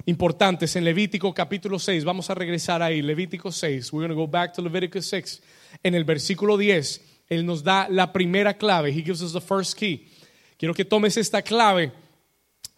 importantes 0.05 0.75
en 0.75 0.85
Levítico 0.85 1.33
capítulo 1.33 1.79
6. 1.79 2.05
Vamos 2.05 2.29
a 2.29 2.35
regresar 2.35 2.81
ahí, 2.81 3.01
Levítico 3.01 3.51
6. 3.51 3.91
We're 3.91 4.07
going 4.07 4.15
to 4.15 4.21
go 4.21 4.27
back 4.27 4.53
to 4.53 4.61
Leviticus 4.61 5.07
6. 5.07 5.41
En 5.83 5.95
el 5.95 6.03
versículo 6.03 6.57
10, 6.57 7.01
él 7.27 7.45
nos 7.45 7.63
da 7.63 7.87
la 7.89 8.13
primera 8.13 8.57
clave. 8.57 8.89
He 8.89 9.03
gives 9.03 9.21
us 9.21 9.33
the 9.33 9.41
first 9.41 9.77
key. 9.77 10.07
Quiero 10.57 10.73
que 10.73 10.85
tomes 10.85 11.17
esta 11.17 11.41
clave, 11.41 11.91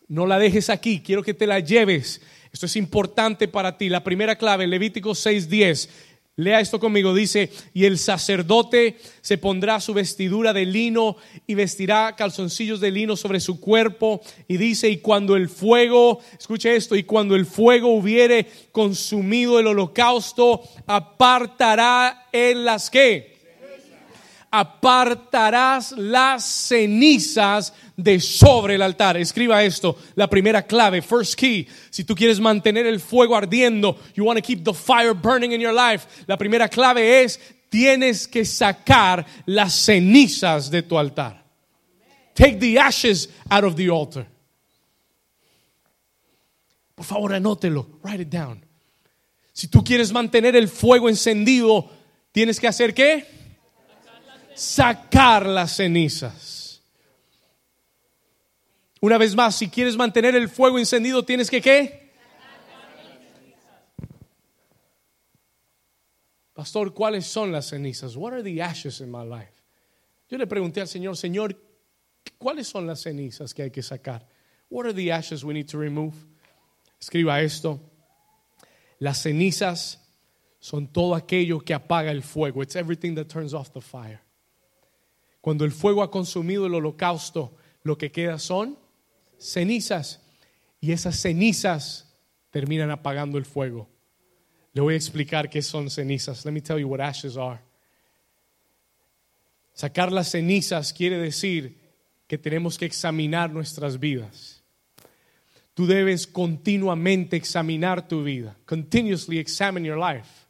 no 0.07 0.25
la 0.25 0.39
dejes 0.39 0.69
aquí, 0.69 1.01
quiero 1.01 1.21
que 1.21 1.33
te 1.33 1.45
la 1.45 1.59
lleves. 1.59 2.21
Esto 2.51 2.65
es 2.65 2.75
importante 2.75 3.47
para 3.47 3.77
ti. 3.77 3.89
La 3.89 4.03
primera 4.03 4.35
clave, 4.35 4.65
Levítico 4.67 5.11
6:10. 5.11 5.89
Lea 6.39 6.59
esto 6.59 6.79
conmigo, 6.79 7.15
dice, 7.15 7.49
y 7.73 7.85
el 7.85 7.97
sacerdote 7.97 8.97
se 9.21 9.39
pondrá 9.39 9.81
su 9.81 9.95
vestidura 9.95 10.53
de 10.53 10.67
lino 10.67 11.17
y 11.47 11.55
vestirá 11.55 12.15
calzoncillos 12.15 12.79
de 12.79 12.91
lino 12.91 13.15
sobre 13.15 13.39
su 13.39 13.59
cuerpo. 13.59 14.21
Y 14.47 14.57
dice, 14.57 14.87
y 14.87 14.97
cuando 14.97 15.35
el 15.35 15.49
fuego, 15.49 16.19
escuche 16.39 16.75
esto, 16.75 16.95
y 16.95 17.05
cuando 17.05 17.35
el 17.35 17.47
fuego 17.47 17.87
hubiere 17.87 18.45
consumido 18.71 19.59
el 19.59 19.65
holocausto, 19.65 20.61
apartará 20.85 22.27
en 22.31 22.65
las 22.65 22.91
que 22.91 23.36
apartarás 24.59 25.91
las 25.91 26.43
cenizas 26.45 27.73
de 27.95 28.19
sobre 28.19 28.75
el 28.75 28.81
altar. 28.81 29.17
Escriba 29.17 29.63
esto, 29.63 29.97
la 30.15 30.29
primera 30.29 30.61
clave, 30.63 31.01
first 31.01 31.35
key. 31.35 31.67
Si 31.89 32.03
tú 32.03 32.15
quieres 32.15 32.39
mantener 32.39 32.85
el 32.85 32.99
fuego 32.99 33.35
ardiendo, 33.35 33.99
you 34.15 34.23
want 34.23 34.37
to 34.37 34.45
keep 34.45 34.63
the 34.63 34.73
fire 34.73 35.13
burning 35.13 35.51
in 35.51 35.61
your 35.61 35.73
life, 35.73 36.07
la 36.27 36.37
primera 36.37 36.67
clave 36.69 37.23
es 37.23 37.39
tienes 37.69 38.27
que 38.27 38.45
sacar 38.45 39.25
las 39.45 39.73
cenizas 39.73 40.69
de 40.69 40.81
tu 40.83 40.97
altar. 40.97 41.43
Take 42.33 42.57
the 42.59 42.79
ashes 42.79 43.29
out 43.49 43.63
of 43.63 43.75
the 43.75 43.89
altar. 43.89 44.27
Por 46.95 47.05
favor, 47.05 47.33
anótelo, 47.33 47.99
write 48.03 48.21
it 48.21 48.29
down. 48.29 48.63
Si 49.53 49.67
tú 49.67 49.83
quieres 49.83 50.11
mantener 50.11 50.55
el 50.55 50.67
fuego 50.67 51.09
encendido, 51.09 51.89
tienes 52.31 52.59
que 52.59 52.67
hacer 52.67 52.93
qué? 52.93 53.36
Sacar 54.57 55.45
las 55.45 55.75
cenizas. 55.75 56.81
Una 58.99 59.19
vez 59.19 59.35
más, 59.35 59.55
si 59.55 59.69
quieres 59.69 59.95
mantener 59.95 60.35
el 60.35 60.49
fuego 60.49 60.79
encendido, 60.79 61.23
tienes 61.23 61.51
que 61.51 61.61
qué? 61.61 62.11
Pastor, 66.55 66.91
¿cuáles 66.95 67.27
son 67.27 67.51
las 67.51 67.67
cenizas? 67.69 68.15
What 68.15 68.33
are 68.33 68.41
the 68.41 68.59
ashes 68.59 68.99
in 68.99 69.11
my 69.11 69.23
life? 69.23 69.61
Yo 70.27 70.39
le 70.39 70.47
pregunté 70.47 70.81
al 70.81 70.87
Señor, 70.87 71.15
Señor, 71.15 71.55
¿cuáles 72.39 72.67
son 72.67 72.87
las 72.87 73.01
cenizas 73.03 73.53
que 73.53 73.61
hay 73.61 73.69
que 73.69 73.83
sacar? 73.83 74.27
What 74.71 74.85
are 74.85 74.93
the 74.95 75.11
ashes 75.11 75.43
we 75.43 75.53
need 75.53 75.67
to 75.67 75.77
remove? 75.77 76.15
Escriba 76.99 77.43
esto. 77.43 77.79
Las 78.97 79.21
cenizas 79.21 79.99
son 80.59 80.87
todo 80.87 81.13
aquello 81.13 81.59
que 81.59 81.75
apaga 81.75 82.09
el 82.09 82.23
fuego. 82.23 82.63
It's 82.63 82.75
everything 82.75 83.13
that 83.17 83.25
turns 83.25 83.53
off 83.53 83.71
the 83.71 83.81
fire. 83.81 84.19
Cuando 85.41 85.65
el 85.65 85.71
fuego 85.71 86.03
ha 86.03 86.11
consumido 86.11 86.65
el 86.65 86.75
holocausto, 86.75 87.55
lo 87.83 87.97
que 87.97 88.11
queda 88.11 88.39
son 88.39 88.77
cenizas. 89.37 90.21
Y 90.79 90.91
esas 90.91 91.19
cenizas 91.19 92.15
terminan 92.51 92.91
apagando 92.91 93.37
el 93.37 93.45
fuego. 93.45 93.89
Le 94.73 94.81
voy 94.81 94.93
a 94.93 94.97
explicar 94.97 95.49
qué 95.49 95.61
son 95.61 95.89
cenizas. 95.89 96.45
Let 96.45 96.51
me 96.51 96.61
tell 96.61 96.77
you 96.77 96.87
what 96.87 97.01
ashes 97.01 97.37
are. 97.37 97.59
Sacar 99.73 100.11
las 100.11 100.31
cenizas 100.31 100.91
quiere 100.91 101.17
decir 101.17 101.77
que 102.27 102.37
tenemos 102.37 102.77
que 102.77 102.85
examinar 102.85 103.51
nuestras 103.51 103.99
vidas. 103.99 104.63
Tú 105.73 105.85
debes 105.85 106.25
continuamente 106.25 107.37
examinar 107.37 108.07
tu 108.07 108.23
vida. 108.23 108.57
Continuously 108.65 109.37
examine 109.37 109.87
your 109.87 109.99
life. 109.99 110.47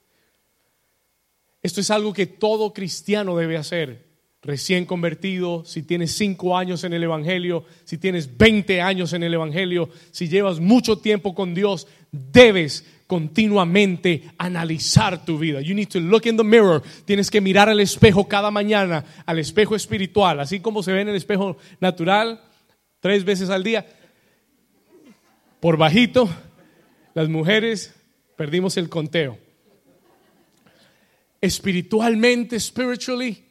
Esto 1.62 1.82
es 1.82 1.92
algo 1.92 2.14
que 2.14 2.26
todo 2.26 2.74
cristiano 2.74 3.36
debe 3.36 3.58
hacer. 3.58 4.07
Recién 4.48 4.86
convertido, 4.86 5.66
si 5.66 5.84
tienes 5.84 6.16
cinco 6.16 6.58
años 6.58 6.86
en 6.86 6.94
el 6.94 7.04
Evangelio, 7.04 7.66
si 7.84 7.98
tienes 7.98 8.38
20 8.38 8.80
años 8.80 9.12
en 9.12 9.24
el 9.24 9.34
Evangelio, 9.34 9.90
si 10.12 10.30
llevas 10.30 10.62
mucho 10.62 11.00
tiempo 11.00 11.36
con 11.36 11.54
Dios, 11.54 11.86
debes 12.14 12.86
continuamente 13.08 14.24
analizar 14.38 15.26
tu 15.26 15.38
vida. 15.38 15.60
You 15.60 15.76
need 15.76 15.90
to 15.90 16.00
look 16.00 16.26
in 16.26 16.38
the 16.38 16.46
mirror. 16.46 16.82
Tienes 17.04 17.30
que 17.30 17.42
mirar 17.42 17.68
al 17.68 17.82
espejo 17.82 18.30
cada 18.30 18.50
mañana, 18.50 19.04
al 19.26 19.38
espejo 19.38 19.76
espiritual, 19.76 20.40
así 20.40 20.62
como 20.62 20.82
se 20.82 20.94
ve 20.94 21.02
en 21.02 21.10
el 21.10 21.18
espejo 21.18 21.58
natural, 21.82 22.42
tres 23.02 23.26
veces 23.26 23.50
al 23.50 23.66
día. 23.66 23.86
Por 25.60 25.76
bajito, 25.76 26.30
las 27.14 27.28
mujeres 27.28 27.94
perdimos 28.38 28.78
el 28.78 28.88
conteo. 28.88 29.38
Espiritualmente, 31.42 32.58
spiritually, 32.58 33.47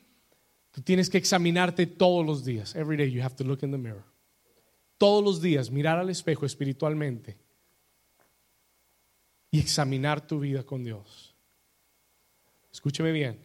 tú 0.77 0.83
tienes 0.83 1.09
que 1.09 1.16
examinarte 1.16 1.87
todos 1.87 2.27
los 2.27 2.45
días. 2.45 2.77
Every 2.77 2.99
day 2.99 3.11
you 3.11 3.22
have 3.22 3.35
to 3.37 3.45
look 3.45 3.62
in 3.62 3.70
the 3.70 3.79
mirror. 3.79 4.05
Todos 4.99 5.24
los 5.24 5.41
días 5.41 5.70
mirar 5.70 5.99
al 5.99 6.11
espejo 6.11 6.45
espiritualmente 6.45 7.39
y 9.51 9.59
examinar 9.59 10.27
tu 10.27 10.39
vida 10.39 10.64
con 10.64 10.85
Dios. 10.85 11.35
Escúcheme 12.70 13.11
bien. 13.11 13.41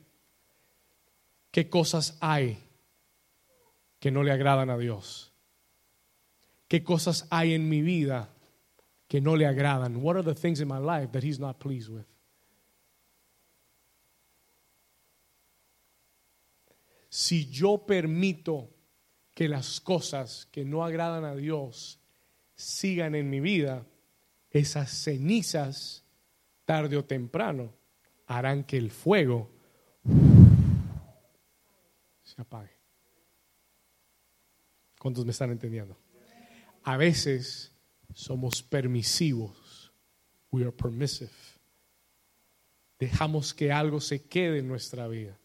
¿Qué 1.52 1.70
cosas 1.70 2.18
hay 2.20 2.58
que 4.02 4.12
no 4.12 4.24
le 4.24 4.34
agradan 4.34 4.70
a 4.70 4.78
Dios? 4.78 5.32
¿Qué 6.68 6.84
cosas 6.84 7.28
hay 7.30 7.54
en 7.54 7.70
mi 7.70 7.82
vida 7.82 8.28
que 9.08 9.22
no 9.22 9.38
le 9.38 9.46
agradan? 9.46 10.04
What 10.04 10.18
are 10.18 10.24
the 10.24 10.36
things 10.36 10.60
in 10.60 10.68
my 10.68 10.80
life 10.80 11.14
that 11.14 11.24
he's 11.24 11.40
not 11.40 11.60
pleased 11.60 11.88
with? 11.88 12.11
Si 17.12 17.50
yo 17.50 17.86
permito 17.86 18.74
que 19.34 19.50
las 19.50 19.82
cosas 19.82 20.48
que 20.50 20.64
no 20.64 20.86
agradan 20.86 21.26
a 21.26 21.36
Dios 21.36 22.00
sigan 22.56 23.16
en 23.16 23.30
mi 23.30 23.42
vida, 23.42 23.86
esas 24.50 24.92
cenizas, 24.92 26.06
tarde 26.64 26.96
o 26.96 27.04
temprano, 27.04 27.74
harán 28.28 28.64
que 28.64 28.78
el 28.78 28.92
fuego 28.92 29.52
se 32.24 32.42
apague. 32.42 32.78
¿Cuántos 34.98 35.26
me 35.26 35.32
están 35.32 35.52
entendiendo? 35.52 35.98
A 36.84 36.96
veces 36.96 37.74
somos 38.14 38.64
permisivos. 38.64 39.92
We 40.50 40.62
are 40.62 40.72
permissive. 40.72 41.30
Dejamos 42.98 43.54
que 43.54 43.70
algo 43.74 44.00
se 44.00 44.24
quede 44.30 44.60
en 44.60 44.70
nuestra 44.70 45.10
vida. 45.10 45.41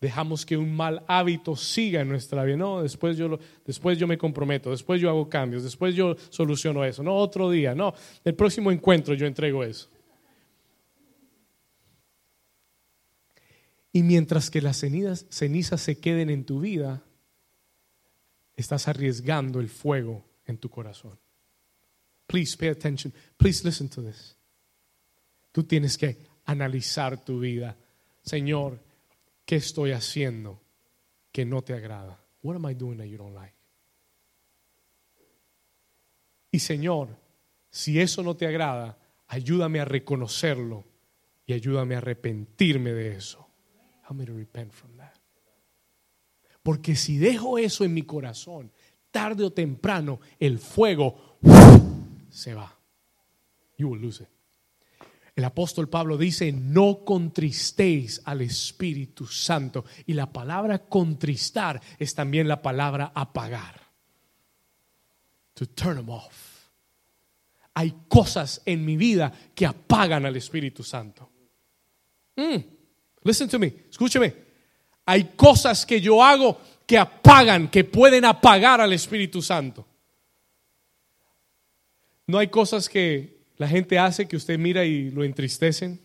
Dejamos 0.00 0.44
que 0.44 0.56
un 0.56 0.76
mal 0.76 1.02
hábito 1.06 1.56
siga 1.56 2.02
en 2.02 2.08
nuestra 2.08 2.44
vida. 2.44 2.56
No, 2.56 2.82
después 2.82 3.16
yo, 3.16 3.38
después 3.64 3.98
yo 3.98 4.06
me 4.06 4.18
comprometo, 4.18 4.70
después 4.70 5.00
yo 5.00 5.08
hago 5.08 5.28
cambios, 5.28 5.62
después 5.62 5.94
yo 5.94 6.16
soluciono 6.28 6.84
eso. 6.84 7.02
No, 7.02 7.14
otro 7.16 7.50
día, 7.50 7.74
no. 7.74 7.94
El 8.22 8.34
próximo 8.34 8.70
encuentro 8.70 9.14
yo 9.14 9.26
entrego 9.26 9.64
eso. 9.64 9.88
Y 13.92 14.02
mientras 14.02 14.50
que 14.50 14.60
las 14.60 14.76
cenizas, 14.76 15.24
cenizas 15.30 15.80
se 15.80 15.98
queden 15.98 16.28
en 16.28 16.44
tu 16.44 16.60
vida, 16.60 17.02
estás 18.54 18.88
arriesgando 18.88 19.60
el 19.60 19.70
fuego 19.70 20.22
en 20.44 20.58
tu 20.58 20.68
corazón. 20.68 21.18
Please 22.26 22.54
pay 22.58 22.68
attention. 22.68 23.14
Please 23.38 23.64
listen 23.64 23.88
to 23.88 24.02
this. 24.02 24.36
Tú 25.52 25.64
tienes 25.64 25.96
que 25.96 26.18
analizar 26.44 27.24
tu 27.24 27.40
vida. 27.40 27.74
Señor, 28.22 28.78
¿qué 29.46 29.56
estoy 29.56 29.92
haciendo 29.92 30.60
que 31.32 31.46
no 31.46 31.62
te 31.62 31.72
agrada? 31.72 32.22
What 32.42 32.56
am 32.56 32.68
I 32.68 32.74
doing 32.74 32.98
that 32.98 33.06
you 33.06 33.16
don't 33.16 33.34
like? 33.34 33.54
Y 36.50 36.58
Señor, 36.58 37.16
si 37.70 38.00
eso 38.00 38.22
no 38.22 38.36
te 38.36 38.46
agrada, 38.46 38.98
ayúdame 39.28 39.80
a 39.80 39.84
reconocerlo 39.84 40.84
y 41.46 41.52
ayúdame 41.52 41.94
a 41.94 41.98
arrepentirme 41.98 42.92
de 42.92 43.16
eso. 43.16 43.46
Help 44.08 44.18
me 44.18 44.26
to 44.26 44.34
repent 44.34 44.72
from 44.72 44.96
that. 44.96 45.14
Porque 46.62 46.96
si 46.96 47.18
dejo 47.18 47.58
eso 47.58 47.84
en 47.84 47.94
mi 47.94 48.02
corazón, 48.02 48.72
tarde 49.10 49.44
o 49.44 49.52
temprano 49.52 50.20
el 50.38 50.58
fuego 50.58 51.38
se 52.30 52.54
va. 52.54 52.76
You 53.76 53.88
will 53.88 54.00
lose 54.00 54.22
it. 54.22 54.35
El 55.36 55.44
apóstol 55.44 55.90
Pablo 55.90 56.16
dice, 56.16 56.50
no 56.50 57.04
contristéis 57.04 58.22
al 58.24 58.40
Espíritu 58.40 59.26
Santo. 59.26 59.84
Y 60.06 60.14
la 60.14 60.32
palabra 60.32 60.78
contristar 60.78 61.78
es 61.98 62.14
también 62.14 62.48
la 62.48 62.62
palabra 62.62 63.12
apagar. 63.14 63.78
To 65.52 65.66
turn 65.66 65.96
them 65.96 66.08
off. 66.08 66.68
Hay 67.74 67.94
cosas 68.08 68.62
en 68.64 68.82
mi 68.82 68.96
vida 68.96 69.30
que 69.54 69.66
apagan 69.66 70.24
al 70.24 70.36
Espíritu 70.36 70.82
Santo. 70.82 71.30
Mm, 72.34 72.56
listen 73.22 73.48
to 73.50 73.58
me, 73.58 73.84
escúcheme. 73.90 74.34
Hay 75.04 75.34
cosas 75.36 75.84
que 75.84 76.00
yo 76.00 76.24
hago 76.24 76.58
que 76.86 76.96
apagan, 76.96 77.68
que 77.68 77.84
pueden 77.84 78.24
apagar 78.24 78.80
al 78.80 78.94
Espíritu 78.94 79.42
Santo. 79.42 79.86
No 82.26 82.38
hay 82.38 82.48
cosas 82.48 82.88
que 82.88 83.35
la 83.58 83.68
gente 83.68 83.98
hace 83.98 84.26
que 84.26 84.36
usted 84.36 84.58
mira 84.58 84.84
y 84.84 85.10
lo 85.10 85.24
entristecen. 85.24 86.00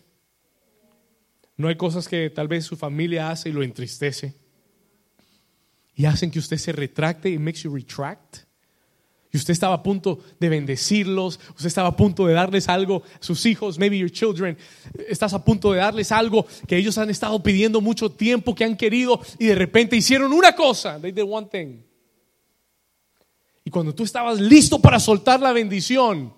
No 1.56 1.68
hay 1.68 1.76
cosas 1.76 2.08
que 2.08 2.30
tal 2.30 2.48
vez 2.48 2.64
su 2.64 2.76
familia 2.76 3.30
hace 3.30 3.50
y 3.50 3.52
lo 3.52 3.62
entristece. 3.62 4.34
Y 5.94 6.06
hacen 6.06 6.30
que 6.30 6.38
usted 6.38 6.56
se 6.56 6.72
retracte 6.72 7.28
y 7.28 7.38
makes 7.38 7.60
you 7.60 7.74
retract. 7.74 8.38
Y 9.30 9.38
usted 9.38 9.52
estaba 9.52 9.76
a 9.76 9.82
punto 9.82 10.20
de 10.38 10.48
bendecirlos, 10.50 11.40
usted 11.50 11.66
estaba 11.66 11.88
a 11.88 11.96
punto 11.96 12.26
de 12.26 12.34
darles 12.34 12.68
algo 12.68 13.02
a 13.18 13.24
sus 13.24 13.46
hijos, 13.46 13.78
maybe 13.78 13.98
your 13.98 14.10
children, 14.10 14.58
estás 15.08 15.32
a 15.32 15.42
punto 15.42 15.72
de 15.72 15.78
darles 15.78 16.12
algo 16.12 16.46
que 16.66 16.76
ellos 16.76 16.98
han 16.98 17.08
estado 17.08 17.42
pidiendo 17.42 17.80
mucho 17.80 18.10
tiempo, 18.12 18.54
que 18.54 18.64
han 18.64 18.76
querido, 18.76 19.22
y 19.38 19.46
de 19.46 19.54
repente 19.54 19.96
hicieron 19.96 20.34
una 20.34 20.54
cosa, 20.54 21.00
they 21.00 21.12
did 21.12 21.24
one 21.26 21.48
thing. 21.50 21.78
Y 23.64 23.70
cuando 23.70 23.94
tú 23.94 24.04
estabas 24.04 24.38
listo 24.38 24.82
para 24.82 25.00
soltar 25.00 25.40
la 25.40 25.52
bendición, 25.52 26.34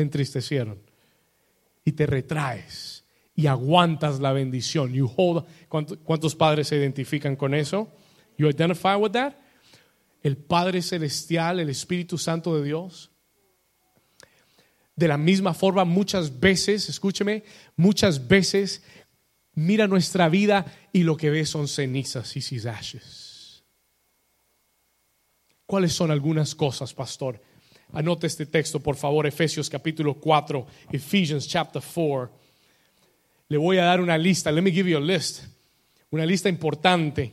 te 0.00 0.02
entristecieron 0.02 0.80
y 1.84 1.92
te 1.92 2.06
retraes 2.06 3.04
y 3.34 3.46
aguantas 3.46 4.18
la 4.18 4.32
bendición. 4.32 4.94
You 4.94 5.12
hold, 5.14 5.44
¿Cuántos 5.68 6.34
padres 6.34 6.68
se 6.68 6.76
identifican 6.76 7.36
con 7.36 7.52
eso? 7.52 7.92
You 8.38 8.48
identify 8.48 8.94
with 8.96 9.10
that? 9.10 9.34
El 10.22 10.38
Padre 10.38 10.80
Celestial, 10.80 11.60
el 11.60 11.68
Espíritu 11.68 12.16
Santo 12.16 12.56
de 12.56 12.64
Dios. 12.64 13.10
De 14.96 15.06
la 15.06 15.18
misma 15.18 15.52
forma, 15.52 15.84
muchas 15.84 16.40
veces, 16.40 16.88
escúcheme, 16.88 17.44
muchas 17.76 18.26
veces 18.26 18.82
mira 19.54 19.86
nuestra 19.86 20.30
vida 20.30 20.64
y 20.94 21.02
lo 21.02 21.18
que 21.18 21.28
ve 21.28 21.44
son 21.44 21.68
cenizas 21.68 22.34
y 22.36 22.68
ashes. 22.68 23.64
¿Cuáles 25.66 25.92
son 25.92 26.10
algunas 26.10 26.54
cosas, 26.54 26.94
pastor? 26.94 27.49
Anote 27.92 28.26
este 28.26 28.46
texto, 28.46 28.80
por 28.80 28.96
favor, 28.96 29.26
Efesios 29.26 29.68
capítulo 29.68 30.14
4, 30.14 30.66
Ephesians 30.92 31.48
chapter 31.48 31.82
4. 31.82 32.30
Le 33.48 33.58
voy 33.58 33.78
a 33.78 33.84
dar 33.84 34.00
una 34.00 34.16
lista. 34.16 34.52
Let 34.52 34.62
me 34.62 34.70
give 34.70 34.88
you 34.88 34.96
a 34.96 35.00
list. 35.00 35.44
Una 36.10 36.24
lista 36.24 36.48
importante. 36.48 37.32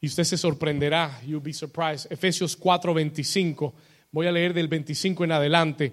Y 0.00 0.06
usted 0.08 0.24
se 0.24 0.36
sorprenderá. 0.36 1.20
You'll 1.24 1.40
be 1.40 1.52
surprised. 1.52 2.10
Efesios 2.10 2.56
4, 2.56 2.92
25. 2.92 3.74
Voy 4.10 4.26
a 4.26 4.32
leer 4.32 4.52
del 4.52 4.66
25 4.66 5.24
en 5.24 5.32
adelante. 5.32 5.92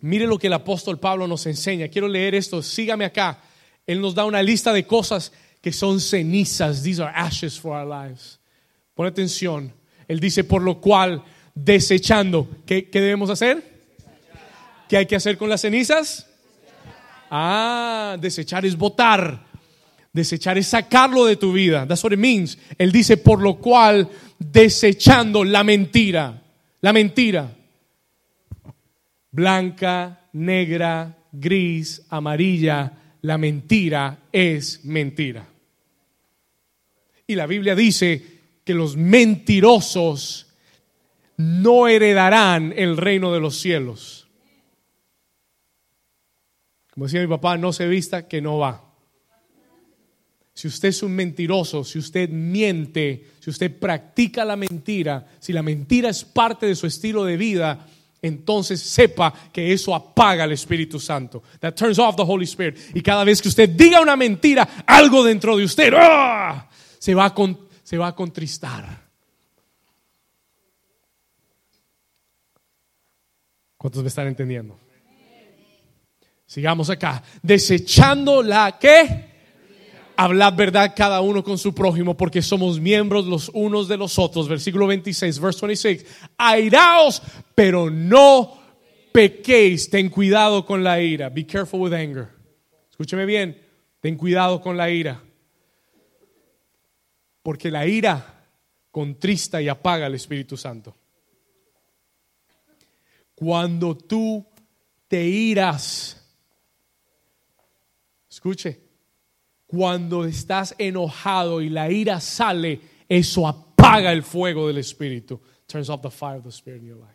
Mire 0.00 0.26
lo 0.26 0.38
que 0.38 0.46
el 0.46 0.54
apóstol 0.54 0.98
Pablo 0.98 1.26
nos 1.26 1.44
enseña. 1.44 1.88
Quiero 1.88 2.08
leer 2.08 2.34
esto. 2.34 2.62
Sígame 2.62 3.04
acá. 3.04 3.42
Él 3.86 4.00
nos 4.00 4.14
da 4.14 4.24
una 4.24 4.42
lista 4.42 4.72
de 4.72 4.86
cosas 4.86 5.32
que 5.60 5.72
son 5.72 6.00
cenizas. 6.00 6.82
These 6.82 7.02
are 7.02 7.12
ashes 7.14 7.60
for 7.60 7.76
our 7.76 7.86
lives. 7.86 8.38
Pon 8.94 9.06
atención. 9.06 9.72
Él 10.06 10.18
dice, 10.18 10.44
por 10.44 10.62
lo 10.62 10.80
cual 10.80 11.22
desechando. 11.64 12.48
¿Qué, 12.66 12.88
debemos 12.92 13.30
hacer? 13.30 13.62
¿Qué 14.88 14.96
hay 14.96 15.06
que 15.06 15.16
hacer 15.16 15.36
con 15.36 15.48
las 15.48 15.60
cenizas? 15.60 16.26
Ah, 17.30 18.16
desechar 18.20 18.64
es 18.64 18.76
votar. 18.76 19.46
Desechar 20.12 20.56
es 20.56 20.68
sacarlo 20.68 21.24
de 21.24 21.36
tu 21.36 21.52
vida. 21.52 21.86
That's 21.86 22.02
what 22.02 22.12
it 22.12 22.18
means. 22.18 22.58
Él 22.78 22.90
dice, 22.90 23.16
por 23.16 23.40
lo 23.40 23.56
cual, 23.56 24.08
desechando 24.38 25.44
la 25.44 25.64
mentira. 25.64 26.42
La 26.80 26.92
mentira. 26.92 27.54
Blanca, 29.30 30.28
negra, 30.32 31.16
gris, 31.32 32.02
amarilla. 32.08 32.92
La 33.22 33.36
mentira 33.36 34.18
es 34.32 34.84
mentira. 34.84 35.46
Y 37.26 37.34
la 37.34 37.46
Biblia 37.46 37.74
dice 37.74 38.38
que 38.64 38.72
los 38.72 38.96
mentirosos 38.96 40.47
no 41.38 41.86
heredarán 41.86 42.74
el 42.76 42.96
reino 42.96 43.32
de 43.32 43.40
los 43.40 43.56
cielos. 43.58 44.28
Como 46.92 47.06
decía 47.06 47.20
mi 47.20 47.28
papá, 47.28 47.56
no 47.56 47.72
se 47.72 47.86
vista 47.86 48.26
que 48.26 48.42
no 48.42 48.58
va. 48.58 48.84
Si 50.52 50.66
usted 50.66 50.88
es 50.88 51.04
un 51.04 51.12
mentiroso, 51.12 51.84
si 51.84 52.00
usted 52.00 52.28
miente, 52.28 53.28
si 53.38 53.50
usted 53.50 53.78
practica 53.78 54.44
la 54.44 54.56
mentira, 54.56 55.28
si 55.38 55.52
la 55.52 55.62
mentira 55.62 56.08
es 56.08 56.24
parte 56.24 56.66
de 56.66 56.74
su 56.74 56.88
estilo 56.88 57.24
de 57.24 57.36
vida, 57.36 57.86
entonces 58.20 58.80
sepa 58.80 59.32
que 59.52 59.72
eso 59.72 59.94
apaga 59.94 60.42
al 60.42 60.50
Espíritu 60.50 60.98
Santo. 60.98 61.44
That 61.60 61.74
turns 61.74 62.00
off 62.00 62.16
the 62.16 62.24
Holy 62.26 62.46
Spirit. 62.46 62.76
Y 62.94 63.00
cada 63.00 63.22
vez 63.22 63.40
que 63.40 63.46
usted 63.46 63.68
diga 63.68 64.00
una 64.00 64.16
mentira, 64.16 64.68
algo 64.84 65.22
dentro 65.22 65.56
de 65.56 65.62
usted 65.62 65.94
¡ah! 65.96 66.68
se 66.98 67.14
va 67.14 67.26
a 67.26 68.14
contristar. 68.16 69.07
¿Cuántos 73.78 74.02
me 74.02 74.08
están 74.08 74.26
entendiendo? 74.26 74.76
Sigamos 76.44 76.90
acá. 76.90 77.22
Desechando 77.42 78.42
la 78.42 78.76
que 78.78 79.28
hablad 80.16 80.54
verdad 80.54 80.94
cada 80.96 81.20
uno 81.20 81.44
con 81.44 81.56
su 81.58 81.72
prójimo, 81.72 82.16
porque 82.16 82.42
somos 82.42 82.80
miembros 82.80 83.26
los 83.26 83.50
unos 83.54 83.86
de 83.86 83.96
los 83.96 84.18
otros. 84.18 84.48
Versículo 84.48 84.88
26, 84.88 85.38
verse 85.38 85.64
26. 85.64 86.06
Airaos, 86.36 87.22
pero 87.54 87.88
no 87.88 88.58
pequéis. 89.12 89.88
Ten 89.88 90.08
cuidado 90.08 90.66
con 90.66 90.82
la 90.82 91.00
ira. 91.00 91.28
Be 91.28 91.46
careful 91.46 91.80
with 91.80 91.92
anger. 91.92 92.28
Escúcheme 92.90 93.24
bien. 93.26 93.62
Ten 94.00 94.16
cuidado 94.16 94.60
con 94.60 94.76
la 94.76 94.90
ira. 94.90 95.22
Porque 97.42 97.70
la 97.70 97.86
ira 97.86 98.44
contrista 98.90 99.62
y 99.62 99.68
apaga 99.68 100.06
al 100.06 100.16
Espíritu 100.16 100.56
Santo. 100.56 100.96
Cuando 103.38 103.96
tú 103.96 104.44
te 105.06 105.24
iras, 105.24 106.20
escuche, 108.28 108.80
cuando 109.64 110.24
estás 110.24 110.74
enojado 110.76 111.60
y 111.60 111.68
la 111.68 111.88
ira 111.88 112.20
sale, 112.20 112.80
eso 113.08 113.46
apaga 113.46 114.10
el 114.10 114.24
fuego 114.24 114.66
del 114.66 114.78
Espíritu. 114.78 115.40
Turns 115.68 115.88
off 115.88 116.02
the 116.02 116.10
fire 116.10 116.38
of 116.38 116.42
the 116.42 116.50
Spirit 116.50 116.82
in 116.82 116.88
your 116.88 116.98
life. 116.98 117.14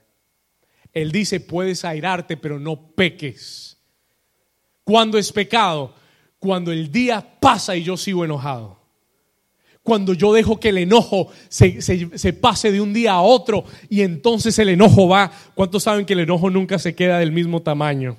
Él 0.93 1.11
dice, 1.11 1.41
puedes 1.41 1.83
airarte, 1.83 2.37
pero 2.37 2.57
no 2.57 2.93
peques. 2.95 3.77
Cuando 4.85 5.17
es 5.17 5.29
pecado? 5.29 5.93
Cuando 6.39 6.71
el 6.71 6.89
día 6.89 7.37
pasa 7.41 7.75
y 7.75 7.83
yo 7.83 7.97
sigo 7.97 8.23
enojado 8.23 8.82
cuando 9.83 10.13
yo 10.13 10.31
dejo 10.31 10.59
que 10.59 10.69
el 10.69 10.77
enojo 10.77 11.27
se, 11.49 12.33
pase 12.39 12.71
de 12.71 12.79
un 12.79 12.93
día 12.93 13.13
a 13.13 13.21
otro 13.21 13.65
y 13.89 14.01
entonces 14.01 14.57
el 14.59 14.69
enojo 14.69 15.09
va. 15.09 15.31
¿Cuántos 15.53 15.83
saben 15.83 16.05
que 16.05 16.13
el 16.13 16.21
enojo 16.21 16.49
nunca 16.49 16.79
se 16.79 16.95
queda 16.95 17.19
del 17.19 17.33
mismo 17.33 17.61
tamaño? 17.61 18.15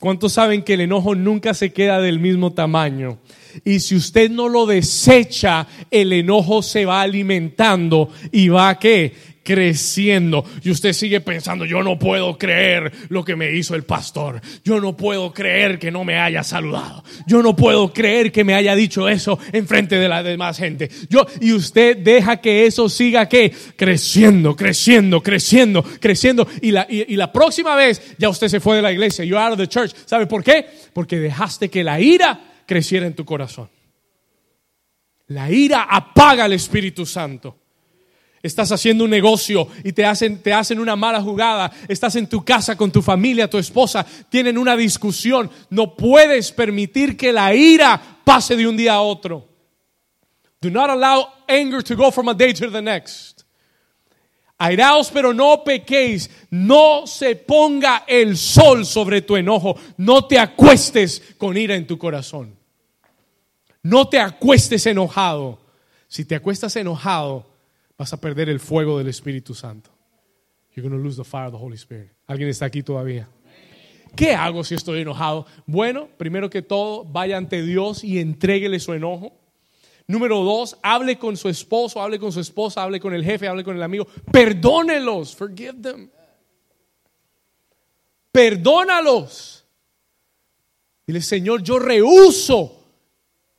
¿Cuántos 0.00 0.32
saben 0.32 0.62
que 0.62 0.74
el 0.74 0.80
enojo 0.80 1.14
nunca 1.14 1.54
se 1.54 1.72
queda 1.72 2.00
del 2.00 2.18
mismo 2.18 2.52
tamaño? 2.52 3.18
Y 3.64 3.80
si 3.80 3.94
usted 3.94 4.30
no 4.30 4.48
lo 4.48 4.66
desecha, 4.66 5.66
el 5.90 6.12
enojo 6.12 6.62
se 6.62 6.86
va 6.86 7.02
alimentando 7.02 8.08
y 8.32 8.48
va 8.48 8.70
a 8.70 8.78
qué? 8.78 9.14
Creciendo 9.42 10.44
y 10.62 10.70
usted 10.70 10.92
sigue 10.92 11.20
pensando, 11.20 11.64
yo 11.64 11.82
no 11.82 11.98
puedo 11.98 12.36
creer 12.36 12.92
lo 13.08 13.24
que 13.24 13.36
me 13.36 13.52
hizo 13.52 13.74
el 13.74 13.84
pastor, 13.84 14.40
yo 14.64 14.80
no 14.80 14.96
puedo 14.96 15.32
creer 15.32 15.78
que 15.78 15.90
no 15.90 16.04
me 16.04 16.18
haya 16.18 16.42
saludado, 16.42 17.02
yo 17.26 17.42
no 17.42 17.56
puedo 17.56 17.92
creer 17.92 18.32
que 18.32 18.44
me 18.44 18.54
haya 18.54 18.74
dicho 18.74 19.08
eso 19.08 19.38
en 19.52 19.66
frente 19.66 19.96
de 19.96 20.08
la 20.08 20.22
demás 20.22 20.58
gente. 20.58 20.90
Yo 21.08 21.26
y 21.40 21.52
usted 21.52 21.96
deja 21.96 22.38
que 22.38 22.66
eso 22.66 22.88
siga 22.88 23.28
que 23.28 23.52
creciendo, 23.76 24.54
creciendo, 24.54 25.22
creciendo, 25.22 25.82
creciendo 25.82 26.46
y 26.60 26.70
la, 26.70 26.86
y, 26.88 27.16
la 27.16 27.32
próxima 27.32 27.74
vez 27.74 28.14
ya 28.18 28.28
usted 28.28 28.48
se 28.48 28.60
fue 28.60 28.76
de 28.76 28.82
la 28.82 28.92
iglesia, 28.92 29.24
you 29.24 29.36
out 29.36 29.52
of 29.52 29.58
the 29.58 29.66
church. 29.66 29.92
¿Sabe 30.06 30.26
por 30.26 30.42
qué? 30.42 30.66
Porque 30.92 31.18
dejaste 31.18 31.68
que 31.68 31.84
la 31.84 32.00
ira 32.00 32.40
creciera 32.66 33.06
en 33.06 33.14
tu 33.14 33.24
corazón. 33.24 33.68
La 35.28 35.50
ira 35.50 35.86
apaga 35.88 36.44
al 36.44 36.52
Espíritu 36.52 37.06
Santo. 37.06 37.59
Estás 38.42 38.72
haciendo 38.72 39.04
un 39.04 39.10
negocio 39.10 39.68
y 39.84 39.92
te 39.92 40.04
hacen, 40.04 40.42
te 40.42 40.52
hacen 40.52 40.80
una 40.80 40.96
mala 40.96 41.20
jugada. 41.20 41.70
Estás 41.88 42.16
en 42.16 42.26
tu 42.26 42.42
casa 42.42 42.76
con 42.76 42.90
tu 42.90 43.02
familia, 43.02 43.50
tu 43.50 43.58
esposa, 43.58 44.06
tienen 44.30 44.56
una 44.56 44.76
discusión. 44.76 45.50
No 45.68 45.94
puedes 45.94 46.50
permitir 46.50 47.16
que 47.16 47.32
la 47.32 47.54
ira 47.54 48.00
pase 48.24 48.56
de 48.56 48.66
un 48.66 48.76
día 48.76 48.94
a 48.94 49.02
otro. 49.02 49.46
Do 50.60 50.70
not 50.70 50.88
allow 50.88 51.28
anger 51.48 51.82
to 51.82 51.96
go 51.96 52.10
from 52.10 52.28
a 52.28 52.34
day 52.34 52.54
to 52.54 52.70
the 52.70 52.80
next. 52.80 53.42
Airaos, 54.58 55.10
pero 55.10 55.32
no 55.32 55.64
pequéis. 55.64 56.30
No 56.50 57.06
se 57.06 57.34
ponga 57.34 58.04
el 58.06 58.36
sol 58.36 58.84
sobre 58.84 59.22
tu 59.22 59.36
enojo. 59.36 59.74
No 59.96 60.26
te 60.26 60.38
acuestes 60.38 61.22
con 61.38 61.56
ira 61.56 61.74
en 61.74 61.86
tu 61.86 61.96
corazón. 61.96 62.54
No 63.82 64.08
te 64.08 64.18
acuestes 64.18 64.84
enojado. 64.86 65.58
Si 66.08 66.26
te 66.26 66.34
acuestas 66.34 66.76
enojado, 66.76 67.46
vas 68.00 68.14
a 68.14 68.16
perder 68.18 68.48
el 68.48 68.60
fuego 68.60 68.96
del 68.96 69.08
Espíritu 69.08 69.54
Santo. 69.54 69.90
You're 70.74 70.88
going 70.88 70.98
to 70.98 71.04
lose 71.06 71.18
the 71.18 71.24
fire 71.24 71.48
of 71.48 71.52
the 71.52 71.58
Holy 71.58 71.76
Spirit. 71.76 72.10
¿Alguien 72.26 72.48
está 72.48 72.64
aquí 72.64 72.82
todavía? 72.82 73.28
¿Qué 74.16 74.34
hago 74.34 74.64
si 74.64 74.74
estoy 74.74 75.02
enojado? 75.02 75.44
Bueno, 75.66 76.08
primero 76.16 76.48
que 76.48 76.62
todo, 76.62 77.04
vaya 77.04 77.36
ante 77.36 77.62
Dios 77.62 78.02
y 78.02 78.18
entréguele 78.18 78.80
su 78.80 78.94
enojo. 78.94 79.34
Número 80.06 80.42
dos, 80.42 80.78
hable 80.82 81.18
con 81.18 81.36
su 81.36 81.50
esposo, 81.50 82.00
hable 82.00 82.18
con 82.18 82.32
su 82.32 82.40
esposa, 82.40 82.82
hable 82.82 83.00
con 83.00 83.12
el 83.12 83.22
jefe, 83.22 83.46
hable 83.46 83.62
con 83.62 83.76
el 83.76 83.82
amigo. 83.82 84.06
Perdónelos, 84.32 85.36
forgive 85.36 85.74
them. 85.82 86.10
Perdónalos. 88.32 89.66
Dile, 91.06 91.20
Señor, 91.20 91.62
yo 91.62 91.78
rehuso 91.78 92.82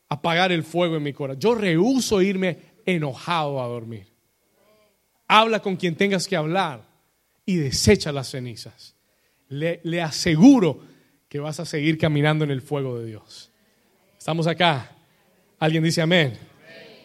apagar 0.10 0.52
el 0.52 0.64
fuego 0.64 0.96
en 0.96 1.04
mi 1.04 1.14
corazón. 1.14 1.40
Yo 1.40 1.54
rehuso 1.54 2.24
irme 2.24 2.58
enojado 2.88 3.62
a 3.62 3.68
dormir. 3.68 4.11
Habla 5.34 5.62
con 5.62 5.78
quien 5.78 5.96
tengas 5.96 6.28
que 6.28 6.36
hablar 6.36 6.82
y 7.46 7.56
desecha 7.56 8.12
las 8.12 8.30
cenizas. 8.30 8.98
Le, 9.48 9.80
le 9.86 10.02
aseguro 10.02 10.82
que 11.30 11.40
vas 11.40 11.58
a 11.62 11.66
seguir 11.66 11.98
caminando 11.98 12.44
en 12.44 12.52
el 12.52 12.62
fuego 12.62 13.00
de 13.00 13.06
Dios. 13.06 13.50
Estamos 14.18 14.46
acá. 14.46 14.92
Alguien 15.58 15.86
dice 15.86 16.02
amén. 16.02 16.38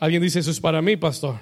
Alguien 0.01 0.20
dice 0.20 0.41
eso 0.41 0.51
es 0.51 0.59
para 0.59 0.83
mí, 0.83 0.97
pastor. 0.97 1.37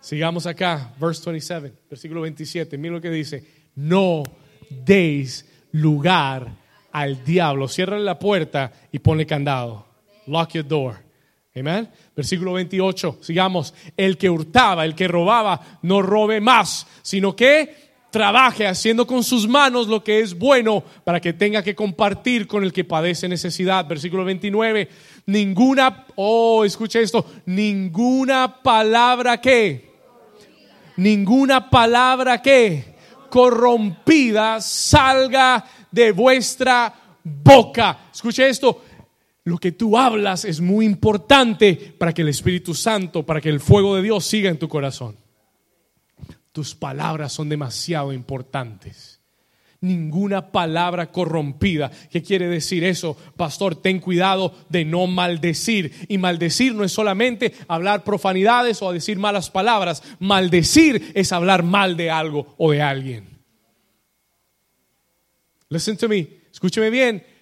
Sigamos 0.00 0.44
acá, 0.44 0.92
verse 0.98 1.22
27, 1.24 1.72
versículo 1.88 2.22
27. 2.22 2.76
Mira 2.76 2.94
lo 2.94 3.00
que 3.00 3.10
dice. 3.10 3.46
No 3.76 4.24
deis 4.68 5.48
lugar 5.70 6.48
al 6.90 7.24
diablo. 7.24 7.68
Cierra 7.68 7.96
la 8.00 8.18
puerta 8.18 8.72
y 8.90 8.98
ponle 8.98 9.24
candado. 9.24 9.86
Lock 10.26 10.54
your 10.54 10.66
door. 10.66 11.03
Amen. 11.56 11.88
Versículo 12.16 12.52
28. 12.54 13.18
Sigamos. 13.20 13.74
El 13.96 14.18
que 14.18 14.28
hurtaba, 14.28 14.84
el 14.84 14.94
que 14.96 15.06
robaba, 15.06 15.78
no 15.82 16.02
robe 16.02 16.40
más, 16.40 16.86
sino 17.02 17.36
que 17.36 17.84
trabaje 18.10 18.66
haciendo 18.66 19.06
con 19.06 19.24
sus 19.24 19.48
manos 19.48 19.88
lo 19.88 20.02
que 20.02 20.20
es 20.20 20.38
bueno 20.38 20.84
para 21.04 21.20
que 21.20 21.32
tenga 21.32 21.62
que 21.62 21.74
compartir 21.74 22.46
con 22.46 22.64
el 22.64 22.72
que 22.72 22.84
padece 22.84 23.28
necesidad. 23.28 23.86
Versículo 23.86 24.24
29, 24.24 24.88
ninguna, 25.26 26.06
oh, 26.16 26.64
escuche 26.64 27.02
esto, 27.02 27.24
ninguna 27.46 28.62
palabra 28.62 29.40
que, 29.40 29.90
ninguna 30.96 31.70
palabra 31.70 32.40
que 32.42 32.94
corrompida 33.30 34.60
salga 34.60 35.64
de 35.90 36.12
vuestra 36.12 36.94
boca. 37.24 37.98
Escuche 38.12 38.48
esto, 38.48 38.82
lo 39.44 39.58
que 39.58 39.72
tú 39.72 39.98
hablas 39.98 40.46
es 40.46 40.60
muy 40.60 40.86
importante 40.86 41.74
para 41.98 42.14
que 42.14 42.22
el 42.22 42.28
Espíritu 42.28 42.74
Santo, 42.74 43.24
para 43.24 43.42
que 43.42 43.50
el 43.50 43.60
fuego 43.60 43.94
de 43.94 44.02
Dios 44.02 44.24
siga 44.24 44.48
en 44.48 44.58
tu 44.58 44.68
corazón. 44.68 45.18
Tus 46.50 46.74
palabras 46.74 47.32
son 47.32 47.50
demasiado 47.50 48.12
importantes. 48.12 49.20
Ninguna 49.82 50.50
palabra 50.50 51.12
corrompida. 51.12 51.90
¿Qué 52.10 52.22
quiere 52.22 52.48
decir 52.48 52.84
eso? 52.84 53.18
Pastor, 53.36 53.76
ten 53.76 53.98
cuidado 53.98 54.54
de 54.70 54.86
no 54.86 55.06
maldecir. 55.06 55.92
Y 56.08 56.16
maldecir 56.16 56.74
no 56.74 56.82
es 56.82 56.92
solamente 56.92 57.52
hablar 57.68 58.02
profanidades 58.02 58.80
o 58.80 58.92
decir 58.92 59.18
malas 59.18 59.50
palabras. 59.50 60.02
Maldecir 60.20 61.12
es 61.14 61.32
hablar 61.32 61.64
mal 61.64 61.98
de 61.98 62.10
algo 62.10 62.54
o 62.56 62.72
de 62.72 62.80
alguien. 62.80 63.28
Listen 65.68 65.98
to 65.98 66.08
me. 66.08 66.28
Escúcheme 66.50 66.88
bien. 66.88 67.33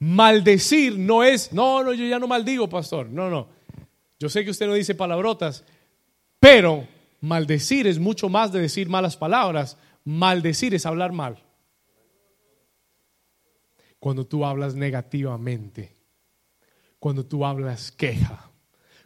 Maldecir 0.00 0.98
no 0.98 1.24
es, 1.24 1.52
no, 1.52 1.82
no, 1.82 1.92
yo 1.92 2.06
ya 2.06 2.18
no 2.18 2.28
maldigo, 2.28 2.68
pastor. 2.68 3.08
No, 3.08 3.28
no. 3.28 3.48
Yo 4.18 4.28
sé 4.28 4.44
que 4.44 4.50
usted 4.50 4.66
no 4.66 4.74
dice 4.74 4.94
palabrotas, 4.94 5.64
pero 6.38 6.86
Maldecir 7.20 7.86
es 7.86 7.98
mucho 7.98 8.28
más 8.28 8.52
de 8.52 8.60
decir 8.60 8.88
malas 8.88 9.16
palabras. 9.16 9.76
Maldecir 10.04 10.74
es 10.74 10.86
hablar 10.86 11.12
mal. 11.12 11.42
Cuando 13.98 14.24
tú 14.24 14.44
hablas 14.44 14.74
negativamente, 14.74 15.92
cuando 17.00 17.26
tú 17.26 17.44
hablas 17.44 17.90
queja, 17.90 18.50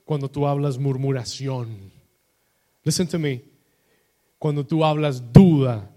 cuando 0.05 0.31
tú 0.31 0.47
hablas 0.47 0.79
murmuración. 0.79 1.91
Listen 2.85 3.09
to 3.09 3.19
me. 3.19 3.43
Cuando 4.39 4.67
tú 4.67 4.85
hablas 4.85 5.33
duda, 5.33 5.91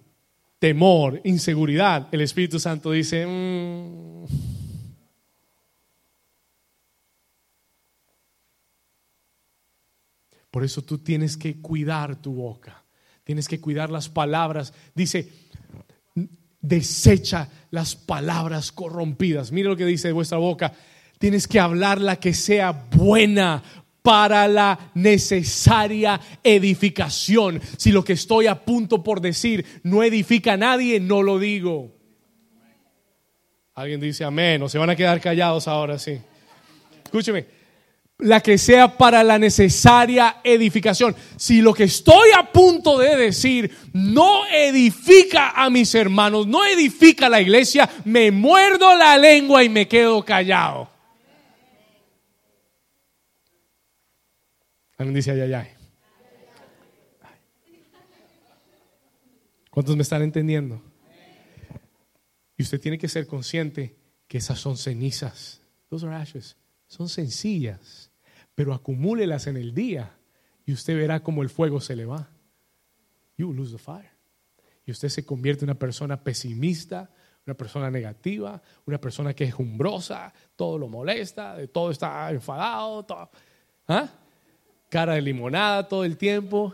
temor, 0.60 1.20
inseguridad, 1.24 2.08
el 2.12 2.22
Espíritu 2.22 2.60
Santo 2.60 2.92
dice, 2.92 3.26
mm, 3.26 4.55
Por 10.56 10.64
eso 10.64 10.84
tú 10.84 11.00
tienes 11.00 11.36
que 11.36 11.60
cuidar 11.60 12.16
tu 12.16 12.34
boca, 12.34 12.82
tienes 13.26 13.50
que 13.50 13.60
cuidar 13.60 13.90
las 13.90 14.08
palabras. 14.08 14.74
Dice, 14.94 15.30
desecha 16.62 17.50
las 17.72 17.98
palabras 17.98 18.72
corrompidas. 18.72 19.52
Mire 19.52 19.68
lo 19.68 19.76
que 19.76 19.86
dice 19.86 20.14
vuestra 20.14 20.38
boca. 20.38 20.72
Tienes 21.20 21.50
que 21.50 21.60
hablar 21.60 22.00
la 22.00 22.22
que 22.22 22.34
sea 22.34 22.72
buena 22.72 23.62
para 24.02 24.48
la 24.48 24.92
necesaria 24.94 26.22
edificación. 26.42 27.60
Si 27.76 27.92
lo 27.92 28.06
que 28.06 28.14
estoy 28.14 28.48
a 28.48 28.64
punto 28.64 29.04
por 29.04 29.20
decir 29.20 29.66
no 29.84 30.04
edifica 30.04 30.54
a 30.54 30.58
nadie, 30.58 31.02
no 31.02 31.22
lo 31.22 31.38
digo. 31.38 31.94
Alguien 33.74 34.00
dice 34.00 34.24
amén, 34.24 34.62
o 34.62 34.70
se 34.70 34.78
van 34.78 34.90
a 34.90 34.96
quedar 34.96 35.20
callados 35.20 35.68
ahora, 35.68 36.00
sí. 36.00 36.18
Escúcheme, 37.04 37.46
la 38.18 38.42
que 38.42 38.58
sea 38.58 38.98
para 38.98 39.24
la 39.24 39.38
necesaria 39.38 40.38
edificación. 40.44 41.16
Si 41.36 41.62
lo 41.62 41.74
que 41.74 41.84
estoy 41.84 42.30
a 42.38 42.52
punto 42.52 42.98
de 42.98 43.16
decir 43.16 43.76
no 43.94 44.46
edifica 44.48 45.52
a 45.52 45.70
mis 45.70 45.94
hermanos, 45.96 46.48
no 46.48 46.64
edifica 46.66 47.28
a 47.28 47.30
la 47.30 47.42
iglesia, 47.42 47.90
me 48.06 48.32
muerdo 48.32 48.96
la 48.96 49.18
lengua 49.18 49.64
y 49.64 49.70
me 49.70 49.88
quedo 49.88 50.24
callado. 50.24 50.90
Alguien 54.98 55.16
dice 55.16 55.32
ay, 55.32 55.54
ay. 55.54 55.68
¿Cuántos 59.70 59.98
me 59.98 60.04
están 60.04 60.22
entendiendo? 60.22 60.82
Y 62.58 62.64
usted 62.64 62.80
tiene 62.80 62.98
que 62.98 63.10
ser 63.10 63.28
consciente 63.28 63.98
que 64.26 64.38
esas 64.38 64.58
son 64.58 64.78
cenizas. 64.78 65.62
Son 66.88 67.10
sencillas, 67.10 68.05
pero 68.56 68.74
acumúlelas 68.74 69.48
en 69.48 69.58
el 69.58 69.74
día 69.74 70.18
y 70.66 70.74
usted 70.74 70.96
verá 70.96 71.22
cómo 71.22 71.44
el 71.44 71.50
fuego 71.50 71.80
se 71.80 71.96
le 71.96 72.06
va. 72.06 72.30
You 73.38 73.54
lose 73.54 73.76
the 73.76 73.78
fire. 73.78 74.12
Y 74.86 74.92
usted 74.92 75.10
se 75.10 75.26
convierte 75.26 75.66
en 75.66 75.72
una 75.72 75.80
persona 75.80 76.24
pesimista, 76.24 77.10
una 77.46 77.56
persona 77.56 77.92
negativa, 77.92 78.62
una 78.86 79.00
persona 79.00 79.34
que 79.34 79.44
es 79.44 79.54
jumbrosa, 79.54 80.34
todo 80.56 80.78
lo 80.78 80.88
molesta, 80.88 81.56
de 81.56 81.68
todo 81.68 81.92
está 81.92 82.32
enfadado, 82.32 83.06
¿ah? 83.88 84.10
cara 84.90 85.14
de 85.14 85.22
limonada 85.22 85.88
todo 85.88 86.06
el 86.06 86.18
tiempo. 86.18 86.74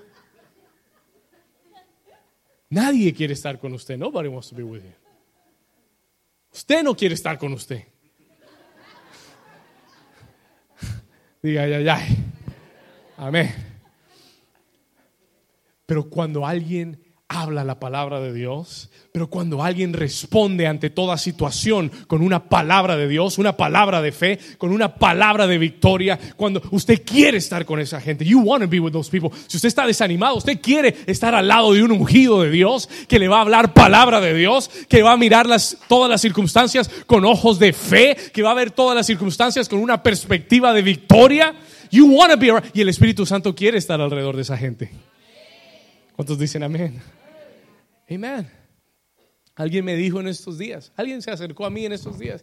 Nadie 2.70 3.14
quiere 3.14 3.34
estar 3.34 3.60
con 3.60 3.74
usted. 3.74 3.98
Nobody 3.98 4.30
wants 4.30 4.50
to 4.50 4.56
be 4.56 4.64
with 4.64 4.82
you. 4.82 4.94
Usted 6.54 6.84
no 6.84 6.96
quiere 6.96 7.16
estar 7.16 7.38
con 7.38 7.52
usted. 7.54 7.91
Diga, 11.42 11.64
ay, 11.64 11.74
ay, 11.74 11.90
ay. 11.90 12.18
Amén. 13.18 13.50
Pero 15.88 16.08
cuando 16.08 16.46
alguien 16.46 17.00
habla 17.32 17.64
la 17.64 17.80
palabra 17.80 18.20
de 18.20 18.34
Dios, 18.34 18.90
pero 19.14 19.30
cuando 19.30 19.64
alguien 19.64 19.94
responde 19.94 20.68
ante 20.68 20.90
toda 20.90 21.18
situación 21.18 21.92
con 22.08 22.22
una 22.22 22.50
palabra 22.50 22.98
de 22.98 23.08
Dios, 23.08 23.38
una 23.38 23.56
palabra 23.56 24.02
de 24.02 24.12
fe, 24.12 24.38
con 24.58 24.72
una 24.72 24.96
palabra 24.96 25.48
de 25.48 25.58
victoria, 25.58 26.20
cuando 26.36 26.62
usted 26.72 27.02
quiere 27.06 27.38
estar 27.38 27.66
con 27.66 27.80
esa 27.80 28.02
gente, 28.02 28.26
you 28.26 28.42
want 28.42 28.64
to 28.64 28.70
be 28.70 28.80
with 28.80 28.92
those 28.92 29.10
people. 29.10 29.30
Si 29.48 29.58
usted 29.58 29.68
está 29.68 29.88
desanimado, 29.88 30.36
usted 30.36 30.60
quiere 30.62 30.96
estar 31.08 31.34
al 31.34 31.48
lado 31.48 31.74
de 31.74 31.84
un 31.84 31.92
ungido 31.92 32.42
de 32.42 32.52
Dios 32.52 32.90
que 33.08 33.18
le 33.18 33.30
va 33.30 33.38
a 33.38 33.42
hablar 33.42 33.74
palabra 33.74 34.20
de 34.20 34.34
Dios, 34.34 34.70
que 34.90 35.02
va 35.02 35.14
a 35.14 35.18
mirar 35.18 35.46
las, 35.46 35.78
todas 35.88 36.10
las 36.10 36.22
circunstancias 36.22 36.90
con 37.06 37.24
ojos 37.24 37.60
de 37.60 37.72
fe, 37.72 38.18
que 38.34 38.44
va 38.44 38.52
a 38.52 38.56
ver 38.56 38.72
todas 38.72 38.96
las 38.96 39.08
circunstancias 39.08 39.70
con 39.70 39.80
una 39.80 40.04
perspectiva 40.04 40.74
de 40.74 40.82
victoria. 40.82 41.56
You 41.92 42.14
want 42.14 42.34
to 42.34 42.38
be 42.38 42.52
y 42.74 42.82
el 42.82 42.90
Espíritu 42.90 43.26
Santo 43.26 43.56
quiere 43.56 43.78
estar 43.78 44.02
alrededor 44.02 44.36
de 44.36 44.42
esa 44.42 44.58
gente. 44.58 44.92
¿Cuántos 46.16 46.38
dicen 46.38 46.64
amén? 46.64 47.02
Amén. 48.16 48.50
Alguien 49.56 49.86
me 49.86 49.96
dijo 49.96 50.20
en 50.20 50.28
estos 50.28 50.58
días, 50.58 50.92
alguien 50.96 51.22
se 51.22 51.32
acercó 51.32 51.66
a 51.66 51.70
mí 51.70 51.86
en 51.86 51.94
estos 51.94 52.18
días 52.18 52.42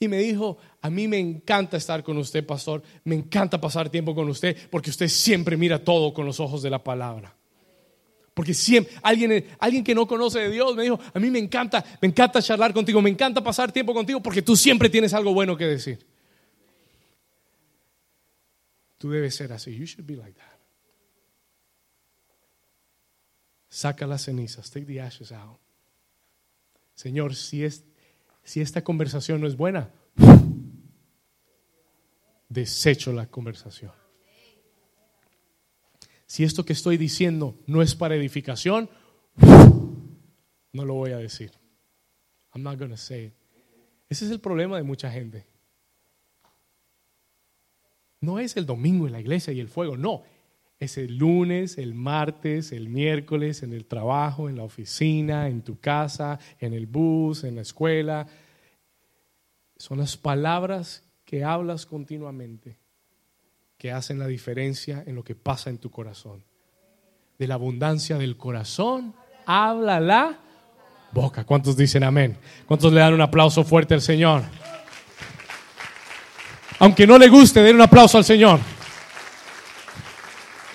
y 0.00 0.08
me 0.08 0.18
dijo, 0.18 0.58
a 0.80 0.90
mí 0.90 1.08
me 1.08 1.18
encanta 1.18 1.76
estar 1.76 2.02
con 2.02 2.16
usted, 2.18 2.44
pastor, 2.46 2.82
me 3.04 3.14
encanta 3.14 3.60
pasar 3.60 3.90
tiempo 3.90 4.14
con 4.14 4.28
usted 4.28 4.56
porque 4.70 4.90
usted 4.90 5.08
siempre 5.08 5.56
mira 5.56 5.82
todo 5.82 6.12
con 6.12 6.26
los 6.26 6.40
ojos 6.40 6.62
de 6.62 6.70
la 6.70 6.82
palabra. 6.82 7.34
Porque 8.34 8.54
siempre, 8.54 8.94
alguien, 9.02 9.46
alguien 9.58 9.82
que 9.82 9.94
no 9.94 10.06
conoce 10.06 10.38
de 10.38 10.50
Dios 10.50 10.76
me 10.76 10.84
dijo, 10.84 10.98
a 11.12 11.18
mí 11.18 11.30
me 11.30 11.40
encanta, 11.40 11.84
me 12.00 12.08
encanta 12.08 12.40
charlar 12.40 12.72
contigo, 12.72 13.02
me 13.02 13.10
encanta 13.10 13.42
pasar 13.42 13.72
tiempo 13.72 13.92
contigo 13.92 14.22
porque 14.22 14.42
tú 14.42 14.56
siempre 14.56 14.88
tienes 14.88 15.12
algo 15.12 15.34
bueno 15.34 15.56
que 15.56 15.64
decir. 15.64 16.06
Tú 18.96 19.10
debes 19.10 19.34
ser 19.34 19.52
así. 19.52 19.76
You 19.76 19.86
should 19.86 20.06
be 20.06 20.16
like 20.16 20.34
that. 20.38 20.47
Saca 23.78 24.08
las 24.08 24.24
cenizas. 24.24 24.72
Take 24.72 24.86
the 24.86 25.00
ashes 25.00 25.30
out. 25.30 25.60
Señor, 26.96 27.36
si, 27.36 27.62
es, 27.62 27.84
si 28.42 28.60
esta 28.60 28.82
conversación 28.82 29.40
no 29.40 29.46
es 29.46 29.56
buena, 29.56 29.92
desecho 32.48 33.12
la 33.12 33.28
conversación. 33.28 33.92
Si 36.26 36.42
esto 36.42 36.64
que 36.64 36.72
estoy 36.72 36.96
diciendo 36.96 37.56
no 37.68 37.80
es 37.80 37.94
para 37.94 38.16
edificación, 38.16 38.90
no 39.36 40.84
lo 40.84 40.94
voy 40.94 41.12
a 41.12 41.18
decir. 41.18 41.52
I'm 42.56 42.64
not 42.64 42.80
going 42.80 42.90
to 42.90 42.96
say 42.96 43.26
it. 43.26 43.32
Ese 44.08 44.24
es 44.24 44.32
el 44.32 44.40
problema 44.40 44.76
de 44.76 44.82
mucha 44.82 45.08
gente. 45.08 45.46
No 48.20 48.40
es 48.40 48.56
el 48.56 48.66
domingo 48.66 49.06
en 49.06 49.12
la 49.12 49.20
iglesia 49.20 49.52
y 49.52 49.60
el 49.60 49.68
fuego, 49.68 49.96
no. 49.96 50.24
Es 50.78 50.96
el 50.96 51.16
lunes, 51.16 51.76
el 51.76 51.94
martes, 51.94 52.70
el 52.70 52.88
miércoles, 52.88 53.62
en 53.62 53.72
el 53.72 53.86
trabajo, 53.86 54.48
en 54.48 54.56
la 54.56 54.62
oficina, 54.62 55.48
en 55.48 55.62
tu 55.62 55.80
casa, 55.80 56.38
en 56.60 56.72
el 56.72 56.86
bus, 56.86 57.42
en 57.44 57.56
la 57.56 57.62
escuela. 57.62 58.26
Son 59.76 59.98
las 59.98 60.16
palabras 60.16 61.04
que 61.24 61.44
hablas 61.44 61.84
continuamente 61.84 62.78
que 63.78 63.92
hacen 63.92 64.18
la 64.18 64.26
diferencia 64.26 65.04
en 65.06 65.14
lo 65.14 65.22
que 65.22 65.36
pasa 65.36 65.70
en 65.70 65.78
tu 65.78 65.90
corazón. 65.90 66.42
De 67.38 67.46
la 67.46 67.54
abundancia 67.54 68.18
del 68.18 68.36
corazón, 68.36 69.14
habla 69.46 70.00
la 70.00 70.38
boca. 71.12 71.44
¿Cuántos 71.44 71.76
dicen 71.76 72.02
amén? 72.02 72.36
¿Cuántos 72.66 72.92
le 72.92 73.00
dan 73.00 73.14
un 73.14 73.20
aplauso 73.20 73.62
fuerte 73.62 73.94
al 73.94 74.00
Señor? 74.00 74.42
Aunque 76.80 77.06
no 77.06 77.18
le 77.18 77.28
guste, 77.28 77.62
den 77.62 77.76
un 77.76 77.82
aplauso 77.82 78.18
al 78.18 78.24
Señor. 78.24 78.58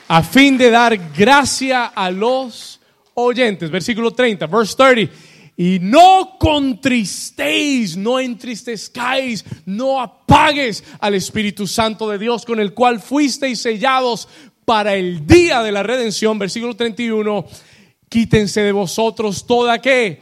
A 0.07 0.21
fin 0.21 0.57
de 0.57 0.69
dar 0.69 0.97
gracia 1.15 1.85
a 1.85 2.11
los 2.11 2.79
oyentes. 3.13 3.69
Versículo 3.71 4.11
30, 4.11 4.47
verse 4.47 4.75
30. 4.75 5.13
Y 5.55 5.77
no 5.79 6.37
contristéis, 6.39 7.95
no 7.95 8.19
entristezcáis, 8.19 9.45
no 9.65 10.01
apagues 10.01 10.83
al 10.99 11.13
Espíritu 11.13 11.67
Santo 11.67 12.09
de 12.09 12.17
Dios 12.17 12.43
con 12.43 12.59
el 12.59 12.73
cual 12.73 12.99
fuisteis 12.99 13.61
sellados 13.61 14.27
para 14.65 14.95
el 14.95 15.27
día 15.27 15.61
de 15.61 15.71
la 15.71 15.83
redención. 15.83 16.39
Versículo 16.39 16.75
31. 16.75 17.45
Quítense 18.09 18.61
de 18.61 18.71
vosotros 18.71 19.45
toda 19.45 19.79
que 19.79 20.21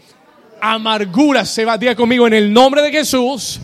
amargura. 0.61 1.45
Se 1.45 1.65
va, 1.65 1.77
diga 1.77 1.95
conmigo 1.95 2.27
en 2.27 2.33
el 2.33 2.51
nombre 2.51 2.81
de 2.81 2.91
Jesús. 2.91 3.59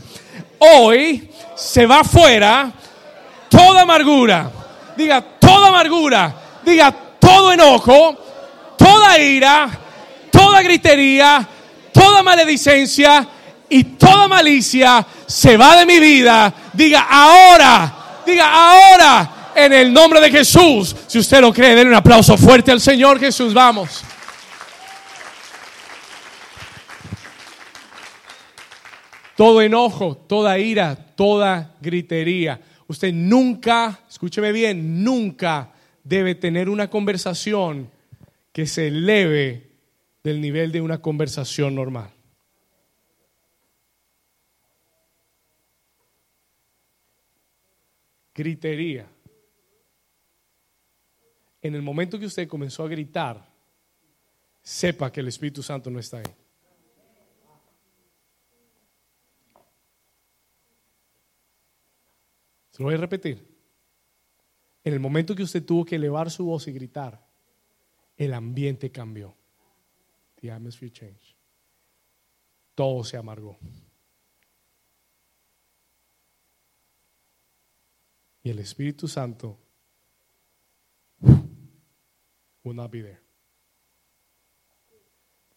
Hoy 0.59 1.30
se 1.55 1.86
va 1.86 2.03
fuera 2.03 2.74
toda 3.49 3.82
amargura. 3.82 4.51
Diga 4.95 5.37
toda 5.58 5.70
amargura. 5.70 6.36
Diga 6.64 6.91
todo 7.20 7.51
enojo, 7.51 8.16
toda 8.78 9.18
ira, 9.18 9.70
toda 10.32 10.62
gritería, 10.62 11.47
toda 11.91 12.22
maledicencia 12.22 13.28
y 13.70 13.84
toda 13.84 14.28
malicia 14.28 15.05
se 15.26 15.58
va 15.58 15.78
de 15.78 15.86
mi 15.86 15.99
vida. 15.99 16.53
Diga 16.74 17.08
ahora, 17.10 18.22
diga 18.26 18.47
ahora 18.51 19.51
en 19.55 19.74
el 19.74 19.91
nombre 19.91 20.22
de 20.22 20.30
Jesús. 20.30 20.95
Si 21.08 21.18
usted 21.18 21.41
lo 21.41 21.51
cree, 21.51 21.74
denle 21.74 21.91
un 21.91 21.97
aplauso 21.97 22.38
fuerte 22.38 22.72
al 22.72 22.80
Señor 22.80 23.20
Jesús. 23.20 23.53
Vamos. 23.53 24.03
todo 29.36 29.62
enojo, 29.62 30.18
toda 30.18 30.58
ira, 30.58 30.95
toda 31.16 31.76
gritería. 31.80 32.60
Usted 32.88 33.14
nunca, 33.14 34.06
escúcheme 34.10 34.52
bien, 34.52 35.04
nunca 35.04 35.74
debe 36.04 36.36
tener 36.36 36.70
una 36.70 36.90
conversación 36.90 37.92
que 38.54 38.66
se 38.66 38.88
eleve 38.88 39.72
del 40.24 40.40
nivel 40.40 40.72
de 40.72 40.82
una 40.82 41.02
conversación 41.02 41.76
normal. 41.76 42.12
Gritería. 48.34 49.06
En 51.62 51.76
el 51.76 51.82
momento 51.82 52.18
que 52.18 52.28
usted 52.28 52.48
comenzó 52.48 52.84
a 52.84 52.88
gritar, 52.88 53.46
sepa 54.62 55.12
que 55.12 55.20
el 55.20 55.28
Espíritu 55.28 55.62
Santo 55.62 55.90
no 55.90 56.00
está 56.00 56.20
ahí. 56.20 56.47
Lo 62.78 62.86
voy 62.86 62.93
a 62.93 62.97
repetir. 62.97 63.45
En 64.84 64.93
el 64.93 64.99
momento 64.99 65.36
que 65.36 65.43
usted 65.43 65.65
tuvo 65.65 65.84
que 65.84 65.95
elevar 65.95 66.30
su 66.30 66.45
voz 66.45 66.67
y 66.67 66.71
gritar, 66.71 67.25
el 68.15 68.34
ambiente 68.34 68.91
cambió. 68.91 69.36
The 70.39 70.51
atmosphere 70.51 70.91
changed. 70.91 71.36
Todo 72.75 73.03
se 73.03 73.17
amargó. 73.17 73.57
Y 78.43 78.49
el 78.51 78.59
Espíritu 78.59 79.07
Santo 79.07 79.59
will 82.63 82.75
not 82.75 82.91
be 82.91 83.01
there. 83.01 83.19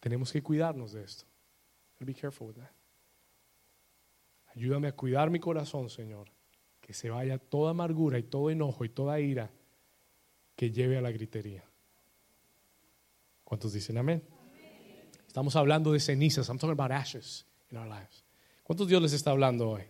Tenemos 0.00 0.32
que 0.32 0.42
cuidarnos 0.42 0.92
de 0.92 1.04
esto. 1.04 1.26
Be 1.98 2.14
careful 2.14 2.48
with 2.48 2.56
that. 2.56 2.72
Ayúdame 4.56 4.88
a 4.88 4.92
cuidar 4.96 5.30
mi 5.30 5.38
corazón, 5.38 5.90
Señor 5.90 6.39
que 6.90 6.94
se 6.94 7.08
vaya 7.08 7.38
toda 7.38 7.70
amargura 7.70 8.18
y 8.18 8.24
todo 8.24 8.50
enojo 8.50 8.84
y 8.84 8.88
toda 8.88 9.20
ira 9.20 9.48
que 10.56 10.72
lleve 10.72 10.98
a 10.98 11.00
la 11.00 11.12
gritería. 11.12 11.62
¿Cuántos 13.44 13.72
dicen 13.72 13.96
amén? 13.96 14.24
Estamos 15.24 15.54
hablando 15.54 15.92
de 15.92 16.00
cenizas. 16.00 16.48
I'm 16.48 16.58
talking 16.58 16.72
about 16.72 16.90
ashes 16.90 17.46
in 17.70 17.78
our 17.78 17.86
lives. 17.86 18.24
¿Cuántos 18.64 18.88
Dios 18.88 19.00
les 19.00 19.12
está 19.12 19.30
hablando 19.30 19.70
hoy? 19.70 19.82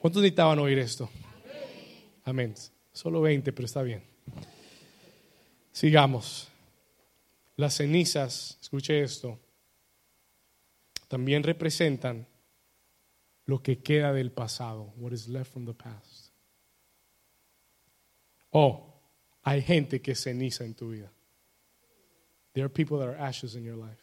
¿Cuántos 0.00 0.20
necesitaban 0.20 0.58
oír 0.58 0.80
esto? 0.80 1.08
Amén. 2.24 2.54
Solo 2.92 3.20
20, 3.20 3.52
pero 3.52 3.66
está 3.66 3.82
bien. 3.82 4.02
Sigamos. 5.70 6.48
Las 7.54 7.74
cenizas, 7.74 8.58
escuche 8.60 9.00
esto, 9.00 9.38
también 11.06 11.44
representan 11.44 12.26
lo 13.44 13.62
que 13.62 13.78
queda 13.78 14.12
del 14.12 14.32
pasado, 14.32 14.92
what 14.96 15.12
is 15.12 15.28
left 15.28 15.52
from 15.52 15.64
the 15.66 15.72
past. 15.72 16.15
Oh, 18.58 18.82
hay 19.42 19.60
gente 19.60 20.00
que 20.00 20.14
ceniza 20.14 20.64
en 20.64 20.74
tu 20.74 20.88
vida. 20.88 21.12
There 22.54 22.64
are 22.64 22.72
people 22.72 22.98
that 22.98 23.06
are 23.06 23.18
ashes 23.18 23.54
in 23.54 23.64
your 23.64 23.76
life. 23.76 24.02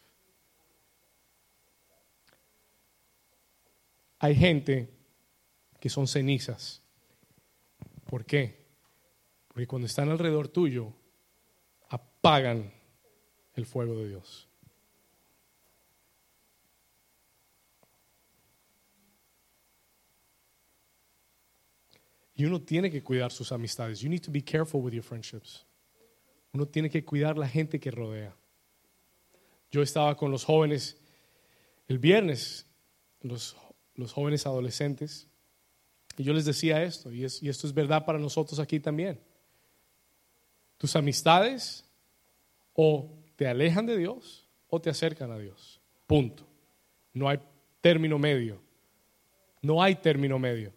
Hay 4.20 4.36
gente 4.36 4.88
que 5.80 5.90
son 5.90 6.06
cenizas. 6.06 6.82
¿Por 8.08 8.24
qué? 8.24 8.64
Porque 9.48 9.66
cuando 9.66 9.86
están 9.86 10.08
alrededor 10.08 10.46
tuyo, 10.46 10.92
apagan 11.88 12.72
el 13.54 13.66
fuego 13.66 13.96
de 13.96 14.10
Dios. 14.10 14.46
Y 22.34 22.44
uno 22.44 22.60
tiene 22.60 22.90
que 22.90 23.02
cuidar 23.02 23.30
sus 23.30 23.52
amistades. 23.52 24.00
You 24.00 24.08
need 24.08 24.22
to 24.22 24.32
be 24.32 24.42
careful 24.42 24.80
with 24.80 24.92
your 24.92 25.04
friendships. 25.04 25.64
Uno 26.52 26.66
tiene 26.66 26.90
que 26.90 27.04
cuidar 27.04 27.38
la 27.38 27.48
gente 27.48 27.78
que 27.78 27.90
rodea. 27.90 28.34
Yo 29.70 29.82
estaba 29.82 30.16
con 30.16 30.30
los 30.30 30.44
jóvenes 30.44 30.96
el 31.88 31.98
viernes, 31.98 32.66
los, 33.20 33.56
los 33.94 34.12
jóvenes 34.12 34.46
adolescentes, 34.46 35.28
y 36.16 36.22
yo 36.22 36.32
les 36.32 36.44
decía 36.44 36.82
esto, 36.82 37.12
y, 37.12 37.22
y 37.22 37.48
esto 37.48 37.66
es 37.66 37.74
verdad 37.74 38.04
para 38.04 38.18
nosotros 38.18 38.60
aquí 38.60 38.78
también. 38.78 39.20
Tus 40.78 40.94
amistades 40.96 41.84
o 42.72 43.10
te 43.36 43.46
alejan 43.48 43.86
de 43.86 43.96
Dios 43.96 44.48
o 44.68 44.80
te 44.80 44.90
acercan 44.90 45.30
a 45.30 45.38
Dios. 45.38 45.80
Punto. 46.06 46.46
No 47.12 47.28
hay 47.28 47.40
término 47.80 48.18
medio. 48.18 48.60
No 49.62 49.82
hay 49.82 49.96
término 49.96 50.38
medio. 50.38 50.72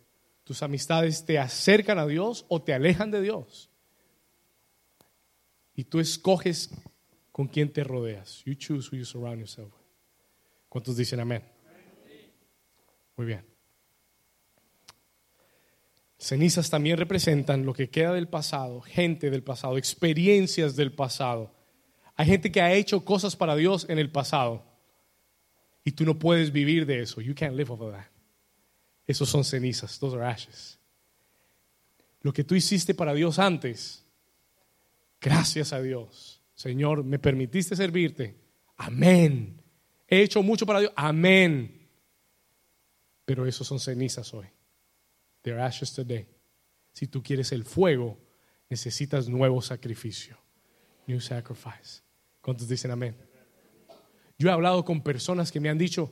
Tus 0.48 0.64
amistades 0.64 1.26
te 1.26 1.38
acercan 1.38 2.00
a 2.00 2.08
Dios 2.08 2.46
o 2.48 2.62
te 2.62 2.74
alejan 2.74 3.12
de 3.12 3.22
Dios. 3.22 3.70
Y 5.76 5.84
tú 5.84 6.00
escoges 6.00 6.70
con 7.34 7.50
quién 7.50 7.74
te 7.74 7.84
rodeas. 7.84 8.46
You 8.46 8.56
choose 8.56 8.88
who 8.90 8.98
you 8.98 9.04
surround 9.04 9.40
yourself 9.40 9.74
with. 9.74 9.86
¿Cuántos 10.70 10.96
dicen 10.96 11.20
amén? 11.20 11.44
Muy 13.18 13.28
bien. 13.28 13.46
Cenizas 16.18 16.70
también 16.70 16.98
representan 16.98 17.66
lo 17.66 17.74
que 17.74 17.90
queda 17.90 18.14
del 18.14 18.30
pasado, 18.30 18.80
gente 18.80 19.30
del 19.30 19.44
pasado, 19.44 19.78
experiencias 19.78 20.78
del 20.78 20.94
pasado. 20.94 21.54
Hay 22.16 22.28
gente 22.28 22.54
que 22.54 22.62
ha 22.62 22.72
hecho 22.72 23.04
cosas 23.04 23.36
para 23.36 23.58
Dios 23.58 23.86
en 23.90 24.00
el 24.00 24.10
pasado 24.10 24.64
y 25.84 25.92
tú 25.92 26.06
no 26.06 26.18
puedes 26.18 26.54
vivir 26.54 26.86
de 26.86 27.02
eso. 27.02 27.20
You 27.20 27.36
can't 27.36 27.58
live 27.58 27.70
off 27.70 27.82
of 27.82 27.92
that. 27.92 28.17
Esos 29.08 29.30
son 29.30 29.44
cenizas, 29.44 29.98
those 29.98 30.16
are 30.16 30.26
ashes. 30.26 30.78
Lo 32.22 32.34
que 32.34 32.44
tú 32.44 32.56
hiciste 32.56 32.94
para 32.94 33.14
Dios 33.14 33.40
antes, 33.40 34.06
gracias 35.22 35.72
a 35.72 35.82
Dios. 35.82 36.42
Señor, 36.54 37.04
me 37.04 37.18
permitiste 37.18 37.76
servirte. 37.76 38.36
Amén. 38.76 39.62
He 40.08 40.22
hecho 40.22 40.44
mucho 40.44 40.66
para 40.66 40.82
Dios. 40.82 40.92
Amén. 40.96 41.88
Pero 43.24 43.46
esos 43.46 43.66
son 43.66 43.80
cenizas 43.80 44.34
hoy. 44.34 44.48
They're 45.42 45.62
ashes 45.62 45.94
today. 45.94 46.28
Si 46.94 47.08
tú 47.08 47.24
quieres 47.24 47.52
el 47.52 47.64
fuego, 47.64 48.18
necesitas 48.70 49.30
nuevo 49.30 49.62
sacrificio. 49.62 50.38
New 51.06 51.22
sacrifice. 51.22 52.02
¿Cuántos 52.42 52.68
dicen 52.68 52.92
amén? 52.92 53.16
Yo 54.38 54.50
he 54.50 54.52
hablado 54.52 54.84
con 54.84 55.02
personas 55.02 55.52
que 55.52 55.60
me 55.60 55.70
han 55.70 55.78
dicho, 55.78 56.12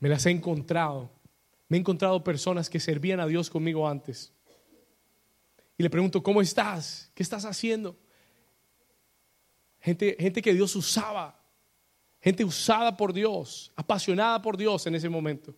me 0.00 0.08
las 0.08 0.26
he 0.26 0.30
encontrado. 0.30 1.10
Me 1.68 1.76
he 1.76 1.80
encontrado 1.80 2.22
personas 2.22 2.68
que 2.68 2.80
servían 2.80 3.20
a 3.20 3.26
Dios 3.26 3.50
conmigo 3.50 3.88
antes. 3.88 4.32
Y 5.76 5.82
le 5.82 5.90
pregunto, 5.90 6.22
¿cómo 6.22 6.40
estás? 6.40 7.10
¿Qué 7.14 7.22
estás 7.22 7.44
haciendo? 7.44 7.96
Gente, 9.80 10.16
gente 10.18 10.40
que 10.40 10.54
Dios 10.54 10.74
usaba. 10.76 11.40
Gente 12.20 12.42
usada 12.42 12.96
por 12.96 13.12
Dios, 13.12 13.70
apasionada 13.76 14.40
por 14.40 14.56
Dios 14.56 14.86
en 14.86 14.94
ese 14.94 15.10
momento. 15.10 15.54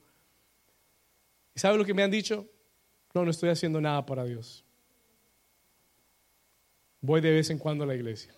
¿Y 1.54 1.60
sabe 1.60 1.78
lo 1.78 1.84
que 1.84 1.94
me 1.94 2.02
han 2.02 2.10
dicho? 2.10 2.44
No, 3.14 3.24
no 3.24 3.30
estoy 3.30 3.50
haciendo 3.50 3.80
nada 3.80 4.04
para 4.04 4.24
Dios. 4.24 4.64
Voy 7.00 7.20
de 7.20 7.30
vez 7.30 7.50
en 7.50 7.58
cuando 7.58 7.84
a 7.84 7.86
la 7.86 7.94
iglesia. 7.94 8.34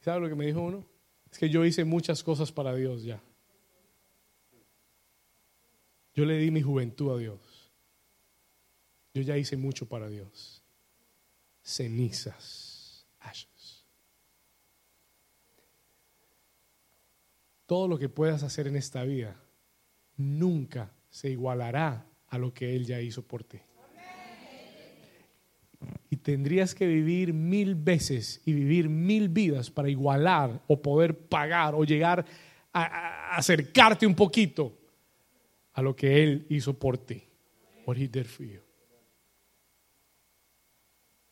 ¿Sabe 0.00 0.20
lo 0.20 0.28
que 0.28 0.34
me 0.34 0.46
dijo 0.46 0.60
uno? 0.60 0.84
Es 1.32 1.38
que 1.38 1.48
yo 1.48 1.64
hice 1.64 1.84
muchas 1.84 2.22
cosas 2.22 2.52
para 2.52 2.74
Dios 2.74 3.02
ya. 3.02 3.20
Yo 6.18 6.24
le 6.24 6.36
di 6.36 6.50
mi 6.50 6.60
juventud 6.60 7.14
a 7.14 7.16
Dios. 7.16 7.70
Yo 9.14 9.22
ya 9.22 9.38
hice 9.38 9.56
mucho 9.56 9.88
para 9.88 10.08
Dios. 10.08 10.64
Cenizas, 11.62 13.06
ashes. 13.20 13.86
Todo 17.66 17.86
lo 17.86 18.00
que 18.00 18.08
puedas 18.08 18.42
hacer 18.42 18.66
en 18.66 18.74
esta 18.74 19.04
vida 19.04 19.40
nunca 20.16 20.92
se 21.08 21.30
igualará 21.30 22.04
a 22.26 22.36
lo 22.36 22.52
que 22.52 22.74
Él 22.74 22.84
ya 22.84 23.00
hizo 23.00 23.22
por 23.22 23.44
ti. 23.44 23.60
Y 26.10 26.16
tendrías 26.16 26.74
que 26.74 26.88
vivir 26.88 27.32
mil 27.32 27.76
veces 27.76 28.42
y 28.44 28.54
vivir 28.54 28.88
mil 28.88 29.28
vidas 29.28 29.70
para 29.70 29.88
igualar 29.88 30.64
o 30.66 30.82
poder 30.82 31.16
pagar 31.28 31.76
o 31.76 31.84
llegar 31.84 32.26
a, 32.72 33.36
acercarte 33.36 34.04
un 34.04 34.16
poquito 34.16 34.77
a 35.78 35.82
lo 35.82 35.94
que 35.94 36.24
Él 36.24 36.44
hizo 36.48 36.76
por 36.76 36.98
ti. 36.98 37.22
What 37.86 37.98
He 37.98 38.08
did 38.08 38.26
for 38.26 38.44
you. 38.44 38.60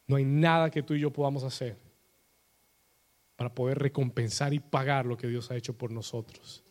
No 0.06 0.14
hay 0.14 0.24
nada 0.24 0.70
que 0.70 0.84
tú 0.84 0.94
y 0.94 1.00
yo 1.00 1.12
podamos 1.12 1.42
hacer 1.42 1.76
para 3.34 3.52
poder 3.52 3.76
recompensar 3.80 4.54
y 4.54 4.60
pagar 4.60 5.04
lo 5.04 5.16
que 5.16 5.26
Dios 5.26 5.50
ha 5.50 5.56
hecho 5.56 5.76
por 5.76 5.90
nosotros. 5.90 6.62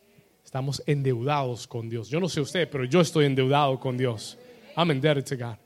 Estamos 0.42 0.82
endeudados 0.86 1.68
con 1.68 1.90
Dios. 1.90 2.08
Yo 2.08 2.22
no 2.22 2.30
sé 2.30 2.40
usted, 2.40 2.70
pero 2.70 2.86
yo 2.86 3.02
estoy 3.02 3.26
endeudado 3.26 3.78
con 3.78 3.98
Dios. 3.98 4.38
I'm 4.78 4.90
indebted 4.90 5.26
to 5.26 5.36
God. 5.36 5.58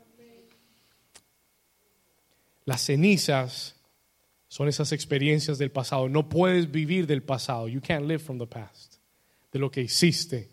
Las 2.66 2.82
cenizas 2.82 3.76
son 4.48 4.68
esas 4.68 4.92
experiencias 4.94 5.60
del 5.60 5.70
pasado. 5.70 6.10
No 6.10 6.28
puedes 6.28 6.72
vivir 6.72 7.06
del 7.06 7.22
pasado. 7.22 7.68
You 7.68 7.82
can't 7.82 8.08
live 8.08 8.18
from 8.18 8.40
the 8.40 8.48
past. 8.48 8.96
De 9.52 9.60
lo 9.60 9.70
que 9.70 9.82
hiciste, 9.82 10.50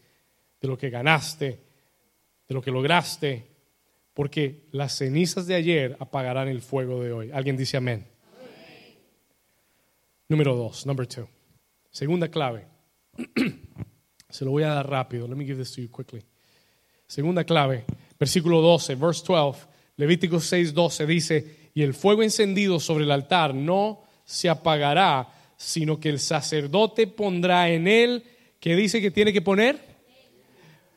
de 0.67 0.71
lo 0.71 0.79
que 0.79 0.91
ganaste, 0.91 1.61
de 2.49 2.55
lo 2.55 2.61
que 2.61 2.71
lograste. 2.71 3.47
Porque 4.13 4.67
las 4.73 4.97
cenizas 4.97 5.47
de 5.47 5.55
ayer 5.55 5.97
apagarán 6.01 6.49
el 6.49 6.63
fuego 6.63 7.03
de 7.03 7.13
hoy. 7.13 7.31
¿Alguien 7.33 7.57
dice 7.57 7.77
amén? 7.77 8.07
Número 10.29 10.57
dos, 10.57 10.87
number 10.87 11.07
two. 11.07 11.29
Segunda 11.91 12.29
clave. 12.29 12.67
Se 14.29 14.45
lo 14.45 14.51
voy 14.51 14.65
a 14.65 14.69
dar 14.69 14.89
rápido. 14.89 15.29
Let 15.29 15.37
me 15.37 15.45
give 15.45 15.59
this 15.59 15.73
to 15.73 15.81
you 15.81 15.89
quickly. 15.91 16.23
Segunda 17.07 17.45
clave, 17.45 17.85
versículo 18.19 18.61
12, 18.61 18.97
verse 18.97 19.25
12. 19.25 19.67
Levítico 19.99 20.41
6, 20.41 20.75
12 20.75 21.07
dice, 21.07 21.57
y 21.75 21.83
el 21.83 21.95
fuego 21.95 22.23
encendido 22.23 22.81
sobre 22.81 23.05
el 23.05 23.11
altar 23.11 23.55
no 23.55 24.03
se 24.25 24.49
apagará, 24.49 25.29
sino 25.57 26.01
que 26.01 26.09
el 26.09 26.19
sacerdote 26.19 27.07
pondrá 27.07 27.71
en 27.71 27.87
él, 27.87 28.25
¿qué 28.61 28.75
dice 28.75 29.01
que 29.01 29.11
tiene 29.11 29.33
que 29.33 29.41
poner? 29.41 29.96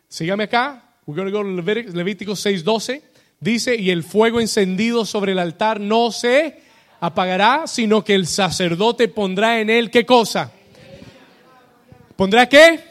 Sígame 0.09 0.43
acá, 0.43 0.81
we're 1.05 1.15
going 1.15 1.31
to 1.31 1.31
go 1.31 1.43
to 1.43 1.93
Levítico 1.93 2.35
6:12. 2.35 3.01
Dice, 3.39 3.75
y 3.75 3.89
el 3.89 4.03
fuego 4.03 4.41
encendido 4.41 5.05
sobre 5.05 5.31
el 5.31 5.39
altar 5.39 5.79
no 5.79 6.11
se 6.11 6.59
apagará, 6.99 7.67
sino 7.67 8.03
que 8.03 8.15
el 8.15 8.27
sacerdote 8.27 9.07
pondrá 9.07 9.61
en 9.61 9.69
él, 9.69 9.89
¿qué 9.89 10.05
cosa? 10.05 10.51
¿Pondrá 12.17 12.49
qué? 12.49 12.81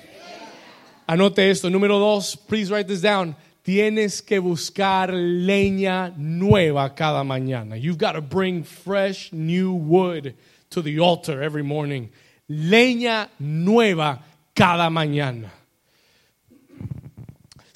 Anote 1.06 1.50
esto, 1.50 1.68
número 1.68 1.98
dos, 1.98 2.34
please 2.48 2.72
write 2.72 2.86
this 2.86 3.02
down 3.02 3.36
tienes 3.68 4.22
que 4.22 4.38
buscar 4.38 5.12
leña 5.12 6.10
nueva 6.16 6.94
cada 6.94 7.22
mañana. 7.22 7.76
You've 7.76 7.98
got 7.98 8.12
to 8.12 8.22
bring 8.22 8.64
fresh 8.64 9.30
new 9.30 9.74
wood 9.74 10.34
to 10.70 10.80
the 10.80 10.98
altar 10.98 11.42
every 11.42 11.62
morning. 11.62 12.08
Leña 12.48 13.28
nueva 13.38 14.24
cada 14.54 14.88
mañana. 14.88 15.52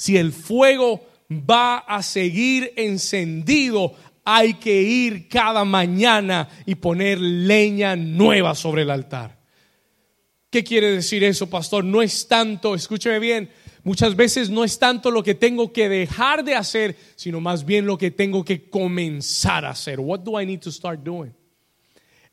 Si 0.03 0.17
el 0.17 0.33
fuego 0.33 1.01
va 1.31 1.79
a 1.79 2.03
seguir 2.03 2.73
encendido, 2.75 3.95
hay 4.25 4.55
que 4.55 4.83
ir 4.83 5.29
cada 5.29 5.65
mañana 5.65 6.49
y 6.67 6.75
poner 6.75 7.21
leña 7.21 7.95
nueva 7.95 8.57
sobre 8.57 8.83
el 8.83 8.91
altar. 8.91 9.39
¿Qué 10.51 10.65
quiere 10.65 10.91
decir 10.91 11.23
eso, 11.23 11.49
pastor? 11.49 11.85
No 11.85 12.03
es 12.03 12.27
tanto, 12.27 12.75
escúcheme 12.75 13.21
bien, 13.21 13.49
Muchas 13.85 14.17
veces 14.17 14.51
no 14.51 14.65
es 14.65 14.79
tanto 14.79 15.11
lo 15.11 15.23
que 15.23 15.37
tengo 15.37 15.73
que 15.73 15.89
dejar 15.89 16.45
de 16.45 16.57
hacer, 16.57 16.97
sino 17.15 17.41
más 17.41 17.65
bien 17.65 17.87
lo 17.87 17.97
que 17.97 18.11
tengo 18.11 18.45
que 18.45 18.69
comenzar 18.71 19.65
a 19.65 19.71
hacer. 19.71 20.01
What 20.01 20.21
do 20.21 20.41
I 20.41 20.47
need 20.47 20.61
to 20.61 20.73
start 20.73 21.01
doing? 21.05 21.33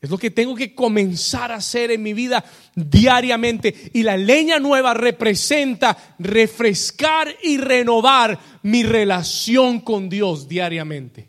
Es 0.00 0.08
lo 0.08 0.16
que 0.16 0.30
tengo 0.30 0.54
que 0.54 0.74
comenzar 0.74 1.52
a 1.52 1.56
hacer 1.56 1.90
en 1.90 2.02
mi 2.02 2.14
vida 2.14 2.42
diariamente. 2.74 3.90
Y 3.92 4.02
la 4.02 4.16
leña 4.16 4.58
nueva 4.58 4.94
representa 4.94 6.14
refrescar 6.18 7.36
y 7.42 7.58
renovar 7.58 8.38
mi 8.62 8.82
relación 8.82 9.80
con 9.80 10.08
Dios 10.08 10.48
diariamente. 10.48 11.28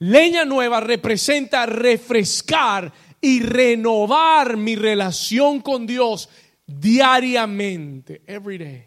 Leña 0.00 0.44
nueva 0.44 0.80
representa 0.80 1.64
refrescar 1.64 2.92
y 3.22 3.40
renovar 3.40 4.58
mi 4.58 4.76
relación 4.76 5.60
con 5.60 5.86
Dios 5.86 6.28
diariamente, 6.66 8.22
every 8.26 8.58
day. 8.58 8.86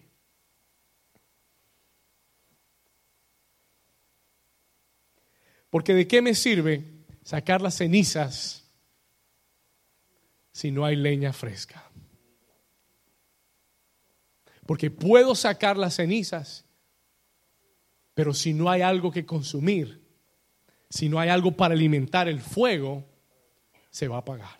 Porque 5.72 5.96
de 5.96 6.08
qué 6.08 6.22
me 6.22 6.36
sirve 6.36 6.93
sacar 7.24 7.62
las 7.62 7.76
cenizas 7.76 8.64
si 10.52 10.72
no 10.72 10.86
hay 10.86 10.96
leña 10.96 11.34
fresca. 11.34 11.90
Porque 14.66 14.92
puedo 14.92 15.36
sacar 15.36 15.78
las 15.78 15.96
cenizas, 15.96 16.66
pero 18.14 18.34
si 18.34 18.54
no 18.54 18.70
hay 18.70 18.82
algo 18.82 19.12
que 19.12 19.26
consumir, 19.26 20.02
si 20.90 21.10
no 21.10 21.20
hay 21.20 21.30
algo 21.30 21.52
para 21.52 21.74
alimentar 21.74 22.28
el 22.28 22.40
fuego, 22.40 23.04
se 23.90 24.08
va 24.08 24.18
a 24.18 24.20
apagar. 24.20 24.60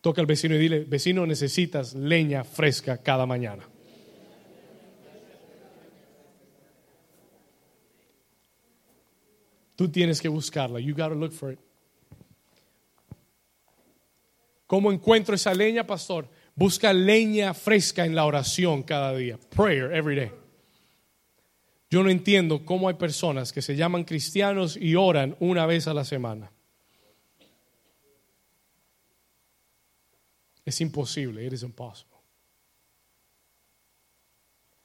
Toca 0.00 0.20
al 0.20 0.26
vecino 0.26 0.56
y 0.56 0.58
dile, 0.58 0.80
vecino, 0.80 1.26
necesitas 1.26 1.94
leña 1.94 2.42
fresca 2.42 2.98
cada 2.98 3.24
mañana. 3.24 3.68
Tú 9.82 9.88
tienes 9.88 10.20
que 10.20 10.28
buscarla. 10.28 10.78
You 10.78 10.94
gotta 10.94 11.16
look 11.16 11.32
for 11.32 11.50
it. 11.50 11.58
¿Cómo 14.68 14.92
encuentro 14.92 15.34
esa 15.34 15.52
leña, 15.52 15.84
pastor? 15.84 16.28
Busca 16.54 16.92
leña 16.92 17.52
fresca 17.52 18.06
en 18.06 18.14
la 18.14 18.24
oración 18.24 18.84
cada 18.84 19.12
día. 19.12 19.40
Prayer 19.56 19.92
every 19.92 20.14
day. 20.14 20.30
Yo 21.90 22.04
no 22.04 22.10
entiendo 22.10 22.64
cómo 22.64 22.88
hay 22.88 22.94
personas 22.94 23.52
que 23.52 23.60
se 23.60 23.74
llaman 23.74 24.04
cristianos 24.04 24.76
y 24.76 24.94
oran 24.94 25.36
una 25.40 25.66
vez 25.66 25.88
a 25.88 25.94
la 25.94 26.04
semana. 26.04 26.52
Es 30.64 30.80
imposible, 30.80 31.44
it 31.44 31.52
is 31.54 31.64
impossible. 31.64 32.18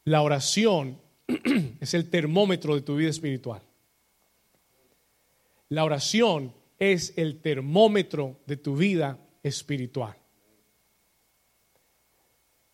La 0.05 0.23
oración 0.23 0.99
es 1.79 1.93
el 1.93 2.09
termómetro 2.09 2.73
de 2.73 2.81
tu 2.81 2.95
vida 2.95 3.11
espiritual. 3.11 3.66
La 5.69 5.83
oración 5.83 6.53
es 6.79 7.13
el 7.17 7.41
termómetro 7.41 8.39
de 8.45 8.57
tu 8.57 8.75
vida 8.75 9.19
espiritual. 9.43 10.17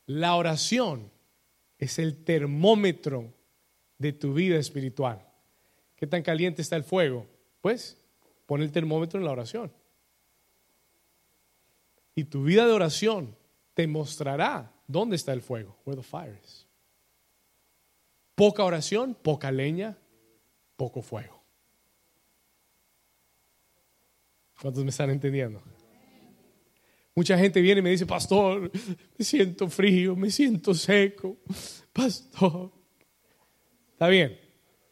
La 0.06 0.36
oración 0.36 1.12
es 1.78 2.00
el 2.00 2.24
termómetro 2.24 3.34
de 3.98 4.14
tu 4.14 4.34
vida 4.34 4.58
espiritual. 4.58 5.26
¿Qué 5.96 6.08
tan 6.08 6.22
caliente 6.22 6.62
está 6.62 6.76
el 6.76 6.84
fuego? 6.84 7.26
Pues 7.62 7.98
pon 8.46 8.62
el 8.62 8.72
termómetro 8.72 9.20
en 9.20 9.26
la 9.26 9.32
oración. 9.32 9.72
Y 12.16 12.26
tu 12.26 12.44
vida 12.44 12.66
de 12.66 12.74
oración 12.74 13.36
te 13.74 13.88
mostrará 13.88 14.72
dónde 14.88 15.16
está 15.16 15.34
el 15.34 15.42
fuego, 15.42 15.78
where 15.86 16.00
the 16.00 16.08
fire 16.08 16.40
is. 16.44 16.68
Poca 18.36 18.64
oración, 18.64 19.16
poca 19.16 19.52
leña, 19.52 19.98
poco 20.76 21.02
fuego. 21.02 21.43
¿Cuántos 24.64 24.86
me 24.86 24.92
están 24.92 25.10
entendiendo? 25.10 25.62
Mucha 27.14 27.38
gente 27.38 27.60
viene 27.60 27.80
y 27.80 27.82
me 27.82 27.90
dice, 27.90 28.06
pastor, 28.06 28.72
me 29.18 29.26
siento 29.26 29.68
frío, 29.68 30.16
me 30.16 30.32
siento 30.32 30.74
seco. 30.74 31.36
Pastor. 31.92 32.72
Está 33.92 34.08
bien. 34.08 34.40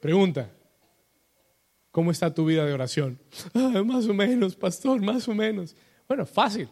Pregunta. 0.02 0.52
¿Cómo 1.90 2.12
está 2.12 2.34
tu 2.34 2.44
vida 2.44 2.66
de 2.66 2.74
oración? 2.74 3.18
Ah, 3.54 3.82
más 3.86 4.08
o 4.08 4.14
menos, 4.14 4.58
pastor, 4.58 5.02
más 5.02 5.26
o 5.30 5.34
menos. 5.34 5.74
Bueno, 6.06 6.26
fácil. 6.26 6.68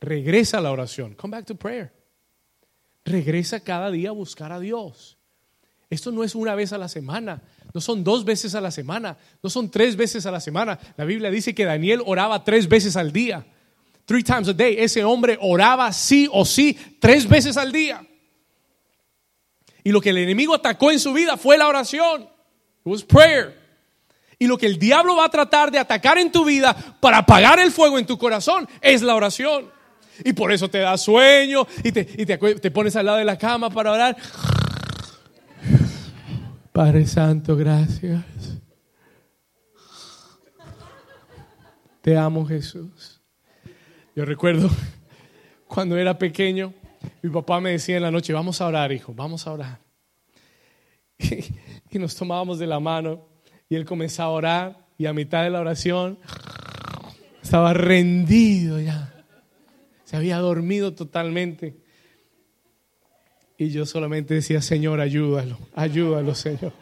Regresa 0.00 0.58
a 0.58 0.60
la 0.60 0.70
oración. 0.70 1.16
Come 1.16 1.36
back 1.36 1.46
to 1.46 1.56
prayer. 1.56 1.92
Regresa 3.04 3.58
cada 3.58 3.90
día 3.90 4.10
a 4.10 4.12
buscar 4.12 4.52
a 4.52 4.60
Dios. 4.60 5.13
Esto 5.90 6.10
no 6.10 6.24
es 6.24 6.34
una 6.34 6.54
vez 6.54 6.72
a 6.72 6.78
la 6.78 6.88
semana, 6.88 7.42
no 7.72 7.80
son 7.80 8.04
dos 8.04 8.24
veces 8.24 8.54
a 8.54 8.60
la 8.60 8.70
semana, 8.70 9.16
no 9.42 9.50
son 9.50 9.70
tres 9.70 9.96
veces 9.96 10.26
a 10.26 10.30
la 10.30 10.40
semana. 10.40 10.78
La 10.96 11.04
Biblia 11.04 11.30
dice 11.30 11.54
que 11.54 11.64
Daniel 11.64 12.02
oraba 12.06 12.44
tres 12.44 12.68
veces 12.68 12.96
al 12.96 13.12
día. 13.12 13.46
Three 14.06 14.22
times 14.22 14.48
a 14.48 14.52
day. 14.52 14.76
Ese 14.78 15.02
hombre 15.02 15.38
oraba 15.40 15.92
sí 15.92 16.28
o 16.30 16.44
sí 16.44 16.78
tres 17.00 17.28
veces 17.28 17.56
al 17.56 17.72
día. 17.72 18.06
Y 19.82 19.90
lo 19.90 20.00
que 20.00 20.10
el 20.10 20.18
enemigo 20.18 20.54
atacó 20.54 20.90
en 20.90 21.00
su 21.00 21.12
vida 21.12 21.36
fue 21.36 21.58
la 21.58 21.68
oración. 21.68 22.22
It 22.22 22.28
was 22.84 23.02
prayer. 23.02 23.58
Y 24.38 24.46
lo 24.46 24.58
que 24.58 24.66
el 24.66 24.78
diablo 24.78 25.16
va 25.16 25.26
a 25.26 25.30
tratar 25.30 25.70
de 25.70 25.78
atacar 25.78 26.18
en 26.18 26.30
tu 26.30 26.44
vida 26.44 26.74
para 27.00 27.18
apagar 27.18 27.58
el 27.60 27.70
fuego 27.70 27.98
en 27.98 28.06
tu 28.06 28.18
corazón 28.18 28.68
es 28.80 29.02
la 29.02 29.14
oración. 29.14 29.70
Y 30.24 30.32
por 30.32 30.52
eso 30.52 30.68
te 30.68 30.78
da 30.78 30.96
sueño 30.96 31.66
y 31.82 31.92
te, 31.92 32.04
te 32.04 32.70
pones 32.70 32.94
al 32.96 33.06
lado 33.06 33.18
de 33.18 33.24
la 33.24 33.38
cama 33.38 33.70
para 33.70 33.92
orar. 33.92 34.16
Padre 36.74 37.06
Santo, 37.06 37.56
gracias. 37.56 38.24
Te 42.00 42.16
amo 42.16 42.44
Jesús. 42.44 43.22
Yo 44.16 44.24
recuerdo 44.24 44.68
cuando 45.68 45.96
era 45.96 46.18
pequeño, 46.18 46.74
mi 47.22 47.30
papá 47.30 47.60
me 47.60 47.70
decía 47.70 47.96
en 47.98 48.02
la 48.02 48.10
noche, 48.10 48.32
vamos 48.32 48.60
a 48.60 48.66
orar, 48.66 48.90
hijo, 48.90 49.14
vamos 49.14 49.46
a 49.46 49.52
orar. 49.52 49.78
Y, 51.90 52.00
nos 52.00 52.16
tomábamos 52.16 52.58
de 52.58 52.66
la 52.66 52.80
mano 52.80 53.28
y 53.68 53.76
él 53.76 53.84
comenzaba 53.84 54.30
a 54.30 54.32
orar 54.32 54.86
y 54.98 55.06
a 55.06 55.12
mitad 55.12 55.44
de 55.44 55.50
la 55.50 55.60
oración 55.60 56.18
estaba 57.40 57.72
rendido 57.72 58.80
ya. 58.80 59.24
Se 60.02 60.16
había 60.16 60.38
dormido 60.38 60.92
totalmente. 60.92 61.83
Y 63.56 63.70
yo 63.70 63.86
solamente 63.86 64.34
decía, 64.34 64.60
Señor, 64.60 65.00
ayúdalo, 65.00 65.58
ayúdalo, 65.74 66.34
Señor. 66.34 66.72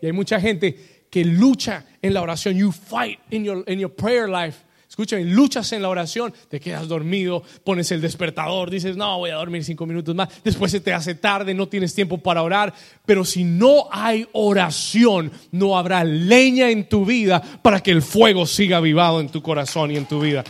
Y 0.00 0.06
hay 0.06 0.12
mucha 0.12 0.40
gente 0.40 1.04
que 1.10 1.24
lucha 1.24 1.86
en 2.02 2.14
la 2.14 2.22
oración. 2.22 2.56
You 2.56 2.72
fight 2.72 3.20
in 3.30 3.44
your, 3.44 3.64
in 3.68 3.78
your 3.78 3.94
prayer 3.94 4.28
life 4.28 4.66
Escuchen, 4.96 5.34
luchas 5.34 5.72
en 5.72 5.82
la 5.82 5.88
oración, 5.88 6.32
te 6.48 6.60
quedas 6.60 6.86
dormido, 6.86 7.42
pones 7.64 7.90
el 7.90 8.00
despertador, 8.00 8.70
dices, 8.70 8.96
no, 8.96 9.18
voy 9.18 9.30
a 9.30 9.34
dormir 9.34 9.62
cinco 9.64 9.84
minutos 9.84 10.14
más, 10.14 10.28
después 10.44 10.70
se 10.70 10.80
te 10.80 10.92
hace 10.92 11.16
tarde, 11.16 11.52
no 11.52 11.66
tienes 11.66 11.92
tiempo 11.92 12.18
para 12.18 12.42
orar, 12.42 12.72
pero 13.04 13.24
si 13.24 13.42
no 13.42 13.88
hay 13.90 14.26
oración, 14.32 15.32
no 15.50 15.76
habrá 15.76 16.04
leña 16.04 16.70
en 16.70 16.88
tu 16.88 17.04
vida 17.04 17.42
para 17.62 17.80
que 17.80 17.90
el 17.90 18.00
fuego 18.00 18.46
siga 18.46 18.78
avivado 18.78 19.20
en 19.20 19.28
tu 19.28 19.42
corazón 19.42 19.90
y 19.90 19.96
en 19.96 20.06
tu 20.06 20.20
vida. 20.20 20.44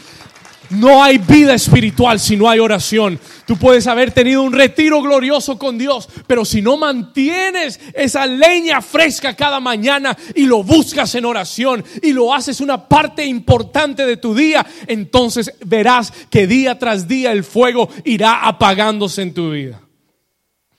No 0.70 1.02
hay 1.02 1.18
vida 1.18 1.54
espiritual 1.54 2.18
si 2.18 2.36
no 2.36 2.48
hay 2.48 2.58
oración. 2.58 3.18
Tú 3.46 3.56
puedes 3.56 3.86
haber 3.86 4.10
tenido 4.10 4.42
un 4.42 4.52
retiro 4.52 5.00
glorioso 5.00 5.58
con 5.58 5.78
Dios, 5.78 6.08
pero 6.26 6.44
si 6.44 6.62
no 6.62 6.76
mantienes 6.76 7.80
esa 7.94 8.26
leña 8.26 8.82
fresca 8.82 9.34
cada 9.34 9.60
mañana 9.60 10.16
y 10.34 10.46
lo 10.46 10.62
buscas 10.62 11.14
en 11.14 11.24
oración 11.24 11.84
y 12.02 12.12
lo 12.12 12.34
haces 12.34 12.60
una 12.60 12.88
parte 12.88 13.24
importante 13.24 14.04
de 14.04 14.16
tu 14.16 14.34
día, 14.34 14.66
entonces 14.86 15.54
verás 15.64 16.12
que 16.30 16.46
día 16.46 16.78
tras 16.78 17.06
día 17.06 17.32
el 17.32 17.44
fuego 17.44 17.88
irá 18.04 18.46
apagándose 18.46 19.22
en 19.22 19.34
tu 19.34 19.50
vida 19.50 19.80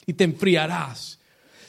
y 0.05 0.13
te 0.13 0.23
enfriarás 0.23 1.16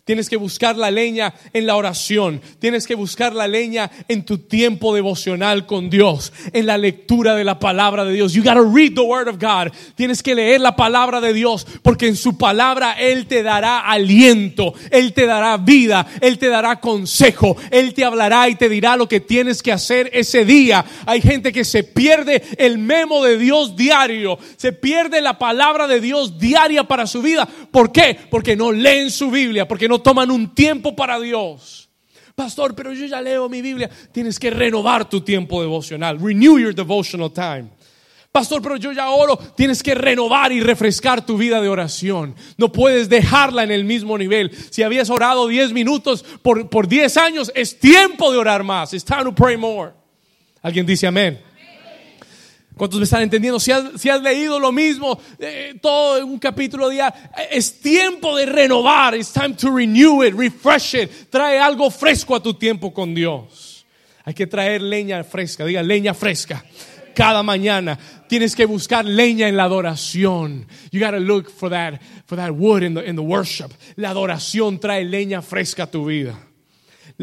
Tienes 0.09 0.31
que 0.31 0.39
buscar 0.39 0.75
la 0.79 0.91
leña 0.91 1.35
en 1.53 1.67
la 1.67 1.77
oración. 1.77 2.41
Tienes 2.59 2.87
que 2.87 2.95
buscar 2.95 3.35
la 3.35 3.47
leña 3.47 3.91
en 4.09 4.25
tu 4.25 4.39
tiempo 4.39 4.95
devocional 4.95 5.67
con 5.67 5.91
Dios, 5.91 6.33
en 6.55 6.65
la 6.65 6.79
lectura 6.79 7.35
de 7.35 7.45
la 7.45 7.59
palabra 7.59 8.07
de 8.07 8.15
Dios. 8.15 8.33
You 8.33 8.43
gotta 8.43 8.63
read 8.63 8.95
the 8.95 9.03
word 9.03 9.29
of 9.29 9.37
God. 9.39 9.71
Tienes 9.97 10.23
que 10.23 10.35
leer 10.35 10.63
la 10.63 10.75
palabra 10.75 11.21
de 11.21 11.35
Dios 11.35 11.67
porque 11.83 12.07
en 12.07 12.17
su 12.17 12.39
palabra 12.39 12.93
Él 12.99 13.27
te 13.27 13.43
dará 13.43 13.81
aliento, 13.81 14.73
Él 14.91 15.13
te 15.13 15.27
dará 15.27 15.59
vida, 15.59 16.07
Él 16.23 16.39
te 16.39 16.49
dará 16.49 16.81
consejo, 16.81 17.59
Él 17.71 17.93
te 17.93 18.07
hablará 18.07 18.49
y 18.49 18.55
te 18.55 18.71
dirá 18.71 18.97
lo 18.97 19.11
que 19.11 19.21
tienes 19.21 19.63
que 19.63 19.73
hacer 19.73 20.09
ese 20.15 20.47
día. 20.47 20.87
Hay 21.05 21.21
gente 21.21 21.53
que 21.53 21.67
se 21.67 21.85
pierde 21.85 22.43
el 22.57 22.79
memo 22.79 23.23
de 23.23 23.37
Dios 23.37 23.77
diario, 23.77 24.39
se 24.57 24.73
pierde 24.73 25.21
la 25.21 25.39
palabra 25.39 25.87
de 25.87 26.01
Dios 26.01 26.39
diaria 26.39 26.85
para 26.85 27.07
su 27.07 27.21
vida. 27.21 27.47
¿Por 27.71 27.93
qué? 27.93 28.19
Porque 28.31 28.57
no 28.57 28.73
leen 28.73 29.11
su 29.11 29.31
Biblia, 29.31 29.69
porque 29.69 29.87
no 29.87 29.98
toman 30.01 30.31
un 30.31 30.55
tiempo 30.55 30.95
para 30.95 31.19
Dios. 31.19 31.89
Pastor, 32.35 32.75
pero 32.75 32.93
yo 32.93 33.07
ya 33.07 33.21
leo 33.21 33.49
mi 33.49 33.61
Biblia. 33.61 33.91
Tienes 34.13 34.39
que 34.39 34.51
renovar 34.51 35.09
tu 35.09 35.21
tiempo 35.23 35.61
devocional. 35.61 36.21
Renew 36.21 36.59
your 36.59 36.75
devotional 36.75 37.33
time. 37.33 37.69
Pastor, 38.31 38.63
pero 38.63 38.77
yo 38.77 38.93
ya 38.93 39.11
oro. 39.11 39.37
Tienes 39.57 39.83
que 39.83 39.95
renovar 39.95 40.53
y 40.53 40.61
refrescar 40.61 41.27
tu 41.27 41.37
vida 41.37 41.61
de 41.61 41.69
oración. 41.69 42.37
No 42.57 42.71
puedes 42.71 43.09
dejarla 43.09 43.65
en 43.65 43.73
el 43.73 43.85
mismo 43.85 44.17
nivel. 44.17 44.53
Si 44.71 44.85
habías 44.85 45.11
orado 45.11 45.49
10 45.49 45.73
minutos 45.73 46.25
por, 46.43 46.69
por 46.71 46.87
10 46.87 47.17
años, 47.17 47.51
es 47.57 47.81
tiempo 47.81 48.31
de 48.31 48.39
orar 48.39 48.63
más. 48.63 48.95
It's 48.95 49.05
time 49.05 49.25
to 49.25 49.35
pray 49.35 49.57
more. 49.57 49.93
¿Alguien 50.63 50.87
dice 50.87 51.09
amén? 51.09 51.41
¿Cuántos 52.79 53.01
me 53.01 53.05
están 53.05 53.23
entendiendo? 53.23 53.59
Si 53.59 53.73
has, 53.73 54.23
leído 54.23 54.61
lo 54.61 54.71
mismo, 54.71 55.21
eh, 55.41 55.75
todo 55.83 56.25
un 56.25 56.39
capítulo 56.39 56.89
día, 56.89 57.13
es 57.51 57.81
tiempo 57.81 58.37
de 58.37 58.47
renovar. 58.47 59.17
It's 59.17 59.33
time 59.33 59.55
to 59.55 59.75
renew 59.75 60.23
it, 60.23 60.35
refresh 60.35 60.95
it. 60.95 61.11
Trae 61.29 61.59
algo 61.59 61.91
fresco 61.91 62.37
a 62.37 62.43
tu 62.43 62.55
tiempo 62.55 62.95
con 62.95 63.15
Dios. 63.15 63.85
Hay 64.25 64.33
que 64.33 64.47
traer 64.47 64.81
leña 64.81 65.25
fresca, 65.25 65.65
diga 65.65 65.83
leña 65.83 66.15
fresca. 66.15 66.65
Cada 67.15 67.43
mañana 67.43 67.99
tienes 68.29 68.55
que 68.55 68.65
buscar 68.65 69.05
leña 69.05 69.49
en 69.49 69.57
la 69.57 69.65
adoración. 69.65 70.65
You 70.93 71.01
gotta 71.01 71.19
look 71.19 71.51
for 71.51 71.69
that, 71.71 72.01
for 72.27 72.37
that 72.37 72.53
wood 72.53 72.85
in 72.85 72.95
the, 72.95 73.05
in 73.05 73.17
the 73.17 73.23
worship. 73.23 73.73
La 73.97 74.11
adoración 74.11 74.79
trae 74.79 75.05
leña 75.05 75.43
fresca 75.43 75.85
a 75.85 75.91
tu 75.91 76.07
vida 76.07 76.48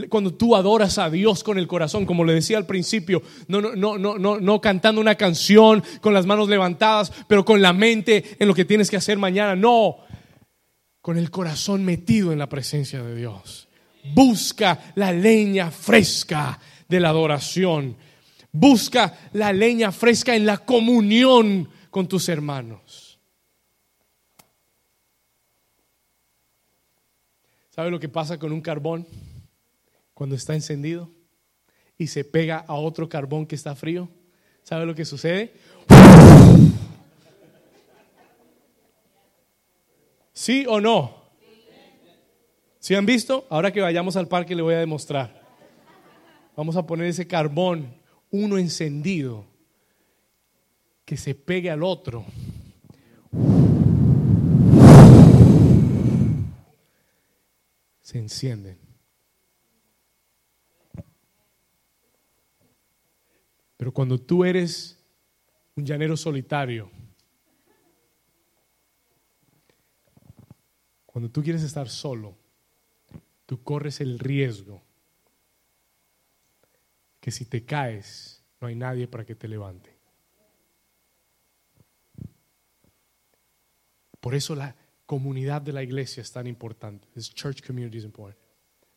cuando 0.09 0.33
tú 0.33 0.55
adoras 0.55 0.97
a 0.97 1.09
Dios 1.09 1.43
con 1.43 1.57
el 1.57 1.67
corazón, 1.67 2.05
como 2.05 2.25
le 2.25 2.33
decía 2.33 2.57
al 2.57 2.65
principio, 2.65 3.23
no, 3.47 3.61
no, 3.61 3.75
no, 3.75 4.17
no, 4.17 4.39
no, 4.39 4.61
cantando 4.61 4.99
una 4.99 5.15
canción 5.15 5.81
con 6.01 6.13
las 6.13 6.25
manos 6.25 6.49
levantadas, 6.49 7.13
pero 7.27 7.45
con 7.45 7.61
la 7.61 7.71
mente 7.71 8.35
en 8.37 8.47
lo 8.47 8.53
que 8.53 8.65
tienes 8.65 8.89
que 8.89 8.97
hacer 8.97 9.17
mañana, 9.17 9.55
no, 9.55 9.97
con 11.01 11.17
el 11.17 11.31
corazón 11.31 11.85
metido 11.85 12.33
en 12.33 12.39
la 12.39 12.49
presencia 12.49 13.01
de 13.01 13.15
Dios. 13.15 13.69
Busca 14.13 14.91
la 14.95 15.13
leña 15.13 15.71
fresca 15.71 16.59
de 16.89 16.99
la 16.99 17.09
adoración. 17.09 17.95
Busca 18.51 19.17
la 19.33 19.53
leña 19.53 19.91
fresca 19.91 20.35
en 20.35 20.45
la 20.45 20.57
comunión 20.57 21.69
con 21.89 22.07
tus 22.07 22.27
hermanos. 22.27 23.17
¿Sabe 27.69 27.91
lo 27.91 27.99
que 27.99 28.09
pasa 28.09 28.37
con 28.37 28.51
un 28.51 28.61
carbón? 28.61 29.05
Cuando 30.15 30.35
está 30.35 30.55
encendido 30.55 31.11
y 31.97 32.07
se 32.07 32.23
pega 32.23 32.57
a 32.67 32.73
otro 32.73 33.07
carbón 33.07 33.45
que 33.45 33.53
está 33.53 33.75
frío, 33.75 34.09
¿sabe 34.63 34.85
lo 34.87 34.95
que 34.95 35.05
sucede? 35.05 35.53
¿Sí 40.33 40.65
o 40.67 40.81
no? 40.81 41.25
¿Sí 42.79 42.95
han 42.95 43.05
visto? 43.05 43.45
Ahora 43.49 43.71
que 43.71 43.81
vayamos 43.81 44.15
al 44.15 44.27
parque 44.27 44.55
le 44.55 44.61
voy 44.61 44.73
a 44.73 44.79
demostrar. 44.79 45.43
Vamos 46.55 46.77
a 46.77 46.85
poner 46.85 47.07
ese 47.07 47.27
carbón, 47.27 47.93
uno 48.31 48.57
encendido, 48.57 49.45
que 51.03 51.17
se 51.17 51.35
pegue 51.35 51.69
al 51.69 51.83
otro. 51.83 52.25
Se 58.01 58.17
encienden. 58.17 58.84
Pero 63.85 63.93
cuando 63.93 64.19
tú 64.19 64.43
eres 64.43 64.97
un 65.75 65.85
llanero 65.85 66.17
solitario, 66.17 66.89
cuando 71.05 71.29
tú 71.29 71.43
quieres 71.43 71.61
estar 71.61 71.87
solo, 71.87 72.35
tú 73.45 73.61
corres 73.61 74.01
el 74.01 74.17
riesgo 74.17 74.81
que 77.19 77.29
si 77.29 77.45
te 77.45 77.63
caes, 77.63 78.43
no 78.59 78.69
hay 78.69 78.75
nadie 78.75 79.07
para 79.07 79.23
que 79.23 79.35
te 79.35 79.47
levante. 79.47 79.95
Por 84.19 84.33
eso 84.33 84.55
la 84.55 84.75
comunidad 85.05 85.61
de 85.61 85.73
la 85.73 85.83
iglesia 85.83 86.21
es 86.21 86.31
tan 86.31 86.47
importante. 86.47 87.07
This 87.13 87.31
church 87.31 87.61
community 87.61 87.99
is 87.99 88.03
important. 88.03 88.44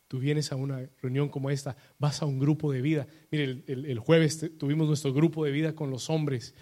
Tú 0.08 0.18
vienes 0.18 0.52
a 0.52 0.56
una 0.56 0.88
reunión 1.02 1.28
como 1.28 1.50
esta, 1.50 1.76
vas 1.98 2.22
a 2.22 2.26
un 2.26 2.38
grupo 2.38 2.72
de 2.72 2.80
vida. 2.80 3.06
Mire, 3.30 3.62
el, 3.66 3.98
jueves 3.98 4.50
tuvimos 4.58 4.88
nuestro 4.88 5.12
grupo 5.12 5.44
de 5.44 5.50
vida 5.50 5.74
con 5.74 5.90
los 5.90 6.08
hombres. 6.08 6.54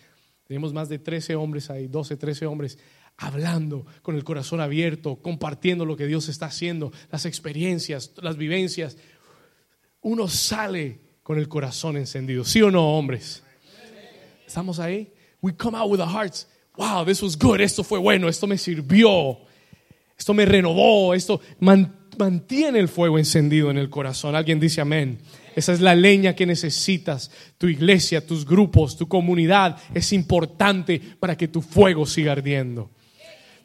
Tenemos 0.49 0.73
más 0.73 0.89
de 0.89 0.99
13 0.99 1.37
hombres 1.37 1.71
ahí, 1.71 1.87
12, 1.87 2.17
13 2.17 2.47
hombres, 2.47 2.79
hablando 3.17 3.87
con 4.03 4.17
el 4.17 4.25
corazón 4.25 4.61
abierto, 4.61 5.17
compartiendo 5.23 5.85
lo 5.85 5.97
que 5.97 6.07
Dios 6.07 6.29
está 6.29 6.47
haciendo, 6.47 6.93
las 7.13 7.25
experiencias, 7.25 8.13
las 8.17 8.37
vivencias. 8.37 8.97
Uno 10.01 10.27
sale 10.27 11.01
con 11.23 11.39
el 11.39 11.49
corazón 11.49 11.97
encendido. 11.97 12.45
¿Sí 12.45 12.61
o 12.63 12.71
no, 12.73 12.99
hombres? 12.99 13.45
¿Estamos 14.45 14.81
ahí? 14.81 15.13
We 15.41 15.57
come 15.57 15.79
out 15.79 15.91
with 15.91 16.01
our 16.01 16.11
hearts. 16.11 16.49
Wow, 16.77 17.05
this 17.05 17.23
was 17.23 17.39
good. 17.39 17.61
Esto 17.61 17.85
fue 17.85 17.99
bueno. 18.01 18.29
Esto 18.29 18.49
me 18.49 18.59
sirvió. 18.59 19.39
Esto 20.19 20.35
me 20.35 20.45
renovó. 20.45 21.15
Esto 21.15 21.41
mantiene 22.19 22.79
el 22.79 22.89
fuego 22.89 23.19
encendido 23.19 23.71
en 23.71 23.79
el 23.79 23.91
corazón. 23.91 24.35
Alguien 24.35 24.61
dice 24.61 24.81
amén. 24.81 25.19
Esa 25.55 25.73
es 25.73 25.81
la 25.81 25.95
leña 25.95 26.35
que 26.35 26.47
necesitas. 26.47 27.31
Tu 27.59 27.69
iglesia, 27.69 28.27
tus 28.27 28.45
grupos, 28.45 28.97
tu 28.97 29.09
comunidad 29.09 29.79
es 29.95 30.13
importante 30.13 31.01
para 31.19 31.37
que 31.37 31.49
tu 31.49 31.63
fuego 31.63 32.05
siga 32.07 32.33
ardiendo. 32.33 32.91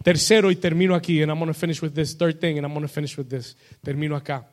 Tercero, 0.04 0.50
y 0.50 0.56
termino 0.56 0.96
aquí, 0.96 1.22
and 1.22 1.32
I'm 1.32 1.38
going 1.38 1.52
to 1.52 1.54
finish 1.54 1.82
with 1.82 1.92
this. 1.92 2.18
Third 2.18 2.40
thing, 2.40 2.58
and 2.58 2.66
I'm 2.66 2.74
going 2.74 2.88
to 2.88 2.92
finish 2.92 3.18
with 3.18 3.28
this. 3.28 3.56
Termino 3.84 4.16
acá. 4.16 4.48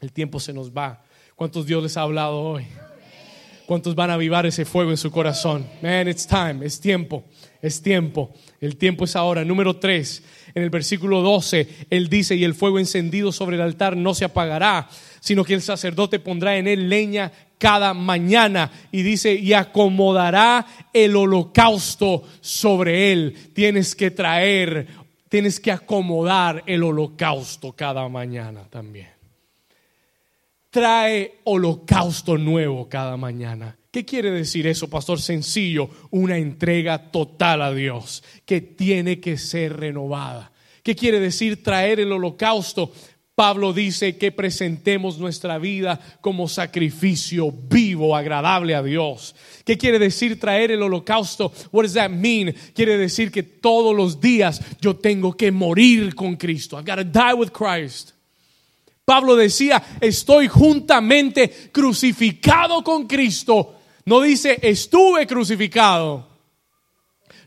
El 0.00 0.12
tiempo 0.12 0.38
se 0.38 0.52
nos 0.52 0.70
va. 0.70 1.02
¿Cuántos 1.34 1.64
Dios 1.66 1.82
les 1.82 1.96
ha 1.96 2.02
hablado 2.02 2.40
hoy? 2.40 2.66
¿Cuántos 3.66 3.94
van 3.94 4.10
a 4.10 4.14
avivar 4.14 4.44
ese 4.44 4.66
fuego 4.66 4.90
en 4.90 4.98
su 4.98 5.10
corazón? 5.10 5.66
Man, 5.80 6.06
it's 6.06 6.26
time, 6.26 6.66
es 6.66 6.78
tiempo, 6.78 7.24
es 7.62 7.80
tiempo. 7.80 8.34
El 8.60 8.76
tiempo 8.76 9.04
es 9.04 9.16
ahora. 9.16 9.42
Número 9.42 9.76
3, 9.76 10.22
en 10.54 10.62
el 10.62 10.70
versículo 10.70 11.20
12, 11.20 11.86
él 11.90 12.08
dice, 12.08 12.36
y 12.36 12.44
el 12.44 12.54
fuego 12.54 12.78
encendido 12.78 13.32
sobre 13.32 13.56
el 13.56 13.62
altar 13.62 13.96
no 13.96 14.14
se 14.14 14.24
apagará, 14.24 14.88
sino 15.20 15.44
que 15.44 15.54
el 15.54 15.62
sacerdote 15.62 16.18
pondrá 16.18 16.56
en 16.56 16.68
él 16.68 16.88
leña 16.88 17.32
cada 17.58 17.94
mañana. 17.94 18.70
Y 18.92 19.02
dice, 19.02 19.34
y 19.34 19.52
acomodará 19.52 20.66
el 20.92 21.16
holocausto 21.16 22.22
sobre 22.40 23.12
él. 23.12 23.36
Tienes 23.52 23.94
que 23.94 24.10
traer, 24.10 24.86
tienes 25.28 25.58
que 25.58 25.72
acomodar 25.72 26.62
el 26.66 26.82
holocausto 26.82 27.72
cada 27.72 28.08
mañana 28.08 28.68
también 28.70 29.14
trae 30.74 31.38
holocausto 31.44 32.36
nuevo 32.36 32.88
cada 32.88 33.16
mañana. 33.16 33.78
¿Qué 33.94 34.04
quiere 34.04 34.32
decir 34.32 34.66
eso, 34.66 34.90
pastor? 34.90 35.20
Sencillo, 35.20 35.88
una 36.10 36.36
entrega 36.36 37.12
total 37.12 37.62
a 37.62 37.72
Dios 37.72 38.24
que 38.44 38.60
tiene 38.60 39.20
que 39.20 39.38
ser 39.38 39.76
renovada. 39.76 40.50
¿Qué 40.82 40.96
quiere 40.96 41.20
decir 41.20 41.62
traer 41.62 42.00
el 42.00 42.10
holocausto? 42.10 42.90
Pablo 43.36 43.72
dice 43.72 44.16
que 44.18 44.32
presentemos 44.32 45.18
nuestra 45.18 45.58
vida 45.58 46.00
como 46.20 46.48
sacrificio 46.48 47.52
vivo, 47.52 48.16
agradable 48.16 48.74
a 48.74 48.82
Dios. 48.82 49.36
¿Qué 49.64 49.78
quiere 49.78 50.00
decir 50.00 50.40
traer 50.40 50.72
el 50.72 50.82
holocausto? 50.82 51.52
What 51.70 51.84
does 51.84 51.94
that 51.94 52.10
mean? 52.10 52.52
Quiere 52.74 52.98
decir 52.98 53.30
que 53.30 53.44
todos 53.44 53.94
los 53.94 54.20
días 54.20 54.60
yo 54.80 54.96
tengo 54.96 55.36
que 55.36 55.52
morir 55.52 56.16
con 56.16 56.34
Cristo. 56.34 56.76
I've 56.76 56.84
got 56.84 56.96
to 56.96 57.04
die 57.04 57.34
with 57.34 57.52
Christ. 57.52 58.10
Pablo 59.04 59.36
decía, 59.36 59.80
estoy 60.00 60.48
juntamente 60.48 61.70
crucificado 61.70 62.82
con 62.82 63.06
Cristo. 63.06 63.82
No 64.06 64.20
dice, 64.20 64.58
estuve 64.62 65.26
crucificado. 65.26 66.28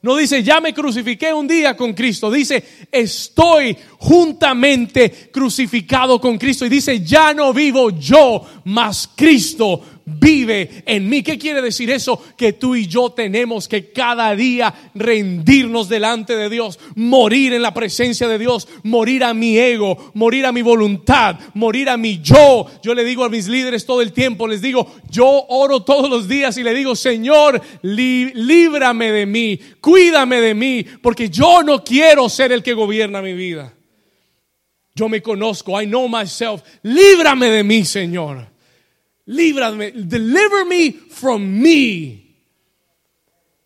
No 0.02 0.16
dice, 0.16 0.44
ya 0.44 0.62
me 0.62 0.74
crucifiqué 0.74 1.34
un 1.34 1.48
día 1.48 1.76
con 1.76 1.94
Cristo. 1.94 2.32
Dice, 2.32 2.64
estoy 2.92 3.76
juntamente 3.98 5.30
crucificado 5.32 6.22
con 6.22 6.38
Cristo. 6.38 6.66
Y 6.66 6.70
dice, 6.70 7.02
ya 7.04 7.34
no 7.34 7.52
vivo 7.54 7.90
yo, 7.90 8.46
mas 8.66 9.10
Cristo 9.16 9.82
vive 10.08 10.84
en 10.86 11.10
mí. 11.10 11.22
¿Qué 11.22 11.38
quiere 11.38 11.62
decir 11.62 11.92
eso? 11.92 12.24
Que 12.38 12.54
tú 12.54 12.76
y 12.76 12.88
yo 12.88 13.12
tenemos 13.12 13.68
que 13.68 13.92
cada 13.92 14.34
día 14.36 14.74
rendirnos 14.96 15.90
delante 15.90 16.36
de 16.36 16.50
Dios, 16.50 16.80
morir 16.96 17.54
en 17.54 17.62
la 17.62 17.74
presencia 17.74 18.28
de 18.28 18.40
Dios, 18.40 18.68
morir 18.84 19.24
a 19.26 19.34
mi 19.34 19.58
ego, 19.58 20.12
morir 20.14 20.46
a 20.46 20.52
mi 20.52 20.62
voluntad, 20.62 21.38
morir 21.54 21.90
a 21.90 21.98
mi 21.98 22.22
yo. 22.22 22.68
Yo 22.82 22.94
le 22.94 23.04
digo 23.04 23.26
a 23.26 23.30
mis 23.30 23.48
líderes 23.48 23.86
todo 23.86 24.02
el 24.02 24.14
tiempo, 24.14 24.48
les 24.48 24.62
digo, 24.62 24.88
yo 25.10 25.46
oro 25.50 25.84
todos 25.84 26.10
los 26.10 26.28
días 26.28 26.58
y 26.58 26.64
le 26.64 26.74
digo, 26.74 26.96
Señor, 26.96 27.62
líbrame 27.82 29.12
de 29.12 29.26
mí, 29.26 29.60
cuídame 29.82 30.40
de 30.40 30.54
mí, 30.54 30.86
porque 31.02 31.30
yo 31.30 31.64
no 31.64 31.84
quiero 31.84 32.30
ser 32.30 32.54
el 32.54 32.64
que 32.64 32.74
gobierna 32.74 33.22
mi 33.22 33.34
vida. 33.34 33.74
Yo 34.96 35.10
me 35.10 35.22
conozco, 35.22 35.80
I 35.80 35.86
know 35.86 36.08
myself. 36.08 36.64
Líbrame 36.82 37.50
de 37.50 37.64
mí, 37.64 37.86
Señor. 37.86 38.57
Líbrame, 39.28 39.92
deliver 39.92 40.66
me 40.66 40.92
from 40.92 41.42
me. 41.44 42.28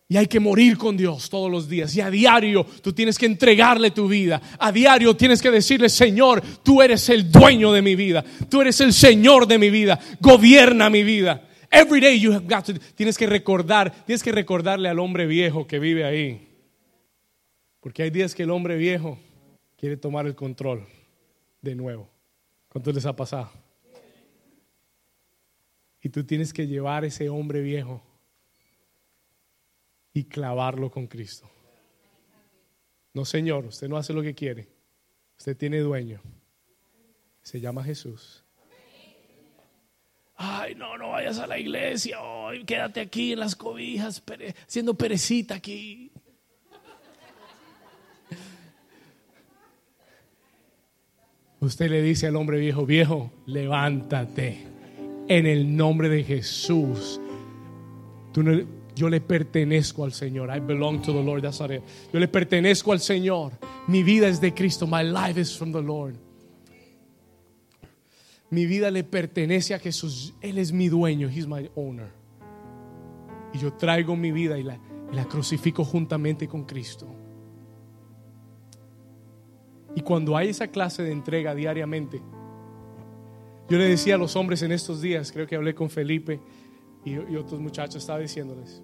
Y 0.08 0.18
hay 0.18 0.28
que 0.28 0.42
morir 0.42 0.78
con 0.78 0.98
Dios 0.98 1.30
todos 1.30 1.50
los 1.50 1.70
días. 1.70 1.96
Y 1.96 2.02
a 2.02 2.10
diario 2.10 2.66
tú 2.82 2.92
tienes 2.92 3.18
que 3.18 3.26
entregarle 3.26 3.92
tu 3.92 4.10
vida. 4.10 4.42
A 4.60 4.70
diario 4.70 5.16
tienes 5.16 5.42
que 5.42 5.50
decirle, 5.50 5.88
Señor, 5.88 6.42
tú 6.64 6.82
eres 6.82 7.08
el 7.10 7.32
dueño 7.32 7.72
de 7.72 7.82
mi 7.82 7.96
vida. 7.96 8.22
Tú 8.50 8.60
eres 8.60 8.82
el 8.82 8.92
Señor 8.92 9.48
de 9.48 9.58
mi 9.58 9.70
vida. 9.70 9.98
Gobierna 10.20 10.90
mi 10.90 11.04
vida. 11.04 11.48
Every 11.72 12.02
day 12.02 12.20
you 12.20 12.34
have 12.34 12.46
got 12.46 12.66
to, 12.66 12.74
tienes 12.96 13.18
que 13.18 13.26
recordar, 13.26 14.04
tienes 14.06 14.22
que 14.22 14.34
recordarle 14.34 14.90
al 14.90 15.00
hombre 15.00 15.26
viejo 15.26 15.66
que 15.66 15.80
vive 15.80 16.04
ahí. 16.04 16.46
Porque 17.80 18.04
hay 18.04 18.10
días 18.10 18.36
que 18.36 18.44
el 18.44 18.52
hombre 18.52 18.76
viejo 18.76 19.18
quiere 19.78 19.96
tomar 19.96 20.26
el 20.26 20.36
control 20.36 20.86
de 21.62 21.74
nuevo. 21.74 22.10
¿Cuánto 22.68 22.92
les 22.92 23.06
ha 23.06 23.16
pasado? 23.16 23.50
Y 26.02 26.10
tú 26.10 26.24
tienes 26.24 26.52
que 26.52 26.66
llevar 26.66 27.06
ese 27.06 27.30
hombre 27.30 27.62
viejo 27.62 28.02
y 30.14 30.24
clavarlo 30.24 30.90
con 30.90 31.08
Cristo. 31.08 31.50
No, 33.14 33.24
Señor, 33.24 33.66
usted 33.66 33.88
no 33.88 33.98
hace 33.98 34.14
lo 34.14 34.22
que 34.22 34.34
quiere. 34.34 34.68
Usted 35.38 35.56
tiene 35.56 35.80
dueño. 35.80 36.22
Se 37.44 37.60
llama 37.60 37.84
Jesús. 37.84 38.44
Ay, 40.36 40.74
no, 40.74 40.98
no 40.98 41.10
vayas 41.10 41.38
a 41.38 41.46
la 41.46 41.60
iglesia. 41.60 42.18
quédate 42.66 43.00
aquí 43.00 43.34
en 43.34 43.40
las 43.40 43.56
cobijas, 43.56 44.24
siendo 44.66 44.96
perecita 44.96 45.56
aquí. 45.56 46.12
Usted 51.60 51.92
le 51.92 52.02
dice 52.02 52.26
al 52.26 52.38
hombre 52.38 52.58
viejo, 52.58 52.88
viejo, 52.88 53.32
levántate 53.46 54.81
en 55.28 55.46
el 55.46 55.76
nombre 55.76 56.10
de 56.10 56.24
Jesús. 56.24 57.20
yo 58.96 59.10
le 59.10 59.22
pertenezco 59.22 60.04
al 60.04 60.14
Señor. 60.14 60.50
I 60.56 60.60
belong 60.60 61.02
to 61.02 61.14
the 61.14 61.24
Lord. 61.24 61.42
That's 61.42 61.60
Yo 61.60 62.20
le 62.20 62.28
pertenezco 62.28 62.92
al 62.92 63.00
Señor. 63.00 63.54
Mi 63.88 64.04
vida 64.04 64.28
es 64.28 64.40
de 64.40 64.54
Cristo. 64.54 64.86
My 64.86 65.04
life 65.04 65.40
is 65.40 65.58
from 65.58 65.72
the 65.72 65.82
Lord. 65.82 66.16
Mi 68.50 68.66
vida 68.66 68.92
le 68.92 69.04
pertenece 69.04 69.74
a 69.74 69.80
Jesús. 69.80 70.34
Él 70.42 70.58
es 70.58 70.72
mi 70.72 70.90
dueño. 70.90 71.30
He's 71.30 71.48
my 71.48 71.70
owner. 71.76 72.10
Y 73.54 73.60
yo 73.60 73.74
traigo 73.74 74.16
mi 74.16 74.32
vida 74.32 74.58
y 74.58 74.64
la 74.64 75.26
crucifico 75.26 75.84
juntamente 75.86 76.48
con 76.48 76.66
Cristo. 76.66 77.08
Y 79.96 80.02
cuando 80.02 80.38
hay 80.38 80.50
esa 80.50 80.68
clase 80.68 81.04
de 81.04 81.12
entrega 81.12 81.54
diariamente, 81.54 82.22
yo 83.72 83.78
le 83.78 83.88
decía 83.88 84.16
a 84.16 84.18
los 84.18 84.36
hombres 84.36 84.62
en 84.64 84.74
estos 84.74 85.00
días, 85.02 85.32
creo 85.32 85.48
que 85.48 85.56
hablé 85.56 85.74
con 85.74 85.90
Felipe 85.90 86.42
y, 87.06 87.16
otros 87.38 87.62
muchachos, 87.62 88.04
estaba 88.04 88.20
diciéndoles, 88.20 88.84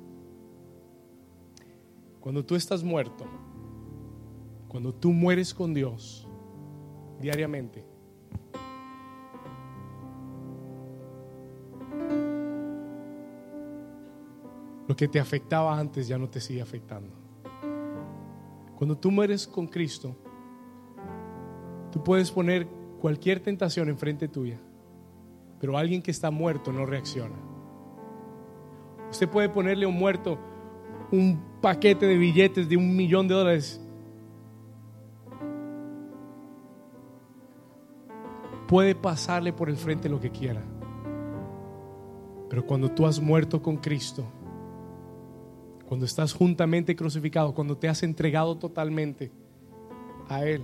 cuando 2.22 2.46
tú 2.46 2.56
estás 2.56 2.86
muerto, 2.86 3.26
cuando 4.70 4.94
tú 4.94 5.12
mueres 5.12 5.54
con 5.54 5.74
Dios 5.74 6.26
diariamente, 7.20 7.84
lo 14.88 14.96
que 14.96 15.10
te 15.10 15.20
afectaba 15.20 15.78
antes 15.78 16.08
ya 16.08 16.18
no 16.18 16.30
te 16.30 16.40
sigue 16.40 16.62
afectando. 16.62 17.14
Cuando 18.78 18.98
tú 18.98 19.12
mueres 19.12 19.46
con 19.46 19.68
Cristo, 19.68 20.16
tú 21.92 22.02
puedes 22.02 22.32
poner 22.32 22.66
cualquier 23.02 23.42
tentación 23.42 23.90
enfrente 23.90 24.30
tuya 24.30 24.62
pero 25.60 25.78
alguien 25.78 26.02
que 26.02 26.12
está 26.12 26.32
muerto 26.32 26.72
no 26.72 26.86
reacciona. 26.86 27.36
Usted 29.10 29.30
puede 29.30 29.50
ponerle 29.50 29.86
a 29.86 29.88
un 29.88 29.98
muerto 29.98 30.38
un 31.12 31.42
paquete 31.62 32.06
de 32.06 32.18
billetes 32.18 32.68
de 32.68 32.78
un 32.78 32.96
millón 32.96 33.28
de 33.28 33.34
dólares. 33.34 33.82
Puede 38.68 38.96
pasarle 38.96 39.54
por 39.54 39.70
el 39.70 39.78
frente 39.78 40.10
lo 40.10 40.20
que 40.20 40.30
quiera. 40.30 40.62
Pero 42.50 42.66
cuando 42.66 42.92
tú 42.92 43.06
has 43.06 43.20
muerto 43.20 43.62
con 43.62 43.78
Cristo, 43.78 44.26
cuando 45.88 46.06
estás 46.06 46.34
juntamente 46.34 46.96
crucificado, 46.96 47.54
cuando 47.54 47.78
te 47.78 47.88
has 47.88 48.04
entregado 48.04 48.58
totalmente 48.58 49.32
a 50.28 50.44
Él, 50.44 50.64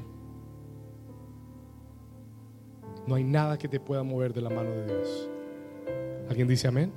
no 3.08 3.16
hay 3.16 3.24
nada 3.24 3.58
que 3.58 3.68
te 3.68 3.80
pueda 3.80 4.04
mover 4.04 4.34
de 4.34 4.42
la 4.42 4.50
mano 4.50 4.70
de 4.72 4.86
Dios. 4.86 5.30
¿Alguien 6.30 6.48
dice 6.48 6.68
amén? 6.68 6.92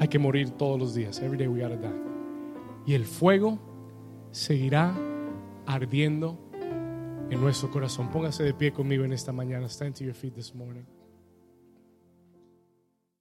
Hay 0.00 0.08
que 0.08 0.18
morir 0.18 0.50
todos 0.50 0.78
los 0.78 0.94
días. 0.94 1.20
Every 1.20 1.36
day 1.36 1.48
we 1.48 1.60
gotta 1.60 1.76
die. 1.76 1.88
Y 2.86 2.94
el 2.94 3.04
fuego 3.04 3.58
seguirá 4.30 4.94
ardiendo 5.66 6.38
en 7.30 7.40
nuestro 7.40 7.70
corazón. 7.70 8.10
Póngase 8.10 8.42
de 8.44 8.54
pie 8.54 8.72
conmigo 8.72 9.04
en 9.04 9.12
esta 9.12 9.32
mañana. 9.32 9.68
Stand 9.68 9.96
to 9.96 10.04
your 10.04 10.14
feet 10.14 10.34
this 10.34 10.54
morning. 10.54 10.84